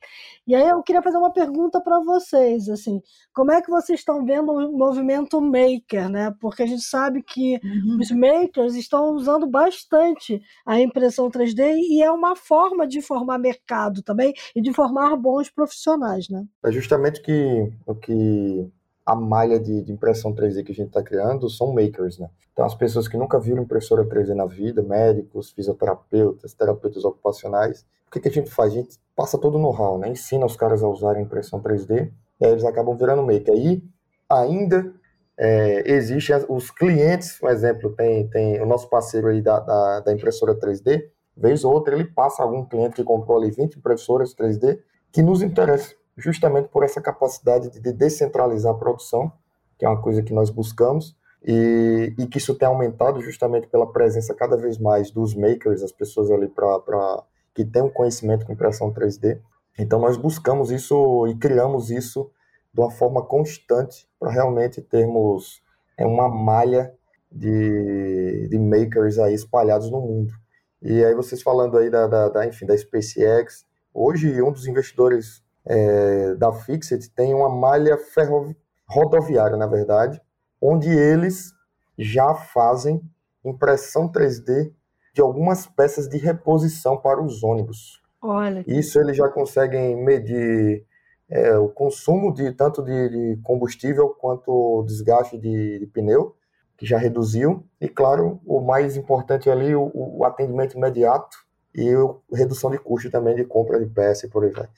E 0.46 0.56
aí 0.56 0.67
eu 0.67 0.82
queria 0.82 1.02
fazer 1.02 1.17
uma 1.17 1.32
pergunta 1.32 1.82
para 1.82 2.00
vocês, 2.00 2.70
assim, 2.70 3.02
como 3.34 3.52
é 3.52 3.62
que 3.62 3.70
vocês 3.70 4.00
estão 4.00 4.26
vendo 4.26 4.52
o 4.52 4.78
movimento 4.78 5.41
maker, 5.41 6.10
né? 6.10 6.34
Porque 6.39 6.63
a 6.63 6.65
gente 6.65 6.84
sabe 6.84 7.22
que 7.22 7.60
uhum. 7.63 7.98
os 8.00 8.10
makers 8.12 8.76
estão 8.76 9.12
usando 9.13 9.46
bastante 9.46 10.41
a 10.65 10.80
impressão 10.80 11.30
3D 11.30 11.76
e 11.78 12.02
é 12.02 12.10
uma 12.10 12.36
forma 12.36 12.88
de 12.88 13.02
formar 13.02 13.38
mercado 13.38 14.02
também 14.02 14.34
e 14.56 14.62
de 14.62 14.74
formar 14.74 15.15
bons 15.17 15.50
profissionais, 15.50 16.30
né? 16.30 16.46
É 16.65 16.72
justamente 16.72 17.22
que, 17.22 17.72
o 17.86 17.93
que 17.93 18.72
a 19.08 19.15
malha 19.15 19.58
de, 19.58 19.82
de 19.82 19.91
impressão 19.93 20.34
3D 20.36 20.65
que 20.65 20.74
a 20.74 20.76
gente 20.76 20.89
está 20.89 21.02
criando 21.02 21.50
são 21.50 21.74
makers, 21.74 22.20
né? 22.20 22.30
Então, 22.52 22.65
as 22.65 22.76
pessoas 22.76 23.08
que 23.08 23.15
nunca 23.15 23.39
viram 23.39 23.63
impressora 23.63 24.04
3D 24.04 24.34
na 24.34 24.46
vida, 24.46 24.82
médicos, 24.84 25.52
fisioterapeutas, 25.52 26.54
terapeutas 26.54 27.06
ocupacionais, 27.06 27.86
o 28.08 28.12
que, 28.12 28.20
que 28.20 28.28
a 28.28 28.32
gente 28.32 28.50
faz? 28.50 28.74
A 28.74 28.76
gente 28.76 29.00
passa 29.15 29.38
todo 29.38 29.56
o 29.56 29.62
know-how, 29.62 29.98
né? 29.98 30.10
Ensina 30.10 30.46
os 30.46 30.58
caras 30.58 30.84
a 30.84 30.89
usarem 30.89 31.24
impressão 31.24 31.62
3D 31.62 32.12
e 32.41 32.46
aí 32.46 32.52
eles 32.52 32.65
acabam 32.65 32.98
virando 32.98 33.24
maker. 33.24 33.54
Aí, 33.54 33.82
ainda 34.30 34.93
É, 35.39 35.84
existem 35.91 36.36
os 36.50 36.72
clientes, 36.72 37.38
por 37.39 37.52
exemplo, 37.52 37.93
tem, 37.96 38.28
tem 38.28 38.60
o 38.60 38.65
nosso 38.65 38.89
parceiro 38.89 39.28
aí 39.28 39.39
da, 39.39 39.60
da, 39.60 40.00
da 40.00 40.12
impressora 40.12 40.56
3D, 40.56 41.12
vez 41.36 41.63
ou 41.63 41.74
outra 41.74 41.93
ele 41.93 42.06
passa 42.06 42.41
algum 42.41 42.65
cliente 42.65 42.96
que 42.96 43.04
comprou 43.04 43.38
ali 43.38 43.52
20 43.52 43.78
impressoras 43.78 44.34
3D, 44.34 44.80
que 45.12 45.22
nos 45.22 45.43
interessa 45.43 45.93
justamente 46.18 46.68
por 46.70 46.84
essa 46.84 47.00
capacidade 47.00 47.70
de 47.70 47.94
descentralizar 47.94 48.74
a 48.74 48.78
produção, 48.78 49.32
que 49.78 49.86
é 49.86 49.90
uma 49.90 50.02
coisa 50.02 50.24
que 50.24 50.34
nós 50.34 50.50
buscamos, 50.50 51.16
e, 51.46 52.14
e 52.18 52.28
que 52.28 52.40
isso 52.40 52.56
tem 52.56 52.68
aumentado 52.68 53.22
justamente 53.22 53.68
pela 53.68 53.92
presença 53.92 54.34
cada 54.34 54.58
vez 54.58 54.78
mais 54.78 55.12
dos 55.12 55.36
makers, 55.36 55.84
as 55.84 55.92
pessoas 55.92 56.32
ali 56.32 56.48
para 56.48 57.24
que 57.54 57.64
têm 57.64 57.84
um 57.84 57.90
conhecimento 57.90 58.46
com 58.46 58.54
impressão 58.54 58.92
3D. 58.92 59.40
Então 59.78 60.00
nós 60.00 60.18
buscamos 60.18 60.72
isso 60.72 61.28
e 61.28 61.36
criamos 61.36 61.92
isso 61.92 62.30
de 62.74 62.82
uma 62.82 62.92
forma 62.92 63.24
constante 63.24 64.08
para 64.20 64.32
realmente 64.32 64.82
termos 64.82 65.62
é, 65.98 66.06
uma 66.06 66.28
malha 66.28 66.94
de, 67.32 68.48
de 68.50 68.60
makers 68.60 69.18
aí 69.20 69.34
espalhados 69.34 69.90
no 69.90 70.02
mundo. 70.02 70.34
E 70.82 71.04
aí 71.04 71.14
vocês 71.16 71.42
falando 71.42 71.78
aí 71.78 71.90
da, 71.90 72.08
da, 72.08 72.30
da 72.30 72.46
enfim, 72.46 72.66
da 72.66 72.78
SpaceX, 72.78 73.66
hoje 73.94 74.42
um 74.42 74.52
dos 74.52 74.68
investidores 74.68 75.44
é, 75.68 76.36
da 76.36 76.52
Fixit 76.54 77.10
tem 77.12 77.34
uma 77.34 77.50
malha 77.50 77.98
ferro, 77.98 78.56
rodoviária, 78.88 79.58
na 79.58 79.68
verdade, 79.68 80.22
onde 80.62 80.90
eles 80.90 81.54
já 81.98 82.34
fazem 82.34 83.02
impressão 83.44 84.12
3D 84.12 84.72
de 85.14 85.22
algumas 85.22 85.66
peças 85.66 86.08
de 86.08 86.18
reposição 86.18 86.98
para 86.98 87.22
os 87.22 87.44
ônibus. 87.44 88.02
Olha. 88.22 88.64
Isso 88.68 89.00
eles 89.00 89.18
já 89.18 89.28
conseguem 89.30 89.96
medir 90.04 90.86
é, 91.30 91.58
o 91.58 91.70
consumo 91.70 92.34
de 92.34 92.52
tanto 92.52 92.84
de, 92.84 93.10
de, 93.10 93.42
combustível 93.44 94.10
quanto 94.10 94.52
o 94.52 94.84
desgaste 94.84 95.38
de, 95.38 95.80
de, 95.80 95.88
pneu, 95.88 96.36
que 96.78 96.86
já 96.86 96.98
reduziu, 96.98 97.66
e 97.82 97.88
claro, 97.88 98.40
o 98.46 98.62
mais 98.62 98.96
importante 98.96 99.50
ali, 99.50 99.76
o, 99.76 99.92
o 99.94 100.24
atendimento 100.24 100.78
imediato 100.78 101.38
e 101.74 101.90
a 101.90 102.38
redução 102.38 102.70
de 102.70 102.78
custo 102.78 103.10
também 103.10 103.36
de 103.36 103.44
compra 103.44 103.80
de 103.80 103.88
peça 103.88 104.26
e 104.26 104.30
por 104.30 104.44
aí 104.44 104.52
vai. 104.52 104.70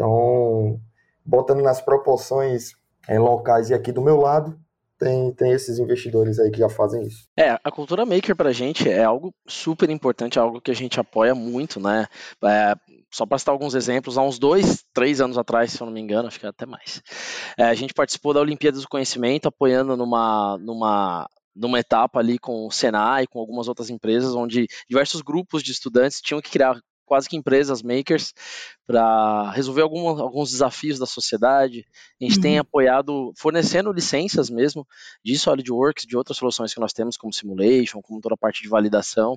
Então, 0.00 0.80
botando 1.22 1.60
nas 1.60 1.82
proporções 1.82 2.72
em 3.06 3.18
locais 3.18 3.68
e 3.68 3.74
aqui 3.74 3.92
do 3.92 4.00
meu 4.00 4.16
lado, 4.16 4.58
tem, 4.98 5.30
tem 5.32 5.52
esses 5.52 5.78
investidores 5.78 6.38
aí 6.38 6.50
que 6.50 6.58
já 6.58 6.70
fazem 6.70 7.02
isso. 7.02 7.28
É, 7.38 7.50
a 7.62 7.70
cultura 7.70 8.06
maker 8.06 8.34
pra 8.34 8.50
gente 8.50 8.88
é 8.88 9.04
algo 9.04 9.34
super 9.46 9.90
importante, 9.90 10.38
é 10.38 10.42
algo 10.42 10.58
que 10.58 10.70
a 10.70 10.74
gente 10.74 10.98
apoia 10.98 11.34
muito, 11.34 11.78
né? 11.78 12.06
É, 12.42 12.74
só 13.10 13.26
para 13.26 13.38
citar 13.38 13.52
alguns 13.52 13.74
exemplos, 13.74 14.16
há 14.16 14.22
uns 14.22 14.38
dois, 14.38 14.82
três 14.94 15.20
anos 15.20 15.36
atrás, 15.36 15.72
se 15.72 15.82
eu 15.82 15.86
não 15.86 15.92
me 15.92 16.00
engano, 16.00 16.28
acho 16.28 16.40
que 16.40 16.46
até 16.46 16.64
mais, 16.64 17.02
é, 17.58 17.64
a 17.64 17.74
gente 17.74 17.92
participou 17.92 18.32
da 18.32 18.40
Olimpíadas 18.40 18.80
do 18.80 18.88
Conhecimento, 18.88 19.48
apoiando 19.48 19.98
numa, 19.98 20.56
numa 20.58 21.28
numa 21.54 21.80
etapa 21.80 22.20
ali 22.20 22.38
com 22.38 22.66
o 22.66 22.70
Senai, 22.70 23.26
com 23.26 23.38
algumas 23.38 23.68
outras 23.68 23.90
empresas, 23.90 24.34
onde 24.34 24.66
diversos 24.88 25.20
grupos 25.20 25.62
de 25.62 25.72
estudantes 25.72 26.20
tinham 26.20 26.40
que 26.40 26.50
criar 26.50 26.80
quase 27.10 27.28
que 27.28 27.36
empresas 27.36 27.82
makers 27.82 28.32
para 28.86 29.50
resolver 29.50 29.82
algum, 29.82 30.06
alguns 30.08 30.52
desafios 30.52 30.96
da 30.96 31.06
sociedade. 31.06 31.84
A 32.20 32.24
gente 32.24 32.36
uhum. 32.36 32.40
tem 32.40 32.58
apoiado, 32.60 33.32
fornecendo 33.36 33.92
licenças 33.92 34.48
mesmo 34.48 34.86
de 35.24 35.36
SolidWorks, 35.36 36.06
de 36.06 36.16
outras 36.16 36.38
soluções 36.38 36.72
que 36.72 36.78
nós 36.78 36.92
temos, 36.92 37.16
como 37.16 37.32
Simulation, 37.32 38.00
como 38.00 38.20
toda 38.20 38.36
a 38.36 38.38
parte 38.38 38.62
de 38.62 38.68
validação 38.68 39.36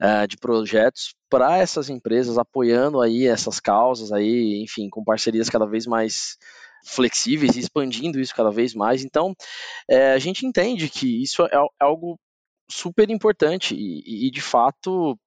uh, 0.00 0.28
de 0.28 0.36
projetos, 0.36 1.12
para 1.28 1.58
essas 1.58 1.90
empresas, 1.90 2.38
apoiando 2.38 3.00
aí 3.00 3.26
essas 3.26 3.58
causas 3.58 4.12
aí, 4.12 4.62
enfim, 4.62 4.88
com 4.88 5.02
parcerias 5.02 5.50
cada 5.50 5.66
vez 5.66 5.88
mais 5.88 6.38
flexíveis 6.84 7.56
e 7.56 7.60
expandindo 7.60 8.20
isso 8.20 8.32
cada 8.32 8.50
vez 8.52 8.74
mais. 8.74 9.04
Então, 9.04 9.34
é, 9.88 10.12
a 10.12 10.18
gente 10.20 10.46
entende 10.46 10.88
que 10.88 11.20
isso 11.20 11.42
é, 11.42 11.50
é 11.52 11.84
algo 11.84 12.16
super 12.72 13.10
importante 13.10 13.74
e, 13.74 14.26
e 14.26 14.30
de 14.30 14.40
fato 14.40 15.18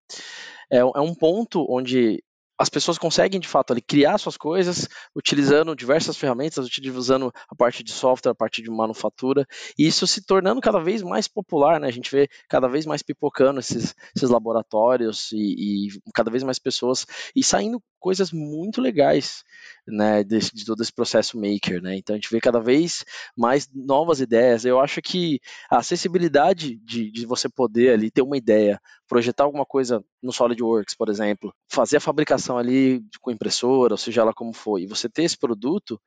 é, 0.71 0.79
é 0.79 1.01
um 1.01 1.13
ponto 1.13 1.65
onde 1.69 2.23
as 2.57 2.69
pessoas 2.69 2.97
conseguem 2.97 3.39
de 3.39 3.47
fato 3.47 3.71
ali 3.71 3.81
criar 3.81 4.17
suas 4.17 4.37
coisas 4.37 4.87
utilizando 5.15 5.75
diversas 5.75 6.17
ferramentas, 6.17 6.65
utilizando 6.65 7.31
a 7.49 7.55
parte 7.55 7.83
de 7.83 7.91
software, 7.91 8.31
a 8.31 8.35
parte 8.35 8.61
de 8.61 8.69
manufatura, 8.69 9.45
e 9.77 9.85
isso 9.85 10.07
se 10.07 10.25
tornando 10.25 10.61
cada 10.61 10.79
vez 10.79 11.01
mais 11.01 11.27
popular, 11.27 11.79
né? 11.79 11.87
A 11.87 11.91
gente 11.91 12.09
vê 12.09 12.29
cada 12.47 12.67
vez 12.67 12.85
mais 12.85 13.03
pipocando 13.03 13.59
esses, 13.59 13.93
esses 14.15 14.29
laboratórios 14.29 15.31
e, 15.33 15.87
e 15.87 15.99
cada 16.13 16.31
vez 16.31 16.43
mais 16.43 16.57
pessoas 16.57 17.05
e 17.35 17.43
saindo 17.43 17.81
coisas 18.05 18.31
muito 18.31 18.81
legais, 18.81 19.43
né, 19.87 20.23
de, 20.23 20.37
de, 20.37 20.63
todo 20.63 20.79
esse 20.83 20.93
processo 20.93 21.39
maker, 21.39 21.81
né? 21.81 21.97
Então 21.97 22.13
a 22.13 22.17
gente 22.17 22.29
vê 22.29 22.39
cada 22.39 22.59
vez 22.59 23.03
mais 23.35 23.67
novas 23.73 24.21
ideias. 24.21 24.63
Eu 24.63 24.79
acho 24.79 25.01
que 25.01 25.39
a 25.71 25.79
acessibilidade 25.79 26.75
de, 26.85 27.09
de 27.09 27.25
você 27.25 27.49
poder 27.49 27.93
ali 27.93 28.11
ter 28.11 28.21
uma 28.21 28.37
ideia, 28.37 28.79
projetar 29.07 29.45
alguma 29.45 29.65
coisa 29.65 30.05
no 30.21 30.31
SolidWorks, 30.31 30.95
por 30.95 31.09
exemplo, 31.09 31.51
fazer 31.67 31.97
a 31.97 31.99
fabricação 31.99 32.59
ali 32.59 33.01
com 33.21 33.31
impressora, 33.31 33.95
ou 33.95 33.97
seja 33.97 34.21
ela 34.21 34.33
como 34.35 34.53
for, 34.53 34.79
e 34.79 34.85
você 34.85 35.09
ter 35.09 35.23
esse 35.23 35.37
produto 35.37 35.99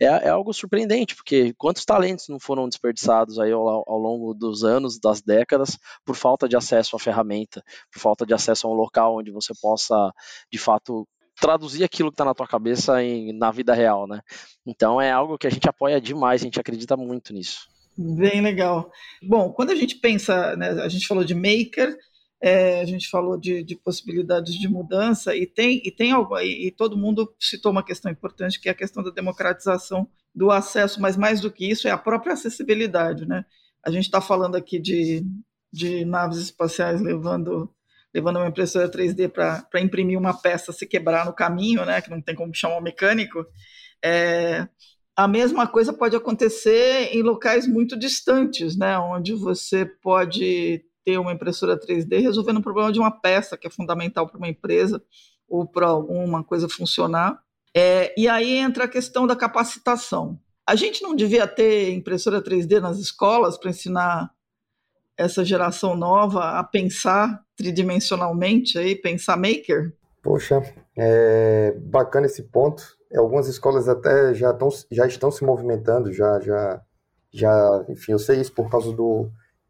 é, 0.00 0.06
é 0.06 0.28
algo 0.30 0.54
surpreendente, 0.54 1.14
porque 1.14 1.52
quantos 1.58 1.84
talentos 1.84 2.28
não 2.30 2.40
foram 2.40 2.66
desperdiçados 2.66 3.38
aí 3.38 3.52
ao, 3.52 3.68
ao 3.68 3.98
longo 3.98 4.32
dos 4.32 4.64
anos, 4.64 4.98
das 4.98 5.20
décadas, 5.20 5.78
por 6.02 6.16
falta 6.16 6.48
de 6.48 6.56
acesso 6.56 6.96
à 6.96 6.98
ferramenta, 6.98 7.62
por 7.92 8.00
falta 8.00 8.24
de 8.24 8.32
acesso 8.32 8.66
a 8.66 8.70
um 8.70 8.74
local 8.74 9.18
onde 9.18 9.30
você 9.30 9.52
possa, 9.60 9.94
de 10.50 10.58
fato, 10.58 11.06
traduzir 11.42 11.82
aquilo 11.82 12.10
que 12.10 12.14
está 12.14 12.24
na 12.24 12.34
tua 12.34 12.46
cabeça 12.46 13.02
em, 13.02 13.32
na 13.32 13.50
vida 13.50 13.74
real, 13.74 14.06
né? 14.06 14.20
Então 14.64 15.00
é 15.00 15.10
algo 15.10 15.36
que 15.36 15.48
a 15.48 15.50
gente 15.50 15.68
apoia 15.68 16.00
demais, 16.00 16.40
a 16.40 16.44
gente 16.44 16.60
acredita 16.60 16.96
muito 16.96 17.34
nisso. 17.34 17.68
Bem 17.98 18.40
legal. 18.40 18.90
Bom, 19.20 19.52
quando 19.52 19.70
a 19.70 19.74
gente 19.74 19.96
pensa, 19.96 20.56
né, 20.56 20.70
a 20.70 20.88
gente 20.88 21.06
falou 21.06 21.24
de 21.24 21.34
maker, 21.34 21.98
é, 22.40 22.80
a 22.80 22.84
gente 22.84 23.10
falou 23.10 23.36
de, 23.36 23.64
de, 23.64 23.76
possibilidades 23.76 24.54
de 24.54 24.68
mudança 24.68 25.34
e 25.36 25.44
tem 25.44 25.82
e 25.84 25.90
tem 25.90 26.12
algo 26.12 26.38
e, 26.38 26.68
e 26.68 26.70
todo 26.70 26.96
mundo 26.96 27.34
citou 27.38 27.72
uma 27.72 27.84
questão 27.84 28.10
importante 28.10 28.60
que 28.60 28.68
é 28.68 28.72
a 28.72 28.76
questão 28.76 29.02
da 29.02 29.10
democratização 29.10 30.08
do 30.34 30.50
acesso, 30.50 31.00
mas 31.00 31.16
mais 31.16 31.40
do 31.40 31.50
que 31.50 31.68
isso 31.68 31.88
é 31.88 31.90
a 31.90 31.98
própria 31.98 32.34
acessibilidade, 32.34 33.26
né? 33.26 33.44
A 33.84 33.90
gente 33.90 34.04
está 34.04 34.20
falando 34.20 34.54
aqui 34.54 34.78
de, 34.78 35.24
de 35.72 36.04
naves 36.04 36.38
espaciais 36.38 37.00
levando 37.00 37.68
levando 38.14 38.36
uma 38.36 38.48
impressora 38.48 38.90
3D 38.90 39.28
para 39.28 39.80
imprimir 39.80 40.18
uma 40.18 40.34
peça 40.34 40.72
se 40.72 40.86
quebrar 40.86 41.24
no 41.24 41.32
caminho, 41.32 41.84
né, 41.84 42.00
que 42.00 42.10
não 42.10 42.20
tem 42.20 42.34
como 42.34 42.54
chamar 42.54 42.78
um 42.78 42.82
mecânico, 42.82 43.46
é, 44.04 44.68
a 45.16 45.28
mesma 45.28 45.66
coisa 45.66 45.92
pode 45.92 46.16
acontecer 46.16 47.14
em 47.14 47.22
locais 47.22 47.66
muito 47.66 47.98
distantes, 47.98 48.76
né, 48.76 48.98
onde 48.98 49.34
você 49.34 49.84
pode 49.84 50.84
ter 51.04 51.18
uma 51.18 51.32
impressora 51.32 51.78
3D 51.78 52.20
resolvendo 52.20 52.58
o 52.58 52.62
problema 52.62 52.92
de 52.92 52.98
uma 52.98 53.10
peça 53.10 53.56
que 53.56 53.66
é 53.66 53.70
fundamental 53.70 54.26
para 54.26 54.38
uma 54.38 54.48
empresa 54.48 55.02
ou 55.48 55.66
para 55.66 55.88
alguma 55.88 56.42
coisa 56.42 56.68
funcionar. 56.68 57.42
É, 57.74 58.14
e 58.16 58.28
aí 58.28 58.56
entra 58.56 58.84
a 58.84 58.88
questão 58.88 59.26
da 59.26 59.34
capacitação. 59.34 60.38
A 60.66 60.76
gente 60.76 61.02
não 61.02 61.14
devia 61.14 61.46
ter 61.46 61.92
impressora 61.92 62.42
3D 62.42 62.80
nas 62.80 62.98
escolas 62.98 63.58
para 63.58 63.70
ensinar 63.70 64.30
essa 65.16 65.44
geração 65.44 65.94
nova 65.96 66.58
a 66.58 66.64
pensar 66.64 67.42
tridimensionalmente, 67.56 68.78
aí, 68.78 68.94
pensar 68.94 69.36
maker? 69.36 69.92
Poxa, 70.22 70.62
é 70.96 71.72
bacana 71.78 72.26
esse 72.26 72.42
ponto. 72.44 72.82
Algumas 73.14 73.46
escolas 73.48 73.88
até 73.88 74.32
já, 74.34 74.52
tão, 74.54 74.68
já 74.90 75.06
estão 75.06 75.30
se 75.30 75.44
movimentando, 75.44 76.12
já, 76.12 76.40
já, 76.40 76.80
já, 77.30 77.84
enfim, 77.88 78.12
eu 78.12 78.18
sei 78.18 78.40
isso 78.40 78.52
por 78.52 78.70
causa 78.70 78.92
do, 78.92 79.28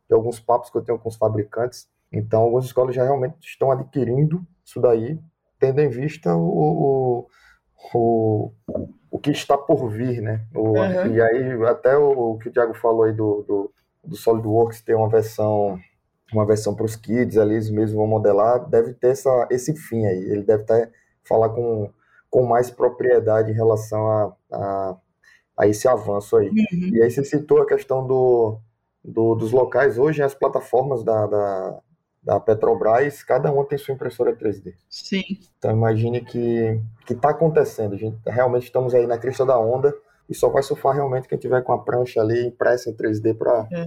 de 0.09 0.15
alguns 0.15 0.39
papos 0.39 0.71
que 0.71 0.79
eu 0.79 0.83
tenho 0.83 0.99
com 0.99 1.09
os 1.09 1.17
fabricantes. 1.17 1.89
Então, 2.13 2.43
algumas 2.43 2.67
escolas 2.67 2.95
já 2.95 3.03
realmente 3.03 3.37
estão 3.41 3.71
adquirindo 3.71 4.47
isso 4.65 4.81
daí, 4.81 5.19
tendo 5.59 5.81
em 5.81 5.89
vista 5.89 6.35
o, 6.35 7.27
o, 7.93 7.93
o, 7.95 8.53
o 9.11 9.19
que 9.19 9.31
está 9.31 9.57
por 9.57 9.89
vir, 9.91 10.21
né? 10.21 10.45
O, 10.55 10.79
uhum. 10.79 11.15
E 11.15 11.21
aí, 11.21 11.65
até 11.67 11.97
o, 11.97 12.33
o, 12.33 12.39
que 12.39 12.49
o 12.49 12.53
Thiago 12.53 12.75
falou 12.75 13.05
aí 13.05 13.13
do, 13.13 13.43
do 13.43 13.73
do 14.05 14.17
SolidWorks 14.17 14.81
ter 14.83 14.95
uma 14.95 15.09
versão 15.09 15.79
uma 16.33 16.47
versão 16.47 16.75
para 16.75 16.87
os 16.87 16.97
kids 16.97 17.37
ali, 17.37 17.55
eles 17.55 17.71
mesmos 17.71 17.93
vão 17.93 18.07
modelar, 18.07 18.69
deve 18.69 18.95
ter 18.95 19.09
essa, 19.09 19.47
esse 19.51 19.75
fim 19.75 20.07
aí. 20.07 20.31
Ele 20.31 20.43
deve 20.43 20.63
estar 20.63 20.89
falar 21.23 21.51
com, 21.51 21.91
com 22.31 22.45
mais 22.45 22.71
propriedade 22.71 23.51
em 23.51 23.55
relação 23.55 24.09
a, 24.09 24.33
a, 24.51 24.97
a 25.59 25.67
esse 25.67 25.87
avanço 25.87 26.37
aí. 26.37 26.49
Uhum. 26.49 26.91
E 26.95 27.03
aí 27.03 27.11
você 27.11 27.23
citou 27.23 27.61
a 27.61 27.67
questão 27.67 28.07
do, 28.07 28.59
do, 29.05 29.35
dos 29.35 29.53
locais. 29.53 29.99
Hoje, 29.99 30.23
as 30.23 30.35
plataformas 30.35 31.05
da, 31.05 31.27
da, 31.27 31.81
da 32.23 32.41
Petrobras, 32.41 33.23
cada 33.23 33.53
uma 33.53 33.65
tem 33.65 33.79
sua 33.79 33.95
impressora 33.95 34.35
3D. 34.35 34.75
Sim. 34.89 35.23
Então 35.59 35.71
imagine 35.71 36.23
que 36.23 36.81
está 37.09 37.31
acontecendo. 37.31 37.95
A 37.95 37.99
gente 37.99 38.17
realmente 38.27 38.65
estamos 38.65 38.95
aí 38.95 39.07
na 39.07 39.19
crista 39.19 39.45
da 39.45 39.59
onda 39.59 39.95
e 40.29 40.35
só 40.35 40.49
vai 40.49 40.63
surfar 40.63 40.95
realmente 40.95 41.29
quem 41.29 41.39
tiver 41.39 41.63
com 41.63 41.73
a 41.73 41.79
prancha 41.79 42.21
ali 42.21 42.47
impressa 42.47 42.91
em 42.91 42.95
3D 42.95 43.37
para 43.37 43.67
é. 43.73 43.87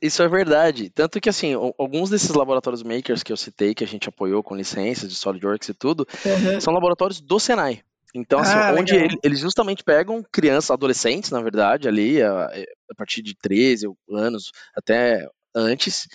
isso 0.02 0.22
é 0.22 0.28
verdade. 0.28 0.90
Tanto 0.90 1.20
que, 1.20 1.28
assim, 1.28 1.54
alguns 1.78 2.10
desses 2.10 2.30
laboratórios 2.30 2.82
makers 2.82 3.22
que 3.22 3.32
eu 3.32 3.36
citei, 3.36 3.74
que 3.74 3.84
a 3.84 3.86
gente 3.86 4.08
apoiou 4.08 4.42
com 4.42 4.56
licenças 4.56 5.08
de 5.08 5.14
SolidWorks 5.14 5.68
e 5.68 5.74
tudo, 5.74 6.06
uhum. 6.24 6.60
são 6.60 6.74
laboratórios 6.74 7.20
do 7.20 7.38
Senai. 7.38 7.82
Então, 8.14 8.38
assim, 8.38 8.54
ah, 8.54 8.74
onde 8.78 8.94
ele, 8.94 9.18
eles 9.24 9.40
justamente 9.40 9.82
pegam 9.82 10.24
crianças, 10.30 10.70
adolescentes, 10.70 11.32
na 11.32 11.42
verdade, 11.42 11.88
ali, 11.88 12.22
a, 12.22 12.46
a 12.46 12.94
partir 12.96 13.22
de 13.22 13.34
13 13.34 13.88
anos 14.08 14.52
até 14.76 15.28
antes. 15.54 16.08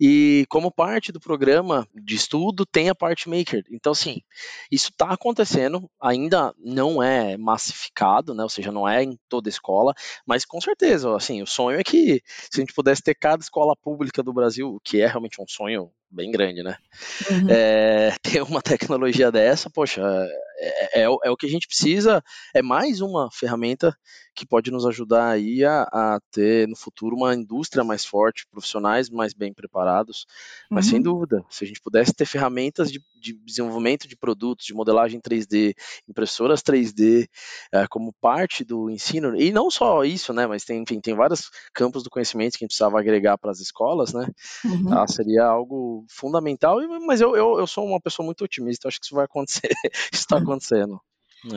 E 0.00 0.44
como 0.48 0.70
parte 0.70 1.10
do 1.10 1.20
programa 1.20 1.88
de 1.94 2.14
estudo 2.14 2.66
tem 2.66 2.88
a 2.88 2.94
parte 2.94 3.28
maker. 3.28 3.64
Então, 3.70 3.92
assim, 3.92 4.20
isso 4.70 4.90
está 4.90 5.10
acontecendo, 5.10 5.88
ainda 6.00 6.54
não 6.58 7.02
é 7.02 7.36
massificado, 7.36 8.34
né? 8.34 8.42
Ou 8.42 8.48
seja, 8.48 8.70
não 8.70 8.88
é 8.88 9.02
em 9.02 9.18
toda 9.28 9.48
escola, 9.48 9.94
mas 10.26 10.44
com 10.44 10.60
certeza, 10.60 11.14
assim, 11.14 11.42
o 11.42 11.46
sonho 11.46 11.78
é 11.78 11.84
que 11.84 12.22
se 12.50 12.60
a 12.60 12.60
gente 12.60 12.74
pudesse 12.74 13.02
ter 13.02 13.14
cada 13.14 13.42
escola 13.42 13.74
pública 13.76 14.22
do 14.22 14.32
Brasil, 14.32 14.80
que 14.84 15.00
é 15.00 15.06
realmente 15.06 15.40
um 15.40 15.46
sonho 15.48 15.90
bem 16.10 16.30
grande, 16.30 16.62
né? 16.62 16.76
Uhum. 17.30 17.46
É, 17.50 18.14
ter 18.22 18.42
uma 18.42 18.62
tecnologia 18.62 19.32
dessa, 19.32 19.68
poxa, 19.68 20.02
é, 20.56 21.00
é, 21.00 21.02
é, 21.02 21.30
o 21.30 21.36
que 21.36 21.46
a 21.46 21.50
gente 21.50 21.66
precisa, 21.66 22.22
é 22.54 22.62
mais 22.62 23.00
uma 23.00 23.30
ferramenta 23.30 23.96
que 24.34 24.44
pode 24.44 24.70
nos 24.70 24.84
ajudar 24.84 25.28
aí 25.28 25.64
a, 25.64 25.82
a, 25.82 26.20
ter 26.32 26.66
no 26.66 26.74
futuro 26.74 27.14
uma 27.14 27.34
indústria 27.34 27.84
mais 27.84 28.04
forte, 28.04 28.46
profissionais 28.50 29.08
mais 29.08 29.32
bem 29.32 29.54
preparados. 29.54 30.26
Mas 30.68 30.86
uhum. 30.86 30.90
sem 30.90 31.02
dúvida, 31.02 31.44
se 31.48 31.64
a 31.64 31.66
gente 31.66 31.80
pudesse 31.80 32.12
ter 32.12 32.26
ferramentas 32.26 32.90
de, 32.90 33.00
de, 33.14 33.32
desenvolvimento 33.44 34.08
de 34.08 34.16
produtos, 34.16 34.66
de 34.66 34.74
modelagem 34.74 35.20
3D, 35.20 35.74
impressoras 36.08 36.62
3D, 36.62 37.28
é, 37.72 37.86
como 37.86 38.12
parte 38.20 38.64
do 38.64 38.90
ensino, 38.90 39.40
e 39.40 39.52
não 39.52 39.70
só 39.70 40.04
isso, 40.04 40.32
né? 40.32 40.46
Mas 40.46 40.64
tem, 40.64 40.82
enfim, 40.82 41.00
tem 41.00 41.14
vários 41.14 41.50
campos 41.72 42.02
do 42.02 42.10
conhecimento 42.10 42.52
que 42.52 42.64
a 42.64 42.66
gente 42.66 42.70
precisava 42.70 42.98
agregar 42.98 43.38
para 43.38 43.52
as 43.52 43.60
escolas, 43.60 44.12
né? 44.12 44.26
Uhum. 44.64 44.92
Ah, 44.92 45.06
seria 45.06 45.44
algo 45.44 46.04
fundamental, 46.08 46.78
mas 47.06 47.20
eu, 47.20 47.36
eu, 47.36 47.60
eu 47.60 47.66
sou 47.68 47.86
uma 47.86 48.00
pessoa 48.00 48.26
muito 48.26 48.44
otimista, 48.44 48.88
acho 48.88 48.98
que 48.98 49.06
isso 49.06 49.14
vai 49.14 49.26
acontecer, 49.26 49.68
está 50.12 50.43
acontecendo. 50.44 51.00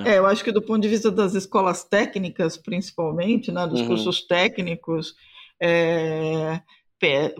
É. 0.05 0.15
é. 0.15 0.17
eu 0.17 0.25
acho 0.25 0.43
que 0.43 0.51
do 0.51 0.61
ponto 0.61 0.81
de 0.81 0.89
vista 0.89 1.09
das 1.11 1.33
escolas 1.33 1.83
técnicas, 1.83 2.57
principalmente, 2.57 3.51
né, 3.51 3.65
dos 3.67 3.81
uhum. 3.81 3.87
cursos 3.87 4.21
técnicos, 4.21 5.15
é, 5.61 6.61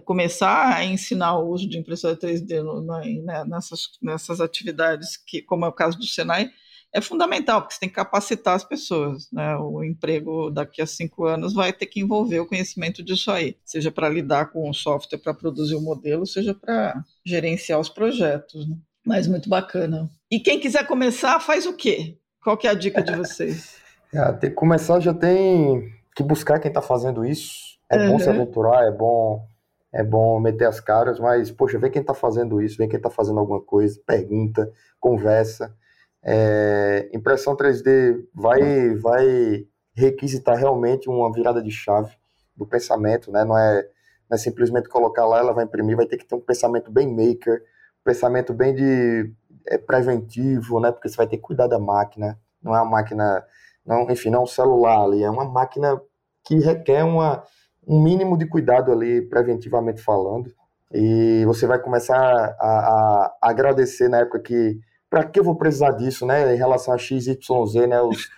começar 0.05 0.75
a 0.75 0.85
ensinar 0.85 1.37
o 1.37 1.49
uso 1.49 1.67
de 1.67 1.77
impressora 1.77 2.15
3D 2.15 2.61
no, 2.61 2.81
né, 2.81 3.43
nessas, 3.45 3.89
nessas 4.01 4.39
atividades, 4.39 5.17
que, 5.17 5.41
como 5.41 5.65
é 5.65 5.67
o 5.67 5.73
caso 5.73 5.97
do 5.97 6.05
Senai, 6.05 6.49
é 6.93 7.01
fundamental, 7.01 7.61
porque 7.61 7.73
você 7.73 7.81
tem 7.81 7.89
que 7.89 7.95
capacitar 7.95 8.55
as 8.55 8.63
pessoas. 8.63 9.29
Né? 9.31 9.55
O 9.57 9.83
emprego 9.83 10.49
daqui 10.49 10.81
a 10.81 10.85
cinco 10.85 11.25
anos 11.25 11.53
vai 11.53 11.73
ter 11.73 11.85
que 11.85 11.99
envolver 11.99 12.39
o 12.39 12.45
conhecimento 12.45 13.03
disso 13.03 13.29
aí, 13.29 13.57
seja 13.65 13.91
para 13.91 14.09
lidar 14.09 14.51
com 14.51 14.69
o 14.69 14.73
software 14.73 15.19
para 15.19 15.33
produzir 15.33 15.75
o 15.75 15.81
modelo, 15.81 16.25
seja 16.25 16.53
para 16.53 17.03
gerenciar 17.25 17.79
os 17.79 17.89
projetos. 17.89 18.67
Né? 18.67 18.77
Mas 19.05 19.27
muito 19.27 19.49
bacana. 19.49 20.09
E 20.29 20.39
quem 20.39 20.59
quiser 20.59 20.85
começar, 20.85 21.39
faz 21.39 21.65
o 21.65 21.73
quê? 21.73 22.17
Qual 22.43 22.57
que 22.57 22.67
é 22.67 22.71
a 22.71 22.73
dica 22.73 23.01
de 23.01 23.15
vocês? 23.15 23.75
É, 24.13 24.31
tem 24.31 24.49
que 24.49 24.55
começar, 24.55 25.01
já 25.01 25.13
tem 25.13 25.91
que 26.15 26.23
buscar 26.23 26.59
quem 26.59 26.69
está 26.69 26.81
fazendo 26.81 27.25
isso. 27.25 27.77
É 27.91 27.97
uhum. 27.97 28.11
bom 28.13 28.19
se 28.19 28.29
aventurar, 28.29 28.85
é 28.85 28.91
bom 28.91 29.45
é 29.93 30.03
bom 30.03 30.39
meter 30.39 30.67
as 30.67 30.79
caras, 30.79 31.19
mas, 31.19 31.49
poxa, 31.49 31.79
vê 31.79 31.89
quem 31.89 32.01
está 32.01 32.13
fazendo 32.13 32.61
isso, 32.61 32.77
vê 32.77 32.87
quem 32.87 32.97
está 32.97 33.09
fazendo 33.09 33.39
alguma 33.39 33.61
coisa, 33.61 33.99
pergunta, 34.05 34.71
conversa. 34.99 35.75
É, 36.23 37.09
impressão 37.13 37.55
3D 37.55 38.25
vai, 38.33 38.95
vai 38.95 39.65
requisitar 39.93 40.57
realmente 40.57 41.09
uma 41.09 41.31
virada 41.31 41.61
de 41.61 41.71
chave 41.71 42.13
do 42.55 42.65
pensamento, 42.65 43.31
né? 43.31 43.43
Não 43.43 43.57
é, 43.57 43.81
não 44.29 44.35
é 44.35 44.37
simplesmente 44.37 44.89
colocar 44.89 45.25
lá, 45.25 45.39
ela 45.39 45.53
vai 45.53 45.65
imprimir, 45.65 45.95
vai 45.95 46.05
ter 46.05 46.17
que 46.17 46.25
ter 46.25 46.35
um 46.35 46.41
pensamento 46.41 46.91
bem 46.91 47.07
maker, 47.07 47.61
um 48.01 48.03
pensamento 48.03 48.53
bem 48.53 48.75
de 48.75 49.31
é 49.67 49.77
preventivo, 49.77 50.79
né? 50.79 50.91
Porque 50.91 51.09
você 51.09 51.17
vai 51.17 51.27
ter 51.27 51.37
que 51.37 51.43
cuidar 51.43 51.67
da 51.67 51.79
máquina. 51.79 52.37
Não 52.61 52.75
é 52.75 52.81
uma 52.81 52.89
máquina, 52.89 53.43
não, 53.85 54.09
enfim, 54.09 54.29
não 54.29 54.39
é 54.39 54.43
um 54.43 54.47
celular 54.47 55.03
ali, 55.03 55.23
é 55.23 55.29
uma 55.29 55.45
máquina 55.45 55.99
que 56.43 56.59
requer 56.59 57.03
uma, 57.03 57.43
um 57.87 58.01
mínimo 58.01 58.37
de 58.37 58.47
cuidado 58.47 58.91
ali, 58.91 59.21
preventivamente 59.21 60.01
falando. 60.01 60.51
E 60.93 61.43
você 61.45 61.67
vai 61.67 61.79
começar 61.79 62.17
a, 62.17 62.55
a, 62.59 63.37
agradecer 63.41 64.07
na 64.07 64.19
época 64.19 64.39
que 64.39 64.79
para 65.09 65.23
que 65.23 65.39
eu 65.39 65.43
vou 65.43 65.55
precisar 65.55 65.91
disso, 65.91 66.25
né? 66.25 66.53
Em 66.53 66.57
relação 66.57 66.93
a 66.93 66.97
X, 66.97 67.27
Y, 67.27 67.65
Z, 67.65 67.87
né? 67.87 68.01
Os, 68.01 68.29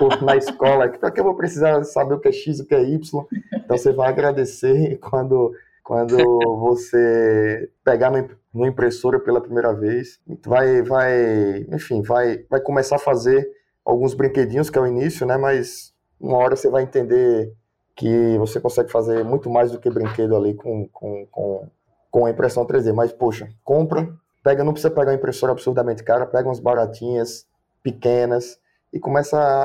os 0.00 0.22
na 0.22 0.36
escola, 0.36 0.88
para 0.88 1.10
que 1.10 1.20
eu 1.20 1.24
vou 1.24 1.34
precisar 1.34 1.84
saber 1.84 2.14
o 2.14 2.20
que 2.20 2.28
é 2.28 2.32
X 2.32 2.60
o 2.60 2.66
que 2.66 2.74
é 2.74 2.82
Y? 2.82 3.26
Então 3.54 3.76
você 3.76 3.92
vai 3.92 4.08
agradecer 4.08 4.98
quando 5.00 5.52
quando 5.82 6.16
você 6.60 7.70
pegar 7.84 8.10
numa 8.52 8.68
impressora 8.68 9.18
pela 9.18 9.40
primeira 9.40 9.72
vez, 9.72 10.20
vai, 10.44 10.82
vai, 10.82 11.66
enfim, 11.72 12.02
vai, 12.02 12.44
vai 12.50 12.60
começar 12.60 12.96
a 12.96 12.98
fazer 12.98 13.48
alguns 13.84 14.14
brinquedinhos 14.14 14.68
que 14.68 14.78
é 14.78 14.80
o 14.80 14.86
início, 14.86 15.26
né? 15.26 15.36
Mas 15.36 15.94
uma 16.20 16.36
hora 16.36 16.54
você 16.54 16.68
vai 16.68 16.82
entender 16.82 17.52
que 17.96 18.36
você 18.38 18.60
consegue 18.60 18.90
fazer 18.90 19.24
muito 19.24 19.50
mais 19.50 19.70
do 19.70 19.78
que 19.78 19.90
brinquedo 19.90 20.36
ali 20.36 20.54
com, 20.54 20.88
com, 20.88 21.26
com, 21.30 21.68
com 22.10 22.26
a 22.26 22.30
impressão 22.30 22.66
3D. 22.66 22.92
Mas, 22.92 23.12
poxa, 23.12 23.48
compra, 23.64 24.08
pega, 24.42 24.64
não 24.64 24.72
precisa 24.72 24.92
pegar 24.92 25.10
uma 25.10 25.16
impressora 25.16 25.52
absurdamente 25.52 26.02
cara, 26.02 26.26
pega 26.26 26.48
umas 26.48 26.60
baratinhas, 26.60 27.46
pequenas, 27.82 28.58
e 28.92 29.00
começa 29.00 29.38
a, 29.38 29.64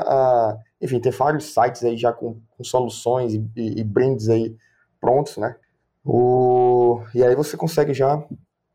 a 0.50 0.58
enfim, 0.80 1.00
tem 1.00 1.12
vários 1.12 1.52
sites 1.52 1.84
aí 1.84 1.96
já 1.96 2.12
com, 2.12 2.40
com 2.56 2.64
soluções 2.64 3.34
e, 3.34 3.50
e, 3.56 3.80
e 3.80 3.84
brindes 3.84 4.28
aí 4.28 4.56
prontos, 5.00 5.36
né? 5.36 5.56
O... 6.04 7.02
E 7.14 7.22
aí 7.22 7.34
você 7.34 7.56
consegue 7.56 7.92
já 7.92 8.22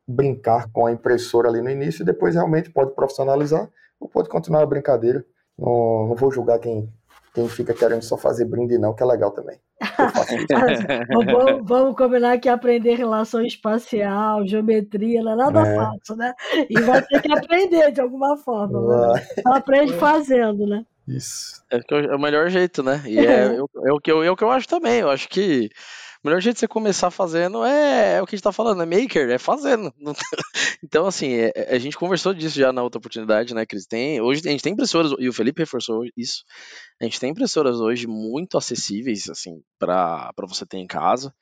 brincar 0.08 0.70
com 0.72 0.86
a 0.86 0.91
impressora 0.91 1.49
ali 1.49 1.62
no 1.62 1.70
início 1.70 2.04
e 2.04 2.06
depois 2.06 2.36
realmente 2.36 2.70
pode 2.70 2.93
profissionalizar 2.93 3.70
ou 3.99 4.08
pode 4.08 4.30
continuar 4.30 4.62
a 4.62 4.66
brincadeira. 4.66 5.26
Não, 5.58 6.08
não 6.08 6.16
vou 6.16 6.32
julgar 6.32 6.60
quem, 6.60 6.91
quem 7.34 7.47
fica 7.47 7.74
querendo 7.74 8.01
só 8.01 8.18
fazer 8.18 8.45
brinde, 8.45 8.78
não, 8.78 8.93
que 8.93 9.04
é 9.04 9.06
legal 9.06 9.32
também. 9.32 9.58
vamos, 11.26 11.68
vamos, 11.68 11.95
combinar 11.95 12.38
que 12.38 12.47
aprender 12.47 12.95
relação 12.95 13.45
espacial, 13.45 14.47
geometria, 14.47 15.22
não 15.22 15.34
é 15.34 15.36
nada 15.36 15.62
é. 15.62 15.76
fácil, 15.76 16.16
né? 16.16 16.34
E 16.70 16.80
vai 16.82 17.01
ter 17.01 17.22
que 17.22 17.32
aprender 17.32 17.91
de 17.91 18.01
alguma 18.01 18.38
forma. 18.38 19.14
Né? 19.14 19.28
Aprende 19.45 19.93
fazendo, 19.93 20.66
né? 20.66 20.86
Isso. 21.08 21.62
É, 21.70 21.78
é, 21.78 22.16
o 22.16 22.20
melhor 22.20 22.49
jeito, 22.49 22.82
né? 22.82 23.01
E 23.06 23.20
é, 23.20 23.24
é, 23.24 23.56
é, 23.56 23.93
o 23.93 23.99
que 23.99 24.12
eu, 24.12 24.24
é 24.24 24.32
o 24.32 24.36
que 24.36 24.43
eu 24.43 24.51
acho 24.51 24.68
também. 24.68 24.99
Eu 24.99 25.10
acho 25.10 25.28
que 25.28 25.70
melhor 26.24 26.42
jeito 26.42 26.56
de 26.56 26.60
você 26.62 26.68
começar 26.68 27.12
fazendo 27.12 27.64
é, 27.66 28.16
é 28.16 28.22
o 28.22 28.26
que 28.26 28.36
a 28.36 28.38
gente 28.38 28.44
tá 28.44 28.52
falando, 28.52 28.82
é 28.82 28.86
maker, 28.86 29.30
é 29.30 29.38
fazendo. 29.38 29.94
então, 30.84 31.06
assim, 31.06 31.34
é, 31.34 31.52
é, 31.56 31.76
a 31.76 31.80
gente 31.80 31.98
conversou 31.98 32.34
disso 32.34 32.58
já 32.58 32.72
na 32.72 32.82
outra 32.82 33.00
oportunidade, 33.00 33.54
né, 33.54 33.66
Cris? 33.66 33.86
Tem, 33.86 34.22
hoje 34.22 34.42
a 34.46 34.52
gente 34.52 34.64
tem 34.64 34.74
impressoras, 34.74 35.14
e 35.20 35.28
o 35.28 35.34
Felipe 35.34 35.62
reforçou 35.62 36.04
isso, 36.16 36.44
a 37.02 37.04
gente 37.04 37.20
tem 37.20 37.32
impressoras 37.32 37.80
hoje 37.80 38.08
muito 38.08 38.58
acessíveis, 38.58 39.30
assim, 39.30 39.62
para 39.78 40.32
você 40.48 40.66
ter 40.66 40.78
em 40.78 40.88
casa. 40.88 41.34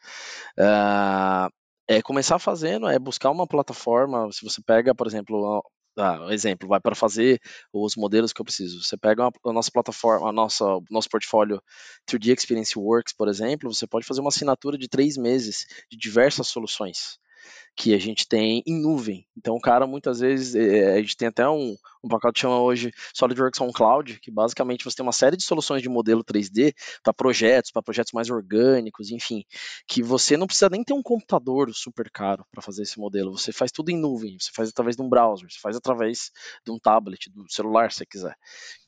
Uh, 0.58 1.52
é 1.88 2.02
começar 2.02 2.40
fazendo, 2.40 2.88
é 2.88 2.98
buscar 2.98 3.30
uma 3.30 3.46
plataforma, 3.46 4.32
se 4.32 4.44
você 4.44 4.62
pega, 4.62 4.96
por 4.96 5.08
exemplo, 5.08 5.64
ah, 5.98 6.28
exemplo, 6.30 6.68
vai 6.68 6.80
para 6.80 6.96
fazer 6.96 7.40
os 7.74 7.96
modelos 7.96 8.32
que 8.34 8.42
eu 8.42 8.46
preciso. 8.46 8.84
Você 8.84 8.98
pega 8.98 9.28
a 9.28 9.54
nossa 9.54 9.72
plataforma, 9.72 10.30
a 10.30 10.32
nossa, 10.32 10.66
nosso 10.90 11.10
portfólio 11.10 11.62
3D 12.10 12.36
Experience 12.38 12.78
Works, 12.78 13.14
por 13.14 13.28
exemplo, 13.28 13.74
você 13.74 13.86
pode 13.86 14.06
fazer 14.06 14.22
uma 14.22 14.30
assinatura 14.30 14.78
de 14.78 14.88
três 14.88 15.18
meses 15.18 15.66
de 15.90 15.98
diversas 15.98 16.48
soluções 16.48 17.20
que 17.76 17.94
a 17.94 17.98
gente 17.98 18.28
tem 18.28 18.62
em 18.66 18.82
nuvem. 18.82 19.26
Então, 19.38 19.56
o 19.56 19.62
cara, 19.62 19.88
muitas 19.88 20.20
vezes, 20.20 20.56
é, 20.56 20.94
a 20.94 21.02
gente 21.02 21.16
tem 21.16 21.28
até 21.30 21.48
um, 21.50 21.76
um 22.04 22.10
pacote 22.10 22.34
que 22.34 22.42
chama 22.42 22.60
hoje 22.60 22.92
SolidWorks 23.14 23.60
on 23.62 23.72
Cloud, 23.72 24.20
que 24.20 24.30
basicamente 24.30 24.84
você 24.84 24.98
tem 24.98 25.06
uma 25.06 25.12
série 25.12 25.38
de 25.38 25.44
soluções 25.44 25.82
de 25.82 25.90
modelo 25.90 26.24
3D 26.24 26.74
para 27.02 27.14
projetos, 27.14 27.72
para 27.72 27.82
projetos 27.82 28.12
mais 28.14 28.30
orgânicos, 28.30 29.10
enfim, 29.10 29.44
que 29.88 30.04
você 30.04 30.36
não 30.36 30.48
precisa 30.48 30.70
nem 30.70 30.84
ter 30.84 30.94
um 30.94 31.02
computador 31.02 31.72
super 31.74 32.10
caro 32.12 32.46
para 32.52 32.62
fazer 32.62 32.84
esse 32.84 33.00
modelo. 33.00 33.38
Você 33.38 33.52
faz 33.52 33.72
tudo 33.72 33.90
em 33.90 33.98
nuvem, 33.98 34.38
você 34.40 34.52
faz 34.54 34.70
através 34.70 34.96
de 34.96 35.02
um 35.02 35.10
browser, 35.10 35.50
você 35.50 35.60
faz 35.60 35.76
através 35.76 36.32
de 36.66 36.72
um 36.72 36.78
tablet, 36.78 37.30
do 37.32 37.50
celular, 37.50 37.92
se 37.92 38.00
você 38.00 38.06
quiser. 38.06 38.36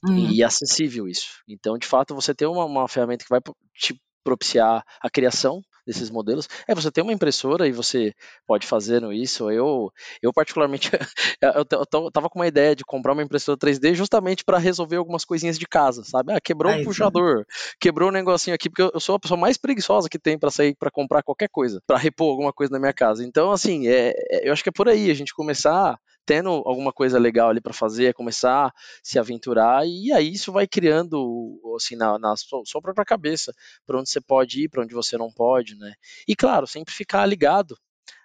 Uhum. 0.07 0.31
E 0.31 0.41
é 0.41 0.45
acessível 0.45 1.07
isso. 1.07 1.41
Então, 1.47 1.77
de 1.77 1.88
fato, 1.88 2.13
você 2.13 2.34
tem 2.34 2.47
uma, 2.47 2.65
uma 2.65 2.88
ferramenta 2.88 3.23
que 3.23 3.29
vai 3.29 3.39
te 3.75 3.99
propiciar 4.23 4.84
a 5.01 5.09
criação 5.09 5.61
desses 5.86 6.09
modelos. 6.09 6.47
É, 6.67 6.73
você 6.73 6.91
tem 6.91 7.03
uma 7.03 7.13
impressora 7.13 7.67
e 7.67 7.71
você 7.71 8.13
pode 8.45 8.65
fazer 8.67 9.03
isso. 9.13 9.49
Eu, 9.51 9.91
eu 10.21 10.31
particularmente, 10.34 10.89
eu, 11.41 11.65
eu 11.71 12.11
tava 12.11 12.29
com 12.29 12.39
uma 12.39 12.47
ideia 12.47 12.75
de 12.75 12.84
comprar 12.84 13.13
uma 13.13 13.23
impressora 13.23 13.57
3D 13.57 13.93
justamente 13.93 14.43
para 14.43 14.57
resolver 14.57 14.97
algumas 14.97 15.25
coisinhas 15.25 15.57
de 15.57 15.65
casa, 15.65 16.03
sabe? 16.03 16.34
Ah, 16.34 16.41
quebrou 16.41 16.71
um 16.71 16.84
puxador, 16.84 17.45
quebrou 17.79 18.09
um 18.09 18.13
negocinho 18.13 18.55
aqui, 18.55 18.69
porque 18.69 18.95
eu 18.95 18.99
sou 18.99 19.15
a 19.15 19.19
pessoa 19.19 19.39
mais 19.39 19.57
preguiçosa 19.57 20.09
que 20.09 20.19
tem 20.19 20.38
para 20.38 20.51
sair 20.51 20.75
para 20.75 20.91
comprar 20.91 21.23
qualquer 21.23 21.49
coisa, 21.49 21.81
para 21.86 21.97
repor 21.97 22.29
alguma 22.29 22.53
coisa 22.53 22.71
na 22.71 22.79
minha 22.79 22.93
casa. 22.93 23.25
Então, 23.25 23.51
assim, 23.51 23.88
é, 23.88 24.13
é, 24.31 24.47
eu 24.47 24.53
acho 24.53 24.63
que 24.63 24.69
é 24.69 24.71
por 24.71 24.88
aí 24.88 25.09
a 25.09 25.13
gente 25.13 25.34
começar 25.34 25.97
tendo 26.26 26.49
alguma 26.49 26.91
coisa 26.91 27.19
legal 27.19 27.49
ali 27.49 27.61
para 27.61 27.74
fazer, 27.74 28.05
é 28.05 28.13
começar 28.13 28.67
a 28.67 28.74
se 29.01 29.19
aventurar, 29.19 29.86
e 29.86 30.11
aí 30.11 30.32
isso 30.32 30.51
vai 30.51 30.67
criando, 30.67 31.59
assim, 31.76 31.95
na, 31.95 32.17
na 32.17 32.36
sua, 32.36 32.82
própria 32.82 33.05
cabeça, 33.05 33.53
para 33.86 33.99
onde 33.99 34.09
você 34.09 34.21
pode 34.21 34.63
ir, 34.63 34.69
para 34.69 34.84
onde 34.84 34.93
você 34.93 35.17
não 35.17 35.32
pode, 35.32 35.76
né? 35.76 35.93
E 36.28 36.36
claro, 36.36 36.67
sempre 36.67 36.93
ficar 36.93 37.26
ligado 37.26 37.78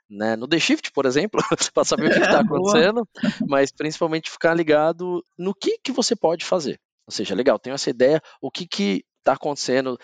né, 0.08 0.36
no 0.36 0.48
The 0.48 0.58
Shift, 0.58 0.90
por 0.92 1.06
exemplo, 1.06 1.40
para 1.74 1.84
saber 1.84 2.06
o 2.06 2.14
que 2.14 2.20
está 2.20 2.40
acontecendo, 2.40 3.06
mas 3.46 3.70
principalmente 3.70 4.30
ficar 4.30 4.54
ligado 4.54 5.22
no 5.36 5.54
que, 5.54 5.78
que 5.78 5.92
você 5.92 6.16
pode 6.16 6.44
fazer. 6.44 6.80
Ou 7.06 7.12
seja, 7.12 7.34
legal, 7.34 7.58
tenho 7.58 7.74
essa 7.74 7.90
ideia, 7.90 8.20
o 8.40 8.50
que, 8.50 8.66
que 8.66 9.04
está 9.18 9.34
acontecendo, 9.34 9.98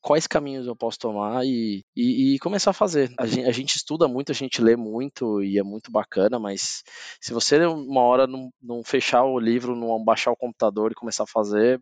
quais 0.00 0.26
caminhos 0.26 0.66
eu 0.66 0.74
posso 0.76 0.98
tomar 0.98 1.44
e, 1.44 1.84
e, 1.96 2.34
e 2.34 2.38
começar 2.38 2.70
a 2.70 2.74
fazer. 2.74 3.12
A 3.18 3.26
gente, 3.26 3.48
a 3.48 3.52
gente, 3.52 3.76
estuda 3.76 4.08
muito, 4.08 4.32
a 4.32 4.34
gente 4.34 4.60
lê 4.60 4.76
muito 4.76 5.42
e 5.42 5.58
é 5.58 5.62
muito 5.62 5.90
bacana, 5.90 6.38
mas 6.38 6.82
se 7.20 7.32
você 7.32 7.64
uma 7.66 8.02
hora 8.02 8.26
não, 8.26 8.50
não 8.62 8.82
fechar 8.82 9.24
o 9.24 9.38
livro, 9.38 9.76
não 9.76 10.02
baixar 10.04 10.32
o 10.32 10.36
computador 10.36 10.92
e 10.92 10.96
começar 10.96 11.24
a 11.24 11.28
fazer, 11.28 11.80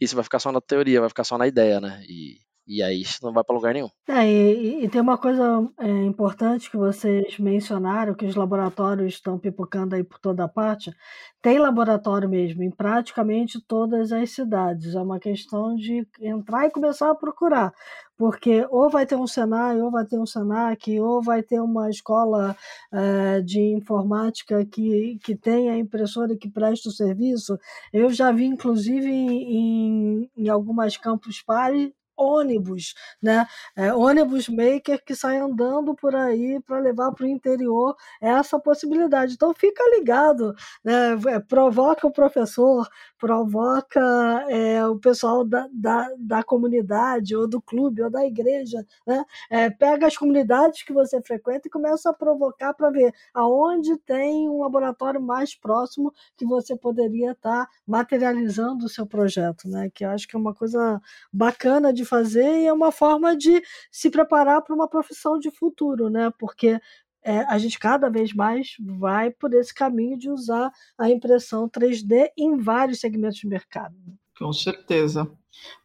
isso 0.00 0.14
vai 0.14 0.24
ficar 0.24 0.38
só 0.38 0.50
na 0.50 0.60
teoria, 0.60 1.00
vai 1.00 1.08
ficar 1.08 1.24
só 1.24 1.38
na 1.38 1.46
ideia, 1.46 1.80
né? 1.80 2.02
E, 2.08 2.38
e 2.66 2.82
aí 2.82 3.00
isso 3.00 3.18
não 3.22 3.32
vai 3.32 3.42
para 3.42 3.54
lugar 3.54 3.74
nenhum. 3.74 3.88
É, 4.08 4.26
e, 4.26 4.84
e, 4.84 4.88
tem 4.88 5.00
uma 5.00 5.18
coisa 5.18 5.68
é, 5.78 5.88
importante 6.04 6.70
que 6.70 6.76
vocês 6.76 7.38
mencionaram, 7.38 8.14
que 8.14 8.24
os 8.24 8.36
laboratórios 8.36 9.14
estão 9.14 9.38
pipocando 9.38 9.94
aí 9.94 10.04
por 10.04 10.18
toda 10.18 10.48
parte. 10.48 10.92
Tem 11.40 11.58
laboratório 11.58 12.28
mesmo, 12.28 12.62
em 12.62 12.70
praticamente 12.70 13.60
todas 13.60 14.12
as 14.12 14.30
cidades. 14.30 14.94
É 14.94 15.00
uma 15.00 15.18
questão 15.18 15.74
de 15.74 16.06
entrar 16.20 16.66
e 16.66 16.70
começar 16.70 17.10
a 17.10 17.14
procurar. 17.14 17.72
Porque 18.16 18.64
ou 18.70 18.88
vai 18.88 19.04
ter 19.06 19.16
um 19.16 19.26
Senai, 19.26 19.80
ou 19.80 19.90
vai 19.90 20.06
ter 20.06 20.18
um 20.18 20.26
Senac, 20.26 21.00
ou 21.00 21.20
vai 21.20 21.42
ter 21.42 21.60
uma 21.60 21.90
escola 21.90 22.56
é, 22.92 23.40
de 23.40 23.60
informática 23.60 24.64
que, 24.64 25.18
que 25.24 25.34
tenha 25.34 25.76
impressora 25.76 26.32
e 26.32 26.38
que 26.38 26.48
preste 26.48 26.88
o 26.88 26.92
serviço. 26.92 27.58
Eu 27.92 28.10
já 28.10 28.30
vi, 28.30 28.44
inclusive, 28.44 29.10
em, 29.10 30.30
em 30.36 30.48
algumas 30.48 30.96
campus 30.96 31.42
party, 31.42 31.92
ônibus, 32.16 32.94
né? 33.22 33.46
É, 33.76 33.92
ônibus 33.92 34.48
maker 34.48 35.02
que 35.04 35.14
sai 35.14 35.38
andando 35.38 35.94
por 35.94 36.14
aí 36.14 36.60
para 36.60 36.78
levar 36.78 37.12
para 37.12 37.24
o 37.24 37.28
interior 37.28 37.96
essa 38.20 38.58
possibilidade. 38.58 39.34
Então 39.34 39.52
fica 39.54 39.82
ligado, 39.96 40.54
né? 40.84 41.12
É, 41.28 41.38
provoca 41.40 42.06
o 42.06 42.12
professor, 42.12 42.88
provoca 43.18 44.00
é, 44.48 44.86
o 44.86 44.98
pessoal 44.98 45.44
da, 45.44 45.68
da, 45.72 46.08
da, 46.18 46.42
comunidade 46.42 47.36
ou 47.36 47.46
do 47.46 47.60
clube 47.60 48.02
ou 48.02 48.10
da 48.10 48.24
igreja, 48.26 48.84
né? 49.06 49.24
É, 49.50 49.70
pega 49.70 50.06
as 50.06 50.16
comunidades 50.16 50.82
que 50.82 50.92
você 50.92 51.20
frequenta 51.22 51.68
e 51.68 51.70
começa 51.70 52.10
a 52.10 52.12
provocar 52.12 52.74
para 52.74 52.90
ver 52.90 53.12
aonde 53.34 53.96
tem 53.98 54.48
um 54.48 54.60
laboratório 54.62 55.20
mais 55.20 55.54
próximo 55.54 56.12
que 56.36 56.44
você 56.44 56.76
poderia 56.76 57.32
estar 57.32 57.66
tá 57.66 57.70
materializando 57.86 58.86
o 58.86 58.88
seu 58.88 59.06
projeto, 59.06 59.68
né? 59.68 59.90
Que 59.94 60.04
eu 60.04 60.10
acho 60.10 60.26
que 60.26 60.36
é 60.36 60.38
uma 60.38 60.54
coisa 60.54 61.00
bacana 61.32 61.92
de 61.92 62.01
fazer 62.04 62.60
e 62.60 62.66
é 62.66 62.72
uma 62.72 62.92
forma 62.92 63.36
de 63.36 63.62
se 63.90 64.10
preparar 64.10 64.62
para 64.62 64.74
uma 64.74 64.88
profissão 64.88 65.38
de 65.38 65.50
futuro, 65.50 66.08
né? 66.08 66.32
Porque 66.38 66.80
é, 67.24 67.40
a 67.48 67.56
gente 67.58 67.78
cada 67.78 68.08
vez 68.08 68.32
mais 68.32 68.74
vai 68.98 69.30
por 69.30 69.54
esse 69.54 69.72
caminho 69.72 70.18
de 70.18 70.28
usar 70.28 70.70
a 70.98 71.08
impressão 71.10 71.68
3D 71.68 72.28
em 72.36 72.58
vários 72.58 73.00
segmentos 73.00 73.38
de 73.38 73.46
mercado. 73.46 73.94
Com 74.38 74.52
certeza. 74.52 75.30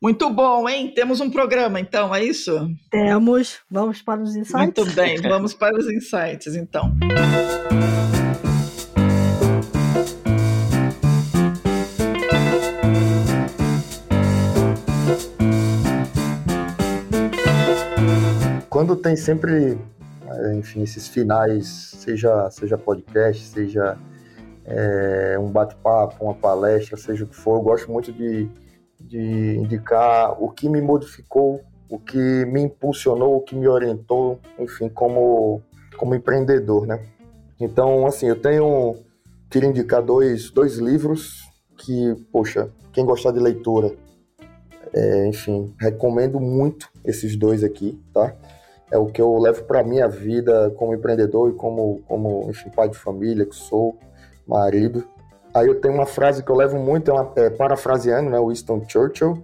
Muito 0.02 0.30
bom, 0.30 0.68
hein? 0.68 0.92
Temos 0.96 1.20
um 1.20 1.30
programa, 1.30 1.80
então, 1.80 2.14
é 2.16 2.24
isso? 2.24 2.70
Temos. 2.90 3.60
Vamos 3.70 4.02
para 4.02 4.22
os 4.22 4.36
insights? 4.36 4.54
Muito 4.54 4.86
bem, 4.96 5.18
vamos 5.22 5.54
para 5.54 5.78
os 5.78 5.88
insights, 5.88 6.56
então. 6.56 6.92
Quando 18.78 18.96
tem 18.96 19.16
sempre, 19.16 19.76
enfim, 20.54 20.84
esses 20.84 21.08
finais, 21.08 21.66
seja, 21.98 22.48
seja 22.52 22.78
podcast, 22.78 23.44
seja 23.48 23.98
é, 24.64 25.36
um 25.40 25.50
bate-papo, 25.50 26.24
uma 26.24 26.36
palestra, 26.36 26.96
seja 26.96 27.24
o 27.24 27.28
que 27.28 27.36
for, 27.36 27.56
eu 27.56 27.64
gosto 27.64 27.92
muito 27.92 28.14
de, 28.14 28.48
de 29.02 29.58
indicar 29.58 30.40
o 30.40 30.52
que 30.52 30.70
me 30.70 30.80
modificou, 30.80 31.60
o 31.90 31.98
que 31.98 32.46
me 32.46 32.62
impulsionou, 32.62 33.38
o 33.38 33.42
que 33.42 33.56
me 33.56 33.68
orientou, 33.68 34.40
enfim, 34.60 34.90
como, 34.90 35.60
como 35.98 36.14
empreendedor, 36.14 36.86
né? 36.86 37.04
Então, 37.60 38.06
assim, 38.06 38.28
eu 38.28 38.40
tenho, 38.40 38.98
queria 39.50 39.70
indicar 39.70 40.04
dois, 40.04 40.52
dois 40.52 40.78
livros 40.78 41.50
que, 41.80 42.14
poxa, 42.32 42.70
quem 42.94 43.04
gostar 43.04 43.32
de 43.32 43.40
leitura, 43.40 43.96
é, 44.94 45.26
enfim, 45.26 45.74
recomendo 45.80 46.40
muito 46.40 46.88
esses 47.04 47.36
dois 47.36 47.64
aqui, 47.64 48.00
tá? 48.14 48.36
É 48.92 48.98
o 48.98 49.08
que 49.08 49.22
eu 49.22 49.38
levo 49.38 49.64
para 49.64 49.84
minha 49.84 50.08
vida 50.08 50.74
como 50.78 50.94
empreendedor 50.94 51.50
e 51.50 51.54
como, 51.54 52.02
como 52.08 52.48
enfim, 52.50 52.70
pai 52.70 52.90
de 52.90 52.98
família 52.98 53.46
que 53.46 53.56
sou, 53.56 53.98
marido. 54.48 55.06
Aí 55.54 55.68
eu 55.68 55.80
tenho 55.80 55.94
uma 55.94 56.06
frase 56.06 56.44
que 56.44 56.50
eu 56.50 56.56
levo 56.56 56.78
muito, 56.78 57.12
é, 57.12 57.14
uma, 57.14 57.32
é 57.36 57.50
parafraseando, 57.50 58.30
né, 58.30 58.40
Winston 58.40 58.82
Churchill. 58.88 59.44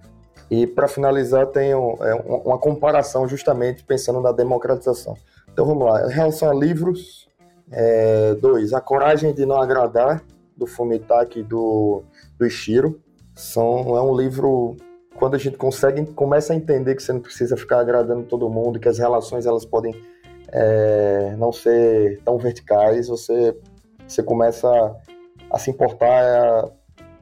E 0.49 0.67
para 0.67 0.87
finalizar, 0.87 1.47
tenho 1.47 1.97
é, 2.01 2.13
uma 2.13 2.57
comparação 2.57 3.27
justamente 3.27 3.83
pensando 3.83 4.21
na 4.21 4.31
democratização. 4.31 5.15
Então 5.51 5.65
vamos 5.65 5.85
lá. 5.85 6.05
Em 6.07 6.11
relação 6.11 6.49
a 6.49 6.53
livros, 6.53 7.27
é, 7.71 8.35
dois, 8.35 8.73
A 8.73 8.79
Coragem 8.79 9.33
de 9.33 9.45
Não 9.45 9.61
Agradar, 9.61 10.23
do 10.55 10.67
Fumitaki 10.67 11.39
e 11.39 11.43
do, 11.43 12.03
do 12.37 12.45
Ishiro. 12.45 13.01
São, 13.35 13.97
é 13.97 14.01
um 14.01 14.15
livro 14.15 14.77
quando 15.17 15.35
a 15.35 15.37
gente 15.37 15.57
consegue 15.57 16.05
começa 16.13 16.53
a 16.53 16.55
entender 16.55 16.95
que 16.95 17.03
você 17.03 17.13
não 17.13 17.21
precisa 17.21 17.55
ficar 17.55 17.79
agradando 17.79 18.23
todo 18.23 18.49
mundo, 18.49 18.79
que 18.79 18.89
as 18.89 18.97
relações 18.97 19.45
elas 19.45 19.65
podem 19.65 19.93
é, 20.51 21.35
não 21.37 21.51
ser 21.51 22.21
tão 22.23 22.37
verticais, 22.37 23.07
você 23.07 23.55
você 24.07 24.21
começa 24.21 24.69
a, 24.69 24.95
a 25.51 25.59
se 25.59 25.71
importar 25.71 26.23
é, 26.23 26.71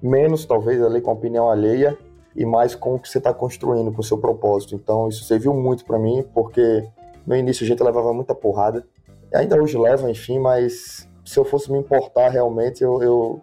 menos 0.01 0.45
talvez 0.45 0.81
ali 0.81 0.99
com 1.01 1.11
a 1.11 1.13
opinião 1.13 1.49
alheia 1.49 1.97
e 2.35 2.45
mais 2.45 2.75
com 2.75 2.95
o 2.95 2.99
que 2.99 3.07
você 3.07 3.17
está 3.17 3.33
construindo, 3.33 3.91
com 3.91 4.01
o 4.01 4.03
seu 4.03 4.17
propósito. 4.17 4.75
Então 4.75 5.07
isso 5.07 5.23
serviu 5.23 5.53
muito 5.53 5.85
para 5.85 5.99
mim, 5.99 6.25
porque 6.33 6.87
no 7.25 7.35
início 7.35 7.63
a 7.63 7.67
gente 7.67 7.83
levava 7.83 8.13
muita 8.13 8.33
porrada, 8.33 8.85
ainda 9.33 9.61
hoje 9.61 9.77
leva, 9.77 10.09
enfim, 10.09 10.39
mas 10.39 11.07
se 11.23 11.37
eu 11.39 11.45
fosse 11.45 11.71
me 11.71 11.77
importar 11.77 12.29
realmente, 12.29 12.83
eu, 12.83 13.01
eu, 13.01 13.41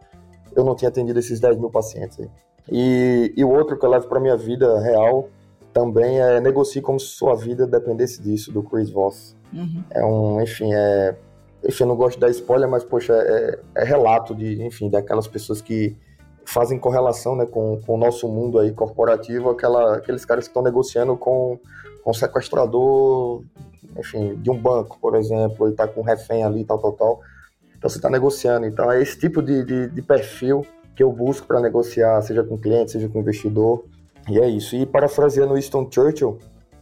eu 0.54 0.64
não 0.64 0.74
tinha 0.74 0.88
atendido 0.88 1.18
esses 1.18 1.38
10 1.38 1.58
mil 1.58 1.70
pacientes 1.70 2.18
aí. 2.18 2.28
E, 2.70 3.32
e 3.36 3.44
o 3.44 3.50
outro 3.50 3.78
que 3.78 3.84
eu 3.84 3.90
levo 3.90 4.06
para 4.08 4.20
minha 4.20 4.36
vida 4.36 4.78
real 4.80 5.28
também 5.72 6.20
é 6.20 6.40
Negocie 6.40 6.82
como 6.82 6.98
se 6.98 7.06
sua 7.06 7.34
vida 7.34 7.66
dependesse 7.66 8.20
disso, 8.20 8.52
do 8.52 8.62
Chris 8.62 8.90
Voss. 8.90 9.36
Uhum. 9.52 9.84
É 9.90 10.04
um, 10.04 10.40
enfim, 10.40 10.72
é. 10.72 11.16
Enfim, 11.64 11.84
eu 11.84 11.88
não 11.88 11.96
gosto 11.96 12.14
de 12.14 12.20
dar 12.20 12.30
spoiler, 12.30 12.68
mas, 12.68 12.84
poxa, 12.84 13.14
é, 13.14 13.58
é 13.76 13.84
relato 13.84 14.34
de, 14.34 14.62
enfim, 14.62 14.88
daquelas 14.88 15.26
pessoas 15.26 15.60
que 15.60 15.96
fazem 16.44 16.78
correlação 16.78 17.36
né, 17.36 17.44
com, 17.46 17.80
com 17.84 17.94
o 17.94 17.98
nosso 17.98 18.28
mundo 18.28 18.58
aí 18.58 18.72
corporativo, 18.72 19.50
aquela, 19.50 19.96
aqueles 19.96 20.24
caras 20.24 20.44
que 20.44 20.50
estão 20.50 20.62
negociando 20.62 21.16
com, 21.16 21.58
com 22.02 22.10
o 22.10 22.14
sequestrador, 22.14 23.42
enfim, 23.98 24.36
de 24.36 24.50
um 24.50 24.56
banco, 24.56 24.98
por 25.00 25.14
exemplo, 25.16 25.68
e 25.68 25.72
tá 25.72 25.86
com 25.86 26.00
um 26.00 26.04
refém 26.04 26.44
ali, 26.44 26.64
tal, 26.64 26.78
tal, 26.78 26.92
tal. 26.92 27.20
Então 27.76 27.90
você 27.90 27.98
está 27.98 28.08
negociando. 28.08 28.66
Então 28.66 28.90
é 28.90 29.02
esse 29.02 29.18
tipo 29.18 29.42
de, 29.42 29.64
de, 29.64 29.88
de 29.88 30.02
perfil 30.02 30.64
que 30.98 31.02
eu 31.04 31.12
busco 31.12 31.46
para 31.46 31.60
negociar, 31.60 32.20
seja 32.22 32.42
com 32.42 32.58
cliente, 32.58 32.90
seja 32.90 33.08
com 33.08 33.20
investidor. 33.20 33.84
E 34.28 34.40
é 34.40 34.48
isso. 34.48 34.74
E 34.74 34.84
parafraseando 34.84 35.54
Winston 35.54 35.88
Churchill, 35.88 36.40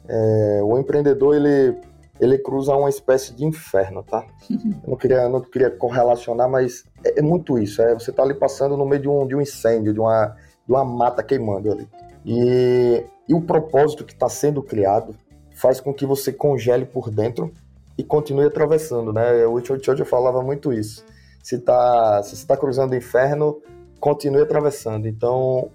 é, 0.08 0.60
o 0.64 0.78
empreendedor 0.78 1.36
ele, 1.36 1.76
ele 2.18 2.38
cruza 2.38 2.74
uma 2.74 2.88
espécie 2.88 3.34
de 3.34 3.44
inferno, 3.44 4.02
tá? 4.02 4.24
Eu 4.48 4.88
não 4.88 4.96
queria, 4.96 5.28
não 5.28 5.42
queria 5.42 5.70
correlacionar, 5.70 6.48
mas 6.48 6.86
é, 7.04 7.18
é 7.18 7.22
muito 7.22 7.58
isso. 7.58 7.82
É, 7.82 7.92
você 7.92 8.10
está 8.10 8.22
ali 8.22 8.32
passando 8.32 8.74
no 8.74 8.86
meio 8.86 9.02
de 9.02 9.08
um, 9.08 9.26
de 9.26 9.36
um 9.36 9.40
incêndio, 9.42 9.92
de 9.92 10.00
uma, 10.00 10.34
de 10.66 10.72
uma 10.72 10.82
mata 10.82 11.22
queimando 11.22 11.70
ali. 11.70 11.86
E, 12.24 13.04
e 13.28 13.34
o 13.34 13.42
propósito 13.42 14.02
que 14.02 14.14
está 14.14 14.30
sendo 14.30 14.62
criado 14.62 15.14
faz 15.54 15.78
com 15.78 15.92
que 15.92 16.06
você 16.06 16.32
congele 16.32 16.86
por 16.86 17.10
dentro 17.10 17.52
e 17.98 18.02
continue 18.02 18.46
atravessando, 18.46 19.12
né? 19.12 19.44
O 19.44 19.56
Winston 19.56 19.78
Churchill 19.78 20.06
falava 20.06 20.40
muito 20.42 20.72
isso. 20.72 21.04
Se, 21.42 21.58
tá, 21.58 22.22
se 22.22 22.30
você 22.30 22.36
está 22.36 22.56
cruzando 22.56 22.92
o 22.92 22.96
inferno, 22.96 23.60
continue 24.00 24.42
atravessando. 24.42 25.06
Então, 25.06 25.70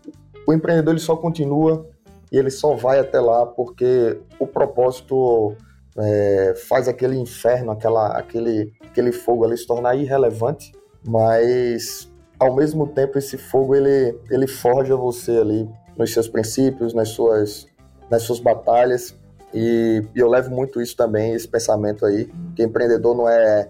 o 0.48 0.54
empreendedor 0.54 0.94
ele 0.94 1.02
só 1.02 1.16
continua 1.16 1.88
e 2.32 2.38
ele 2.38 2.50
só 2.50 2.74
vai 2.76 3.00
até 3.00 3.20
lá 3.20 3.46
porque 3.46 4.20
o 4.40 4.48
propósito 4.48 5.56
é, 5.98 6.54
faz 6.68 6.88
aquele 6.88 7.18
inferno, 7.18 7.72
aquela, 7.72 8.18
aquele, 8.18 8.74
aquele 8.82 9.12
fogo 9.12 9.44
ali 9.44 9.58
se 9.58 9.68
tornar 9.68 9.96
irrelevante, 9.96 10.72
mas 11.06 12.10
ao 12.40 12.56
mesmo 12.56 12.88
tempo 12.88 13.18
esse 13.18 13.38
fogo 13.38 13.76
ele, 13.76 14.18
ele 14.30 14.48
forja 14.48 14.96
você 14.96 15.38
ali 15.38 15.70
nos 15.98 16.14
seus 16.14 16.28
princípios, 16.28 16.94
nas 16.94 17.10
suas, 17.10 17.68
nas 18.10 18.24
suas 18.24 18.40
batalhas. 18.40 19.16
E, 19.54 20.02
e 20.16 20.20
eu 20.20 20.30
levo 20.30 20.50
muito 20.50 20.82
isso 20.82 20.96
também, 20.96 21.34
esse 21.34 21.48
pensamento 21.48 22.06
aí, 22.06 22.32
que 22.56 22.64
empreendedor 22.64 23.16
não 23.16 23.28
é 23.28 23.70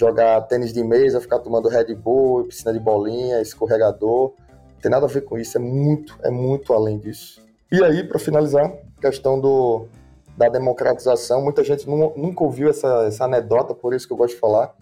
jogar 0.00 0.40
tênis 0.42 0.72
de 0.72 0.82
mesa, 0.82 1.20
ficar 1.20 1.40
tomando 1.40 1.68
Red 1.68 1.94
Bull, 1.94 2.44
piscina 2.44 2.72
de 2.72 2.80
bolinha, 2.80 3.42
escorregador. 3.42 4.32
Não 4.72 4.80
tem 4.80 4.90
nada 4.90 5.04
a 5.04 5.08
ver 5.08 5.20
com 5.20 5.36
isso, 5.36 5.58
é 5.58 5.60
muito, 5.60 6.18
é 6.22 6.30
muito 6.30 6.72
além 6.72 6.98
disso. 6.98 7.42
E 7.70 7.84
aí, 7.84 8.02
para 8.02 8.18
finalizar, 8.18 8.72
questão 8.98 9.38
do, 9.38 9.86
da 10.36 10.48
democratização. 10.48 11.42
Muita 11.42 11.62
gente 11.62 11.86
nunca 11.88 12.42
ouviu 12.42 12.70
essa, 12.70 13.04
essa 13.04 13.24
anedota, 13.26 13.74
por 13.74 13.92
isso 13.92 14.06
que 14.06 14.12
eu 14.12 14.16
gosto 14.16 14.34
de 14.34 14.40
falar. 14.40 14.74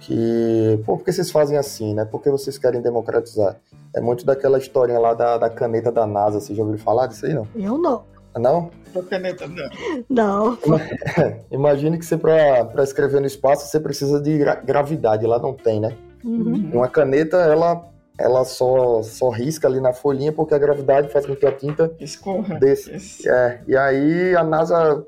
Que, 0.00 0.82
pô, 0.84 0.96
por 0.96 1.04
que 1.04 1.12
vocês 1.12 1.30
fazem 1.30 1.56
assim, 1.56 1.94
né? 1.94 2.04
Por 2.04 2.20
que 2.20 2.28
vocês 2.28 2.58
querem 2.58 2.82
democratizar? 2.82 3.56
É 3.94 4.00
muito 4.00 4.26
daquela 4.26 4.58
historinha 4.58 4.98
lá 4.98 5.14
da, 5.14 5.38
da 5.38 5.48
caneta 5.48 5.92
da 5.92 6.04
NASA. 6.04 6.40
Você 6.40 6.52
já 6.52 6.64
ouviu 6.64 6.78
falar 6.78 7.06
disso 7.06 7.24
aí, 7.24 7.32
não? 7.32 7.46
Eu 7.54 7.78
não. 7.78 8.02
Não? 8.38 8.70
Caneta, 9.08 9.46
não. 9.46 9.68
Não. 10.08 10.58
Imagine 11.50 11.98
que 11.98 12.04
você, 12.04 12.16
para 12.16 12.82
escrever 12.82 13.20
no 13.20 13.26
espaço, 13.26 13.66
você 13.66 13.80
precisa 13.80 14.20
de 14.20 14.38
gra 14.38 14.54
gravidade. 14.56 15.26
Lá 15.26 15.38
não 15.38 15.54
tem, 15.54 15.80
né? 15.80 15.96
Uhum. 16.24 16.70
Uma 16.72 16.88
caneta, 16.88 17.36
ela 17.38 17.90
ela 18.18 18.44
só, 18.44 19.02
só 19.02 19.28
risca 19.28 19.66
ali 19.66 19.80
na 19.80 19.92
folhinha 19.92 20.32
porque 20.32 20.54
a 20.54 20.58
gravidade 20.58 21.08
faz 21.08 21.26
com 21.26 21.34
que 21.34 21.46
a 21.46 21.52
tinta 21.52 21.92
escorra. 21.98 22.58
Desse. 22.58 23.28
É, 23.28 23.60
e 23.66 23.76
aí 23.76 24.36
a 24.36 24.44
NASA, 24.44 25.04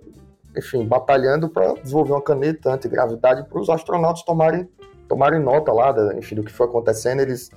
enfim, 0.57 0.85
batalhando 0.85 1.49
para 1.49 1.75
desenvolver 1.75 2.13
uma 2.13 2.23
caneta 2.23 2.73
antigravidade 2.73 3.49
para 3.49 3.61
os 3.61 3.71
astronautas 3.71 4.23
tomarem, 4.23 4.69
tomarem 5.09 5.41
nota 5.41 5.73
lá, 5.73 5.95
enfim, 6.17 6.35
do 6.35 6.43
que 6.43 6.53
foi 6.53 6.67
acontecendo, 6.67 7.21
eles 7.21 7.51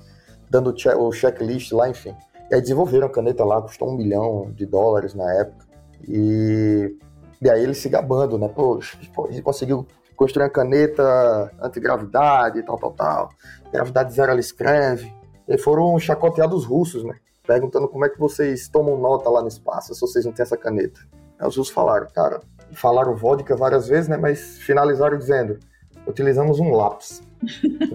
dando 0.48 0.72
o 0.98 1.12
checklist 1.12 1.72
lá, 1.72 1.88
enfim. 1.88 2.14
E 2.50 2.54
aí 2.54 2.60
desenvolveram 2.60 3.06
a 3.06 3.10
caneta 3.10 3.44
lá, 3.44 3.62
custou 3.62 3.90
um 3.90 3.96
milhão 3.96 4.50
de 4.52 4.66
dólares 4.66 5.14
na 5.14 5.32
época. 5.34 5.66
E, 6.08 6.96
e 7.40 7.48
aí 7.48 7.62
eles 7.62 7.78
se 7.78 7.88
gabando, 7.88 8.36
né? 8.36 8.48
Pô, 8.48 8.80
a 9.28 9.30
gente 9.30 9.42
conseguiu 9.42 9.86
construir 10.16 10.44
uma 10.44 10.50
caneta 10.50 11.52
antigravidade 11.60 12.58
e 12.58 12.62
tal, 12.64 12.76
tal, 12.76 12.90
tal. 12.92 13.28
Gravidade 13.72 14.12
zero 14.12 14.32
ela 14.32 14.40
escreve 14.40 15.14
e 15.46 15.56
foram 15.56 15.96
chacoteados 15.98 16.62
os 16.62 16.64
russos, 16.64 17.04
né? 17.04 17.14
Perguntando 17.46 17.88
como 17.88 18.04
é 18.04 18.08
que 18.08 18.18
vocês 18.18 18.68
tomam 18.68 18.98
nota 18.98 19.30
lá 19.30 19.42
no 19.42 19.48
espaço 19.48 19.94
se 19.94 20.00
vocês 20.00 20.24
não 20.24 20.32
têm 20.32 20.42
essa 20.42 20.56
caneta. 20.56 21.00
Aí 21.38 21.46
os 21.46 21.56
russos 21.56 21.72
falaram, 21.72 22.08
cara, 22.12 22.40
falaram 22.72 23.14
vodka 23.14 23.56
várias 23.56 23.86
vezes, 23.86 24.08
né? 24.08 24.16
Mas 24.16 24.58
finalizaram 24.58 25.16
dizendo, 25.16 25.58
utilizamos 26.06 26.58
um 26.58 26.72
lápis 26.74 27.22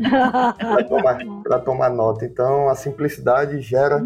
para 0.09 0.83
tomar, 0.83 1.59
tomar 1.61 1.89
nota. 1.89 2.25
Então 2.25 2.69
a 2.69 2.75
simplicidade 2.75 3.61
gera 3.61 4.05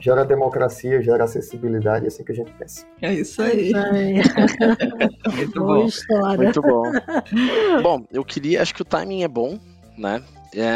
gera 0.00 0.24
democracia, 0.24 1.02
gera 1.02 1.24
acessibilidade, 1.24 2.06
é 2.06 2.08
assim 2.08 2.24
que 2.24 2.32
a 2.32 2.34
gente 2.34 2.50
pensa. 2.52 2.86
É 3.02 3.12
isso 3.12 3.42
aí. 3.42 3.72
Muito 5.36 5.60
bom. 5.60 5.88
Muito 6.36 6.62
bom. 6.62 6.92
Bom, 7.82 8.06
eu 8.10 8.24
queria, 8.24 8.62
acho 8.62 8.74
que 8.74 8.82
o 8.82 8.84
timing 8.84 9.22
é 9.22 9.28
bom, 9.28 9.58
né? 9.96 10.22
É, 10.54 10.70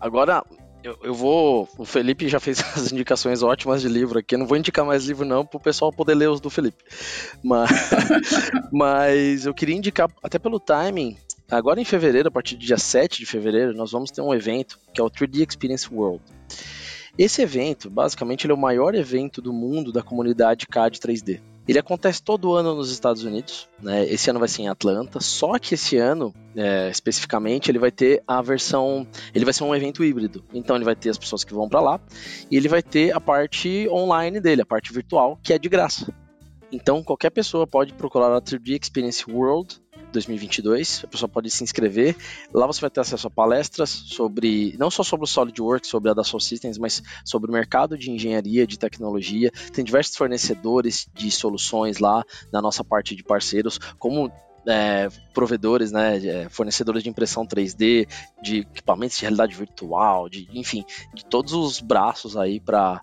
agora, 0.00 0.44
eu, 0.82 0.96
eu, 1.02 1.14
vou. 1.14 1.68
O 1.78 1.84
Felipe 1.84 2.28
já 2.28 2.38
fez 2.38 2.60
as 2.76 2.92
indicações 2.92 3.42
ótimas 3.42 3.80
de 3.80 3.88
livro 3.88 4.18
aqui. 4.18 4.34
Eu 4.34 4.40
não 4.40 4.46
vou 4.46 4.56
indicar 4.56 4.84
mais 4.84 5.06
livro, 5.06 5.24
não, 5.24 5.44
para 5.44 5.56
o 5.56 5.60
pessoal 5.60 5.92
poder 5.92 6.14
ler 6.14 6.28
os 6.28 6.40
do 6.40 6.50
Felipe. 6.50 6.82
Mas, 7.42 7.70
mas 8.72 9.46
eu 9.46 9.54
queria 9.54 9.76
indicar, 9.76 10.08
até 10.22 10.38
pelo 10.38 10.60
timing, 10.60 11.16
agora 11.50 11.80
em 11.80 11.84
fevereiro, 11.84 12.28
a 12.28 12.30
partir 12.30 12.56
do 12.56 12.64
dia 12.64 12.78
7 12.78 13.18
de 13.18 13.26
fevereiro, 13.26 13.74
nós 13.74 13.92
vamos 13.92 14.10
ter 14.10 14.20
um 14.20 14.34
evento 14.34 14.78
que 14.92 15.00
é 15.00 15.04
o 15.04 15.10
3D 15.10 15.46
Experience 15.48 15.92
World. 15.92 16.22
Esse 17.18 17.42
evento, 17.42 17.90
basicamente, 17.90 18.46
ele 18.46 18.52
é 18.52 18.56
o 18.56 18.58
maior 18.58 18.94
evento 18.94 19.42
do 19.42 19.52
mundo 19.52 19.92
da 19.92 20.02
comunidade 20.02 20.66
CAD 20.66 20.98
3D. 20.98 21.40
Ele 21.68 21.78
acontece 21.78 22.20
todo 22.20 22.54
ano 22.54 22.74
nos 22.74 22.90
Estados 22.90 23.22
Unidos, 23.22 23.68
né? 23.80 24.04
Esse 24.08 24.30
ano 24.30 24.40
vai 24.40 24.48
ser 24.48 24.62
em 24.62 24.68
Atlanta, 24.68 25.20
só 25.20 25.58
que 25.58 25.74
esse 25.74 25.96
ano, 25.96 26.34
é, 26.56 26.90
especificamente, 26.90 27.70
ele 27.70 27.78
vai 27.78 27.92
ter 27.92 28.22
a 28.26 28.42
versão, 28.42 29.06
ele 29.32 29.44
vai 29.44 29.54
ser 29.54 29.62
um 29.62 29.74
evento 29.74 30.02
híbrido. 30.02 30.42
Então 30.52 30.74
ele 30.74 30.84
vai 30.84 30.96
ter 30.96 31.10
as 31.10 31.18
pessoas 31.18 31.44
que 31.44 31.54
vão 31.54 31.68
para 31.68 31.80
lá 31.80 32.00
e 32.50 32.56
ele 32.56 32.66
vai 32.66 32.82
ter 32.82 33.14
a 33.14 33.20
parte 33.20 33.88
online 33.90 34.40
dele, 34.40 34.62
a 34.62 34.66
parte 34.66 34.92
virtual, 34.92 35.38
que 35.40 35.52
é 35.52 35.58
de 35.58 35.68
graça. 35.68 36.12
Então 36.72 37.02
qualquer 37.02 37.30
pessoa 37.30 37.66
pode 37.66 37.92
procurar 37.92 38.34
a 38.34 38.40
3D 38.40 38.80
Experience 38.82 39.30
World 39.30 39.80
2022. 40.12 41.02
A 41.04 41.06
pessoa 41.08 41.28
pode 41.28 41.50
se 41.50 41.64
inscrever. 41.64 42.16
Lá 42.52 42.66
você 42.66 42.80
vai 42.80 42.90
ter 42.90 43.00
acesso 43.00 43.26
a 43.26 43.30
palestras 43.30 43.90
sobre, 43.90 44.76
não 44.78 44.90
só 44.90 45.02
sobre 45.02 45.24
o 45.24 45.26
SolidWorks, 45.26 45.90
sobre 45.90 46.10
a 46.10 46.14
Dassault 46.14 46.44
Systems, 46.44 46.78
mas 46.78 47.02
sobre 47.24 47.50
o 47.50 47.52
mercado 47.52 47.96
de 47.96 48.10
engenharia, 48.10 48.66
de 48.66 48.78
tecnologia. 48.78 49.50
Tem 49.72 49.84
diversos 49.84 50.16
fornecedores 50.16 51.08
de 51.14 51.30
soluções 51.30 51.98
lá 51.98 52.22
na 52.52 52.60
nossa 52.60 52.84
parte 52.84 53.16
de 53.16 53.24
parceiros, 53.24 53.78
como 53.98 54.30
é, 54.66 55.08
provedores, 55.34 55.90
né, 55.90 56.18
é, 56.24 56.48
fornecedores 56.48 57.02
de 57.02 57.08
impressão 57.08 57.46
3D, 57.46 58.08
de 58.42 58.58
equipamentos 58.58 59.16
de 59.16 59.22
realidade 59.22 59.54
virtual, 59.54 60.28
de, 60.28 60.48
enfim, 60.52 60.84
de 61.12 61.24
todos 61.24 61.52
os 61.52 61.80
braços 61.80 62.36
aí 62.36 62.60
para 62.60 63.00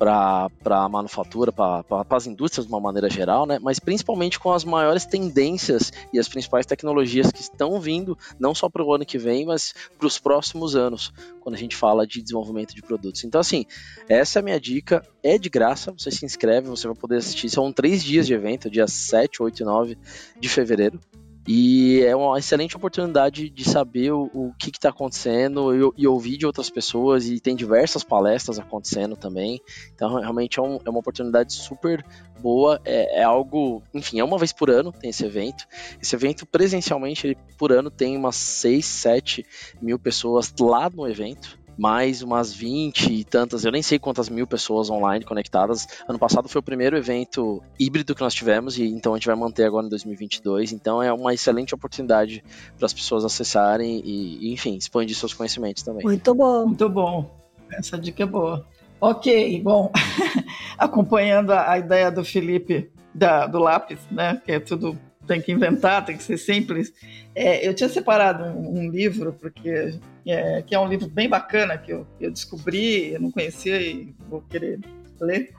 para 0.00 0.48
a 0.64 0.88
manufatura, 0.88 1.52
para 1.52 1.84
as 2.08 2.26
indústrias 2.26 2.66
de 2.66 2.72
uma 2.72 2.80
maneira 2.80 3.10
geral, 3.10 3.44
né? 3.44 3.58
mas 3.60 3.78
principalmente 3.78 4.40
com 4.40 4.50
as 4.50 4.64
maiores 4.64 5.04
tendências 5.04 5.92
e 6.10 6.18
as 6.18 6.26
principais 6.26 6.64
tecnologias 6.64 7.30
que 7.30 7.42
estão 7.42 7.78
vindo, 7.78 8.16
não 8.38 8.54
só 8.54 8.70
para 8.70 8.82
o 8.82 8.94
ano 8.94 9.04
que 9.04 9.18
vem, 9.18 9.44
mas 9.44 9.74
para 9.98 10.06
os 10.06 10.18
próximos 10.18 10.74
anos, 10.74 11.12
quando 11.40 11.54
a 11.54 11.58
gente 11.58 11.76
fala 11.76 12.06
de 12.06 12.22
desenvolvimento 12.22 12.74
de 12.74 12.80
produtos. 12.80 13.24
Então, 13.24 13.42
assim, 13.42 13.66
essa 14.08 14.38
é 14.38 14.40
a 14.40 14.42
minha 14.42 14.58
dica, 14.58 15.06
é 15.22 15.36
de 15.36 15.50
graça, 15.50 15.92
você 15.92 16.10
se 16.10 16.24
inscreve, 16.24 16.68
você 16.68 16.86
vai 16.86 16.96
poder 16.96 17.16
assistir, 17.16 17.50
são 17.50 17.70
três 17.70 18.02
dias 18.02 18.26
de 18.26 18.32
evento, 18.32 18.70
dia 18.70 18.86
7, 18.86 19.42
8 19.42 19.60
e 19.60 19.64
9 19.66 19.98
de 20.40 20.48
fevereiro, 20.48 20.98
e 21.46 22.02
é 22.02 22.14
uma 22.14 22.38
excelente 22.38 22.76
oportunidade 22.76 23.48
de 23.48 23.64
saber 23.64 24.12
o, 24.12 24.30
o 24.34 24.52
que 24.58 24.70
está 24.70 24.90
acontecendo 24.90 25.74
e, 25.74 26.02
e, 26.02 26.06
ouvir 26.06 26.36
de 26.36 26.46
outras 26.46 26.68
pessoas. 26.68 27.26
E 27.26 27.40
tem 27.40 27.56
diversas 27.56 28.04
palestras 28.04 28.58
acontecendo 28.58 29.16
também. 29.16 29.60
Então, 29.94 30.20
realmente 30.20 30.58
é, 30.58 30.62
um, 30.62 30.78
é 30.84 30.90
uma 30.90 30.98
oportunidade 30.98 31.52
super 31.52 32.04
boa. 32.40 32.80
É, 32.84 33.20
é, 33.20 33.22
algo, 33.22 33.82
enfim, 33.94 34.20
é 34.20 34.24
uma 34.24 34.38
vez 34.38 34.52
por 34.52 34.70
ano 34.70 34.92
tem 34.92 35.10
esse 35.10 35.24
evento. 35.24 35.66
Esse 36.00 36.14
evento, 36.14 36.46
presencialmente, 36.46 37.26
ele, 37.26 37.38
por 37.56 37.72
ano 37.72 37.90
tem 37.90 38.16
umas 38.16 38.36
6, 38.36 38.84
7 38.84 39.46
mil 39.80 39.98
pessoas 39.98 40.52
lá 40.60 40.90
no 40.90 41.08
evento 41.08 41.59
mais 41.80 42.20
umas 42.20 42.52
20 42.52 43.10
e 43.10 43.24
tantas, 43.24 43.64
eu 43.64 43.72
nem 43.72 43.80
sei 43.80 43.98
quantas 43.98 44.28
mil 44.28 44.46
pessoas 44.46 44.90
online 44.90 45.24
conectadas. 45.24 45.88
Ano 46.06 46.18
passado 46.18 46.46
foi 46.46 46.58
o 46.58 46.62
primeiro 46.62 46.94
evento 46.94 47.62
híbrido 47.78 48.14
que 48.14 48.20
nós 48.20 48.34
tivemos 48.34 48.78
e 48.78 48.84
então 48.84 49.14
a 49.14 49.16
gente 49.16 49.26
vai 49.26 49.34
manter 49.34 49.64
agora 49.64 49.86
em 49.86 49.88
2022. 49.88 50.72
Então 50.72 51.02
é 51.02 51.10
uma 51.10 51.32
excelente 51.32 51.74
oportunidade 51.74 52.44
para 52.76 52.84
as 52.84 52.92
pessoas 52.92 53.24
acessarem 53.24 54.02
e, 54.04 54.52
enfim, 54.52 54.76
expandir 54.76 55.16
seus 55.16 55.32
conhecimentos 55.32 55.82
também. 55.82 56.04
Muito 56.04 56.34
bom. 56.34 56.66
Muito 56.66 56.86
bom. 56.86 57.34
Essa 57.72 57.96
dica 57.96 58.24
é 58.24 58.26
boa. 58.26 58.66
Ok, 59.00 59.62
bom, 59.62 59.90
acompanhando 60.76 61.52
a, 61.52 61.70
a, 61.70 61.78
ideia 61.78 62.10
do 62.10 62.22
Felipe 62.22 62.92
da, 63.14 63.46
do 63.46 63.58
lápis, 63.58 63.98
né, 64.10 64.42
que 64.44 64.52
é 64.52 64.60
tudo 64.60 64.98
tem 65.26 65.40
que 65.40 65.50
inventar, 65.50 66.04
tem 66.04 66.16
que 66.16 66.22
ser 66.22 66.36
simples. 66.36 66.92
É, 67.34 67.66
eu 67.66 67.72
tinha 67.72 67.88
separado 67.88 68.44
um, 68.44 68.80
um 68.80 68.90
livro, 68.90 69.32
porque 69.32 69.94
é, 70.26 70.62
que 70.62 70.74
é 70.74 70.78
um 70.78 70.88
livro 70.88 71.08
bem 71.08 71.28
bacana 71.28 71.78
que 71.78 71.92
eu, 71.92 72.06
eu 72.20 72.30
descobri, 72.30 73.14
eu 73.14 73.20
não 73.20 73.30
conhecia 73.30 73.80
e 73.80 74.14
vou 74.28 74.42
querer 74.42 74.80
ler. 75.20 75.54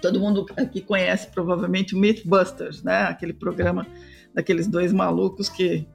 Todo 0.00 0.20
mundo 0.20 0.46
aqui 0.56 0.80
conhece 0.80 1.28
provavelmente 1.28 1.94
o 1.94 1.98
Mythbusters, 1.98 2.82
né? 2.82 3.02
Aquele 3.04 3.32
programa 3.32 3.86
daqueles 4.34 4.66
dois 4.66 4.92
malucos 4.92 5.48
que, 5.48 5.88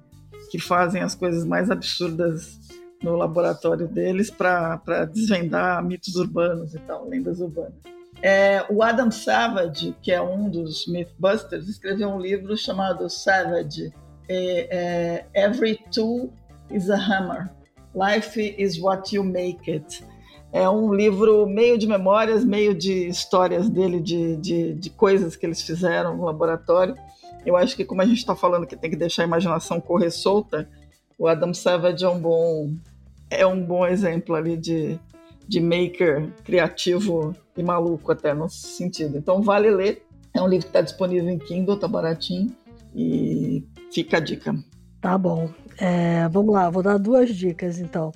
que 0.49 0.59
fazem 0.59 1.01
as 1.01 1.13
coisas 1.13 1.45
mais 1.45 1.69
absurdas 1.69 2.59
no 3.03 3.15
laboratório 3.15 3.87
deles 3.87 4.29
para 4.29 5.05
desvendar 5.05 5.83
mitos 5.83 6.15
urbanos 6.15 6.73
e 6.73 6.79
tal, 6.79 7.07
lendas 7.07 7.39
urbanas. 7.39 7.73
É, 8.21 8.63
o 8.69 8.83
Adam 8.83 9.09
Savage, 9.09 9.95
que 10.01 10.11
é 10.11 10.21
um 10.21 10.49
dos 10.49 10.85
Mythbusters, 10.87 11.67
escreveu 11.67 12.09
um 12.09 12.19
livro 12.19 12.55
chamado 12.55 13.09
Savage, 13.09 13.91
é, 14.29 15.25
é, 15.33 15.45
Every 15.45 15.79
Tool 15.91 16.31
is 16.69 16.89
a 16.89 16.97
Hammer. 16.97 17.49
Life 17.93 18.55
is 18.57 18.79
What 18.79 19.15
You 19.15 19.23
Make 19.23 19.71
It. 19.71 20.03
É 20.51 20.69
um 20.69 20.93
livro 20.93 21.47
meio 21.47 21.77
de 21.77 21.87
memórias, 21.87 22.43
meio 22.43 22.73
de 22.75 23.07
histórias 23.07 23.69
dele, 23.69 24.01
de, 24.01 24.35
de, 24.37 24.73
de 24.73 24.89
coisas 24.89 25.35
que 25.35 25.45
eles 25.45 25.61
fizeram 25.61 26.17
no 26.17 26.25
laboratório. 26.25 26.95
Eu 27.45 27.55
acho 27.55 27.75
que, 27.75 27.85
como 27.85 28.01
a 28.01 28.05
gente 28.05 28.17
está 28.17 28.35
falando 28.35 28.67
que 28.67 28.75
tem 28.75 28.89
que 28.89 28.97
deixar 28.97 29.23
a 29.23 29.25
imaginação 29.25 29.79
correr 29.79 30.11
solta, 30.11 30.69
o 31.17 31.27
Adam 31.27 31.53
Savage 31.53 32.03
é 32.03 32.09
um 32.09 32.19
bom, 32.19 32.73
é 33.29 33.45
um 33.45 33.63
bom 33.63 33.85
exemplo 33.85 34.35
ali 34.35 34.57
de, 34.57 34.99
de 35.47 35.61
maker 35.61 36.29
criativo 36.43 37.35
e 37.55 37.63
maluco 37.63 38.11
até 38.11 38.33
no 38.33 38.49
sentido. 38.49 39.17
Então 39.17 39.41
vale 39.41 39.69
ler. 39.69 40.05
É 40.33 40.41
um 40.41 40.47
livro 40.47 40.65
que 40.65 40.69
está 40.69 40.81
disponível 40.81 41.29
em 41.29 41.37
Kindle, 41.37 41.77
tá 41.77 41.87
baratinho. 41.87 42.55
E 42.95 43.63
fica 43.91 44.17
a 44.17 44.19
dica. 44.19 44.53
Tá 44.99 45.17
bom. 45.17 45.49
É, 45.83 46.29
vamos 46.29 46.53
lá, 46.53 46.69
vou 46.69 46.83
dar 46.83 46.99
duas 46.99 47.35
dicas 47.35 47.79
então. 47.79 48.11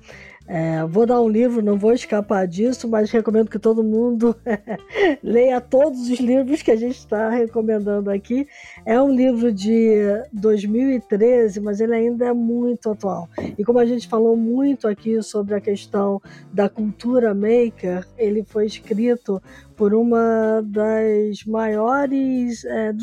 É, 0.48 0.86
vou 0.86 1.08
dar 1.08 1.20
um 1.20 1.28
livro, 1.28 1.64
não 1.64 1.76
vou 1.76 1.92
escapar 1.92 2.48
disso, 2.48 2.88
mas 2.88 3.10
recomendo 3.10 3.50
que 3.50 3.58
todo 3.58 3.84
mundo 3.84 4.36
leia 5.24 5.60
todos 5.60 6.08
os 6.08 6.20
livros 6.20 6.62
que 6.62 6.70
a 6.70 6.76
gente 6.76 7.00
está 7.00 7.32
recomendando 7.32 8.12
aqui. 8.12 8.48
É 8.86 9.02
um 9.02 9.10
livro 9.10 9.52
de 9.52 9.96
2013, 10.32 11.60
mas 11.60 11.82
ele 11.82 11.96
ainda 11.96 12.28
é 12.28 12.34
muito 12.34 12.92
atual. 12.92 13.28
E 13.58 13.66
como 13.66 13.80
a 13.80 13.86
gente 13.86 14.08
falou 14.08 14.38
muito 14.38 14.88
aqui 14.88 15.20
sobre 15.24 15.56
a 15.56 15.60
questão 15.60 16.22
da 16.54 16.70
cultura 16.70 17.34
maker, 17.34 18.06
ele 18.16 18.44
foi 18.44 18.68
escrito 18.68 19.42
por 19.76 19.96
uma 19.96 20.62
das 20.64 21.44
maiores. 21.46 22.64
É, 22.66 22.94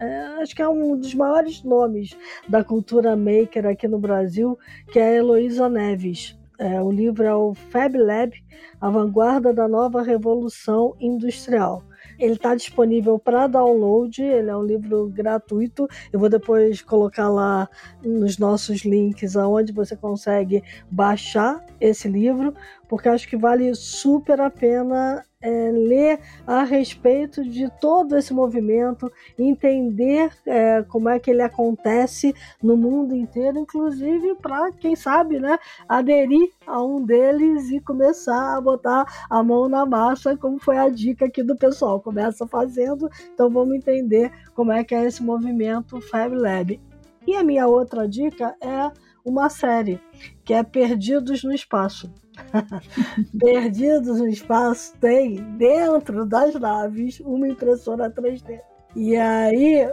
é, 0.00 0.42
acho 0.42 0.56
que 0.56 0.62
é 0.62 0.68
um 0.68 0.96
dos 0.96 1.14
maiores 1.14 1.62
nomes 1.62 2.16
da 2.48 2.64
cultura 2.64 3.14
maker 3.14 3.66
aqui 3.66 3.86
no 3.86 3.98
Brasil, 3.98 4.58
que 4.90 4.98
é 4.98 5.04
a 5.04 5.14
Heloísa 5.16 5.68
Neves. 5.68 6.38
É, 6.58 6.80
o 6.82 6.90
livro 6.90 7.24
é 7.24 7.34
o 7.34 7.54
Fab 7.54 7.96
Lab, 7.96 8.32
a 8.80 8.90
vanguarda 8.90 9.52
da 9.52 9.68
nova 9.68 10.02
revolução 10.02 10.94
industrial. 10.98 11.82
Ele 12.18 12.34
está 12.34 12.54
disponível 12.54 13.18
para 13.18 13.46
download, 13.46 14.22
ele 14.22 14.50
é 14.50 14.56
um 14.56 14.62
livro 14.62 15.08
gratuito. 15.08 15.88
Eu 16.12 16.20
vou 16.20 16.28
depois 16.28 16.82
colocar 16.82 17.30
lá 17.30 17.68
nos 18.04 18.36
nossos 18.36 18.84
links 18.84 19.36
aonde 19.36 19.72
você 19.72 19.96
consegue 19.96 20.62
baixar 20.90 21.64
esse 21.80 22.08
livro, 22.08 22.54
porque 22.88 23.08
acho 23.08 23.26
que 23.26 23.38
vale 23.38 23.74
super 23.74 24.38
a 24.40 24.50
pena 24.50 25.24
é, 25.42 25.70
ler 25.70 26.20
a 26.46 26.64
respeito 26.64 27.42
de 27.42 27.70
todo 27.80 28.16
esse 28.16 28.32
movimento, 28.32 29.10
entender 29.38 30.30
é, 30.44 30.82
como 30.82 31.08
é 31.08 31.18
que 31.18 31.30
ele 31.30 31.40
acontece 31.42 32.34
no 32.62 32.76
mundo 32.76 33.14
inteiro, 33.14 33.58
inclusive 33.58 34.34
para, 34.36 34.70
quem 34.72 34.94
sabe, 34.94 35.38
né, 35.38 35.58
aderir 35.88 36.50
a 36.66 36.82
um 36.82 37.02
deles 37.02 37.70
e 37.70 37.80
começar 37.80 38.56
a 38.56 38.60
botar 38.60 39.06
a 39.30 39.42
mão 39.42 39.68
na 39.68 39.86
massa, 39.86 40.36
como 40.36 40.58
foi 40.58 40.76
a 40.76 40.88
dica 40.88 41.24
aqui 41.24 41.42
do 41.42 41.56
pessoal. 41.56 42.00
Começa 42.00 42.46
fazendo, 42.46 43.08
então 43.32 43.48
vamos 43.48 43.74
entender 43.74 44.30
como 44.54 44.72
é 44.72 44.84
que 44.84 44.94
é 44.94 45.04
esse 45.06 45.22
movimento 45.22 46.00
Fab 46.02 46.34
Lab. 46.34 46.78
E 47.26 47.34
a 47.34 47.42
minha 47.42 47.66
outra 47.66 48.08
dica 48.08 48.54
é 48.60 48.90
uma 49.24 49.48
série 49.48 50.00
que 50.44 50.54
é 50.54 50.62
Perdidos 50.62 51.42
no 51.44 51.52
Espaço. 51.52 52.12
Perdidos 53.38 54.18
no 54.18 54.28
espaço 54.28 54.94
tem 54.98 55.36
dentro 55.56 56.24
das 56.24 56.54
naves 56.54 57.20
uma 57.20 57.48
impressora 57.48 58.10
3D. 58.10 58.60
E 58.96 59.16
aí, 59.16 59.88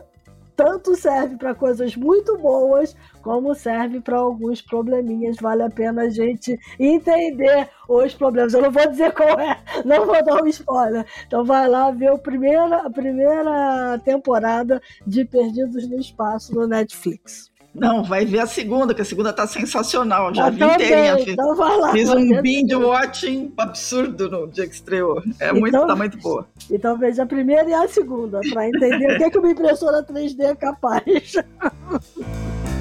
tanto 0.58 0.96
serve 0.96 1.38
para 1.38 1.54
coisas 1.54 1.96
muito 1.96 2.36
boas, 2.38 2.96
como 3.22 3.54
serve 3.54 4.02
para 4.02 4.18
alguns 4.18 4.60
probleminhas. 4.60 5.38
Vale 5.40 5.62
a 5.62 5.70
pena 5.70 6.04
a 6.04 6.10
gente 6.10 6.58
entender 6.80 7.70
os 7.88 8.16
problemas. 8.16 8.54
Eu 8.54 8.64
não 8.64 8.72
vou 8.72 8.90
dizer 8.90 9.14
qual 9.14 9.40
é, 9.40 9.62
não 9.86 10.06
vou 10.06 10.24
dar 10.26 10.42
um 10.42 10.48
spoiler. 10.48 11.06
Então 11.28 11.46
vai 11.46 11.68
lá 11.68 11.92
ver 11.92 12.08
a 12.08 12.18
primeira, 12.18 12.78
a 12.78 12.90
primeira 12.90 14.00
temporada 14.04 14.82
de 15.06 15.24
Perdidos 15.26 15.88
no 15.88 16.00
Espaço 16.00 16.56
no 16.56 16.68
Netflix. 16.68 17.52
Não, 17.80 18.04
vai 18.04 18.26
ver 18.26 18.40
a 18.40 18.48
segunda, 18.48 18.94
que 18.94 19.02
a 19.02 19.06
segunda 19.06 19.32
tá 19.32 19.46
sensacional. 19.46 20.34
Já 20.34 20.50
vi 20.50 20.64
inteirinha. 20.64 21.18
Fiz, 21.18 21.28
então 21.30 21.56
vai 21.56 21.78
lá, 21.78 21.92
fiz 21.92 22.10
um 22.10 22.42
binge 22.42 22.76
watching 22.76 23.54
absurdo 23.58 24.30
no 24.30 24.48
dia 24.48 24.68
que 24.68 24.74
estreou. 24.74 25.22
É 25.40 25.50
então, 25.50 25.60
muito, 25.60 25.88
tá 25.88 25.96
muito 25.96 26.18
boa. 26.18 26.48
Então 26.70 26.98
veja 26.98 27.24
a 27.24 27.26
primeira 27.26 27.70
e 27.70 27.74
a 27.74 27.88
segunda, 27.88 28.40
para 28.52 28.68
entender 28.68 29.16
o 29.16 29.18
que, 29.18 29.24
é 29.24 29.30
que 29.30 29.38
uma 29.38 29.52
impressora 29.52 30.04
3D 30.04 30.42
é 30.42 30.56
capaz. 30.56 31.34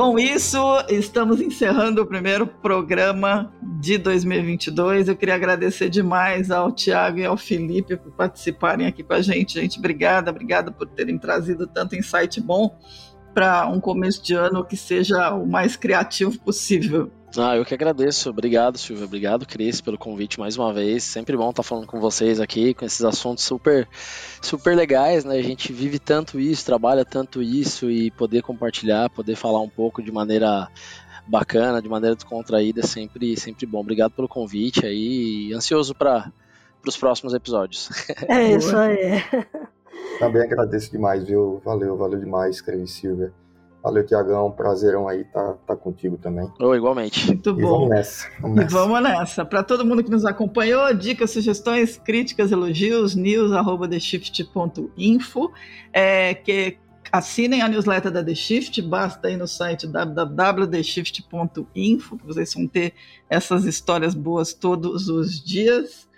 Com 0.00 0.18
isso, 0.18 0.58
estamos 0.88 1.42
encerrando 1.42 2.00
o 2.00 2.06
primeiro 2.06 2.46
programa 2.46 3.52
de 3.78 3.98
2022. 3.98 5.08
Eu 5.08 5.14
queria 5.14 5.34
agradecer 5.34 5.90
demais 5.90 6.50
ao 6.50 6.72
Tiago 6.72 7.18
e 7.18 7.26
ao 7.26 7.36
Felipe 7.36 7.98
por 7.98 8.10
participarem 8.12 8.86
aqui 8.86 9.02
com 9.02 9.12
a 9.12 9.20
gente. 9.20 9.60
Gente, 9.60 9.78
obrigada, 9.78 10.30
obrigada 10.30 10.72
por 10.72 10.86
terem 10.86 11.18
trazido 11.18 11.66
tanto 11.66 11.94
insight 11.94 12.40
bom 12.40 12.78
para 13.34 13.68
um 13.68 13.78
começo 13.78 14.24
de 14.24 14.32
ano 14.32 14.64
que 14.64 14.74
seja 14.74 15.34
o 15.34 15.46
mais 15.46 15.76
criativo 15.76 16.40
possível. 16.40 17.12
Ah, 17.38 17.56
eu 17.56 17.64
que 17.64 17.74
agradeço. 17.74 18.28
Obrigado, 18.28 18.76
Silvia. 18.76 19.04
Obrigado, 19.04 19.46
Cris, 19.46 19.80
pelo 19.80 19.96
convite 19.96 20.40
mais 20.40 20.56
uma 20.56 20.72
vez. 20.72 21.04
Sempre 21.04 21.36
bom 21.36 21.50
estar 21.50 21.62
falando 21.62 21.86
com 21.86 22.00
vocês 22.00 22.40
aqui, 22.40 22.74
com 22.74 22.84
esses 22.84 23.02
assuntos 23.04 23.44
super, 23.44 23.88
super 24.42 24.76
legais, 24.76 25.24
né? 25.24 25.36
A 25.36 25.42
gente 25.42 25.72
vive 25.72 25.98
tanto 25.98 26.40
isso, 26.40 26.66
trabalha 26.66 27.04
tanto 27.04 27.40
isso 27.40 27.88
e 27.88 28.10
poder 28.10 28.42
compartilhar, 28.42 29.08
poder 29.10 29.36
falar 29.36 29.60
um 29.60 29.68
pouco 29.68 30.02
de 30.02 30.10
maneira 30.10 30.68
bacana, 31.26 31.80
de 31.80 31.88
maneira 31.88 32.16
descontraída, 32.16 32.80
é 32.80 32.86
sempre, 32.86 33.36
sempre 33.38 33.64
bom. 33.64 33.78
Obrigado 33.80 34.10
pelo 34.10 34.28
convite 34.28 34.84
aí. 34.84 35.52
Ansioso 35.54 35.94
para 35.94 36.32
os 36.84 36.96
próximos 36.96 37.32
episódios. 37.32 37.90
É 38.28 38.50
isso 38.56 38.76
aí. 38.76 39.22
Também 40.18 40.42
agradeço 40.42 40.90
demais, 40.90 41.22
viu? 41.24 41.62
Valeu, 41.64 41.96
valeu 41.96 42.18
demais, 42.18 42.60
Cris 42.60 42.90
Silvia. 42.90 43.32
Valeu, 43.82 44.04
Tiagão. 44.04 44.50
Prazerão 44.50 45.08
aí 45.08 45.24
tá, 45.24 45.54
tá 45.66 45.74
contigo 45.74 46.18
também. 46.18 46.52
Oh, 46.60 46.74
igualmente. 46.74 47.26
Muito 47.26 47.54
bom. 47.54 47.60
vamos 47.60 47.88
nessa. 47.90 48.28
Vamos 48.40 48.56
nessa. 48.56 48.76
vamos 48.76 49.02
nessa. 49.02 49.42
Para 49.44 49.62
todo 49.62 49.86
mundo 49.86 50.02
que 50.04 50.10
nos 50.10 50.26
acompanhou, 50.26 50.92
dicas, 50.92 51.30
sugestões, 51.30 51.96
críticas, 51.96 52.52
elogios, 52.52 53.14
news.theshift.info. 53.14 55.50
É, 55.92 56.34
que 56.34 56.76
assinem 57.10 57.62
a 57.62 57.68
newsletter 57.68 58.12
da 58.12 58.22
The 58.22 58.34
Shift, 58.34 58.82
basta 58.82 59.30
ir 59.30 59.36
no 59.36 59.48
site 59.48 59.86
www.theshift.info, 59.86 62.18
que 62.18 62.26
vocês 62.26 62.52
vão 62.54 62.66
ter 62.66 62.92
essas 63.28 63.64
histórias 63.64 64.14
boas 64.14 64.54
todos 64.54 65.08
os 65.08 65.42
dias. 65.42 66.10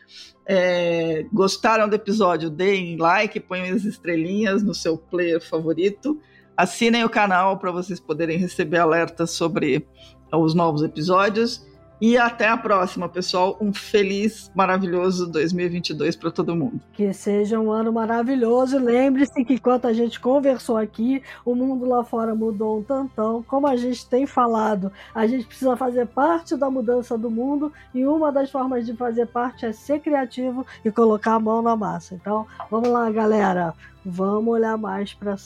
É, 0.44 1.24
gostaram 1.32 1.88
do 1.88 1.94
episódio? 1.94 2.50
Deem 2.50 2.96
like, 2.96 3.38
ponham 3.40 3.74
as 3.74 3.84
estrelinhas 3.84 4.62
no 4.62 4.74
seu 4.74 4.98
player 4.98 5.40
favorito. 5.40 6.20
Assinem 6.57 7.05
o 7.05 7.11
canal 7.11 7.59
para 7.59 7.70
vocês 7.70 7.98
poderem 7.98 8.38
receber 8.38 8.78
alertas 8.78 9.30
sobre 9.30 9.86
os 10.32 10.55
novos 10.55 10.82
episódios. 10.82 11.66
E 12.03 12.18
até 12.18 12.48
a 12.48 12.57
próxima, 12.57 13.09
pessoal. 13.09 13.57
Um 13.61 13.72
feliz, 13.72 14.50
maravilhoso 14.57 15.30
2022 15.30 16.16
para 16.16 16.32
todo 16.32 16.57
mundo. 16.57 16.80
Que 16.94 17.12
seja 17.12 17.61
um 17.61 17.70
ano 17.70 17.92
maravilhoso. 17.92 18.76
Lembre-se 18.76 19.44
que 19.44 19.55
enquanto 19.55 19.86
a 19.86 19.92
gente 19.92 20.18
conversou 20.18 20.76
aqui, 20.76 21.22
o 21.44 21.55
mundo 21.55 21.84
lá 21.88 22.03
fora 22.03 22.34
mudou 22.34 22.80
um 22.80 22.82
tantão. 22.82 23.44
Como 23.44 23.68
a 23.68 23.76
gente 23.76 24.05
tem 24.09 24.26
falado, 24.26 24.90
a 25.14 25.28
gente 25.28 25.46
precisa 25.46 25.76
fazer 25.76 26.09
parte 26.09 26.57
da 26.57 26.68
mudança 26.68 27.16
do 27.16 27.30
mundo 27.30 27.72
e 27.94 28.05
uma 28.05 28.32
das 28.32 28.50
formas 28.50 28.84
de 28.84 28.96
fazer 28.96 29.26
parte 29.26 29.64
é 29.64 29.72
ser 29.72 30.00
criativo 30.00 30.66
e 30.84 30.90
colocar 30.90 31.34
a 31.34 31.38
mão 31.38 31.62
na 31.62 31.76
massa. 31.76 32.16
Então, 32.16 32.48
vamos 32.68 32.88
lá, 32.88 33.09
galera. 33.12 33.74
Vamos 34.05 34.53
olhar 34.53 34.76
mais 34.76 35.14
para 35.14 35.36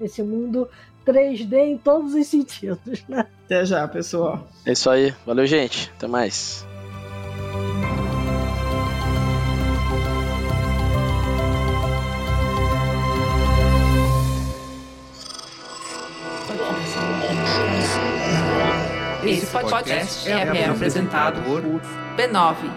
esse 0.00 0.20
mundo 0.24 0.68
3D 1.06 1.52
em 1.54 1.78
todos 1.78 2.14
os 2.14 2.26
sentidos, 2.26 3.02
né? 3.08 3.26
Até 3.44 3.64
já, 3.64 3.86
pessoal. 3.88 4.46
É 4.64 4.72
isso 4.72 4.88
aí. 4.88 5.14
Valeu, 5.26 5.46
gente. 5.46 5.90
Até 5.96 6.06
mais. 6.06 6.66
Esse 19.24 19.46
podcast 19.46 20.28
é, 20.28 20.32
é 20.32 20.68
apresentado 20.68 21.42
por 21.42 21.62
b9.com.br. 22.16 22.70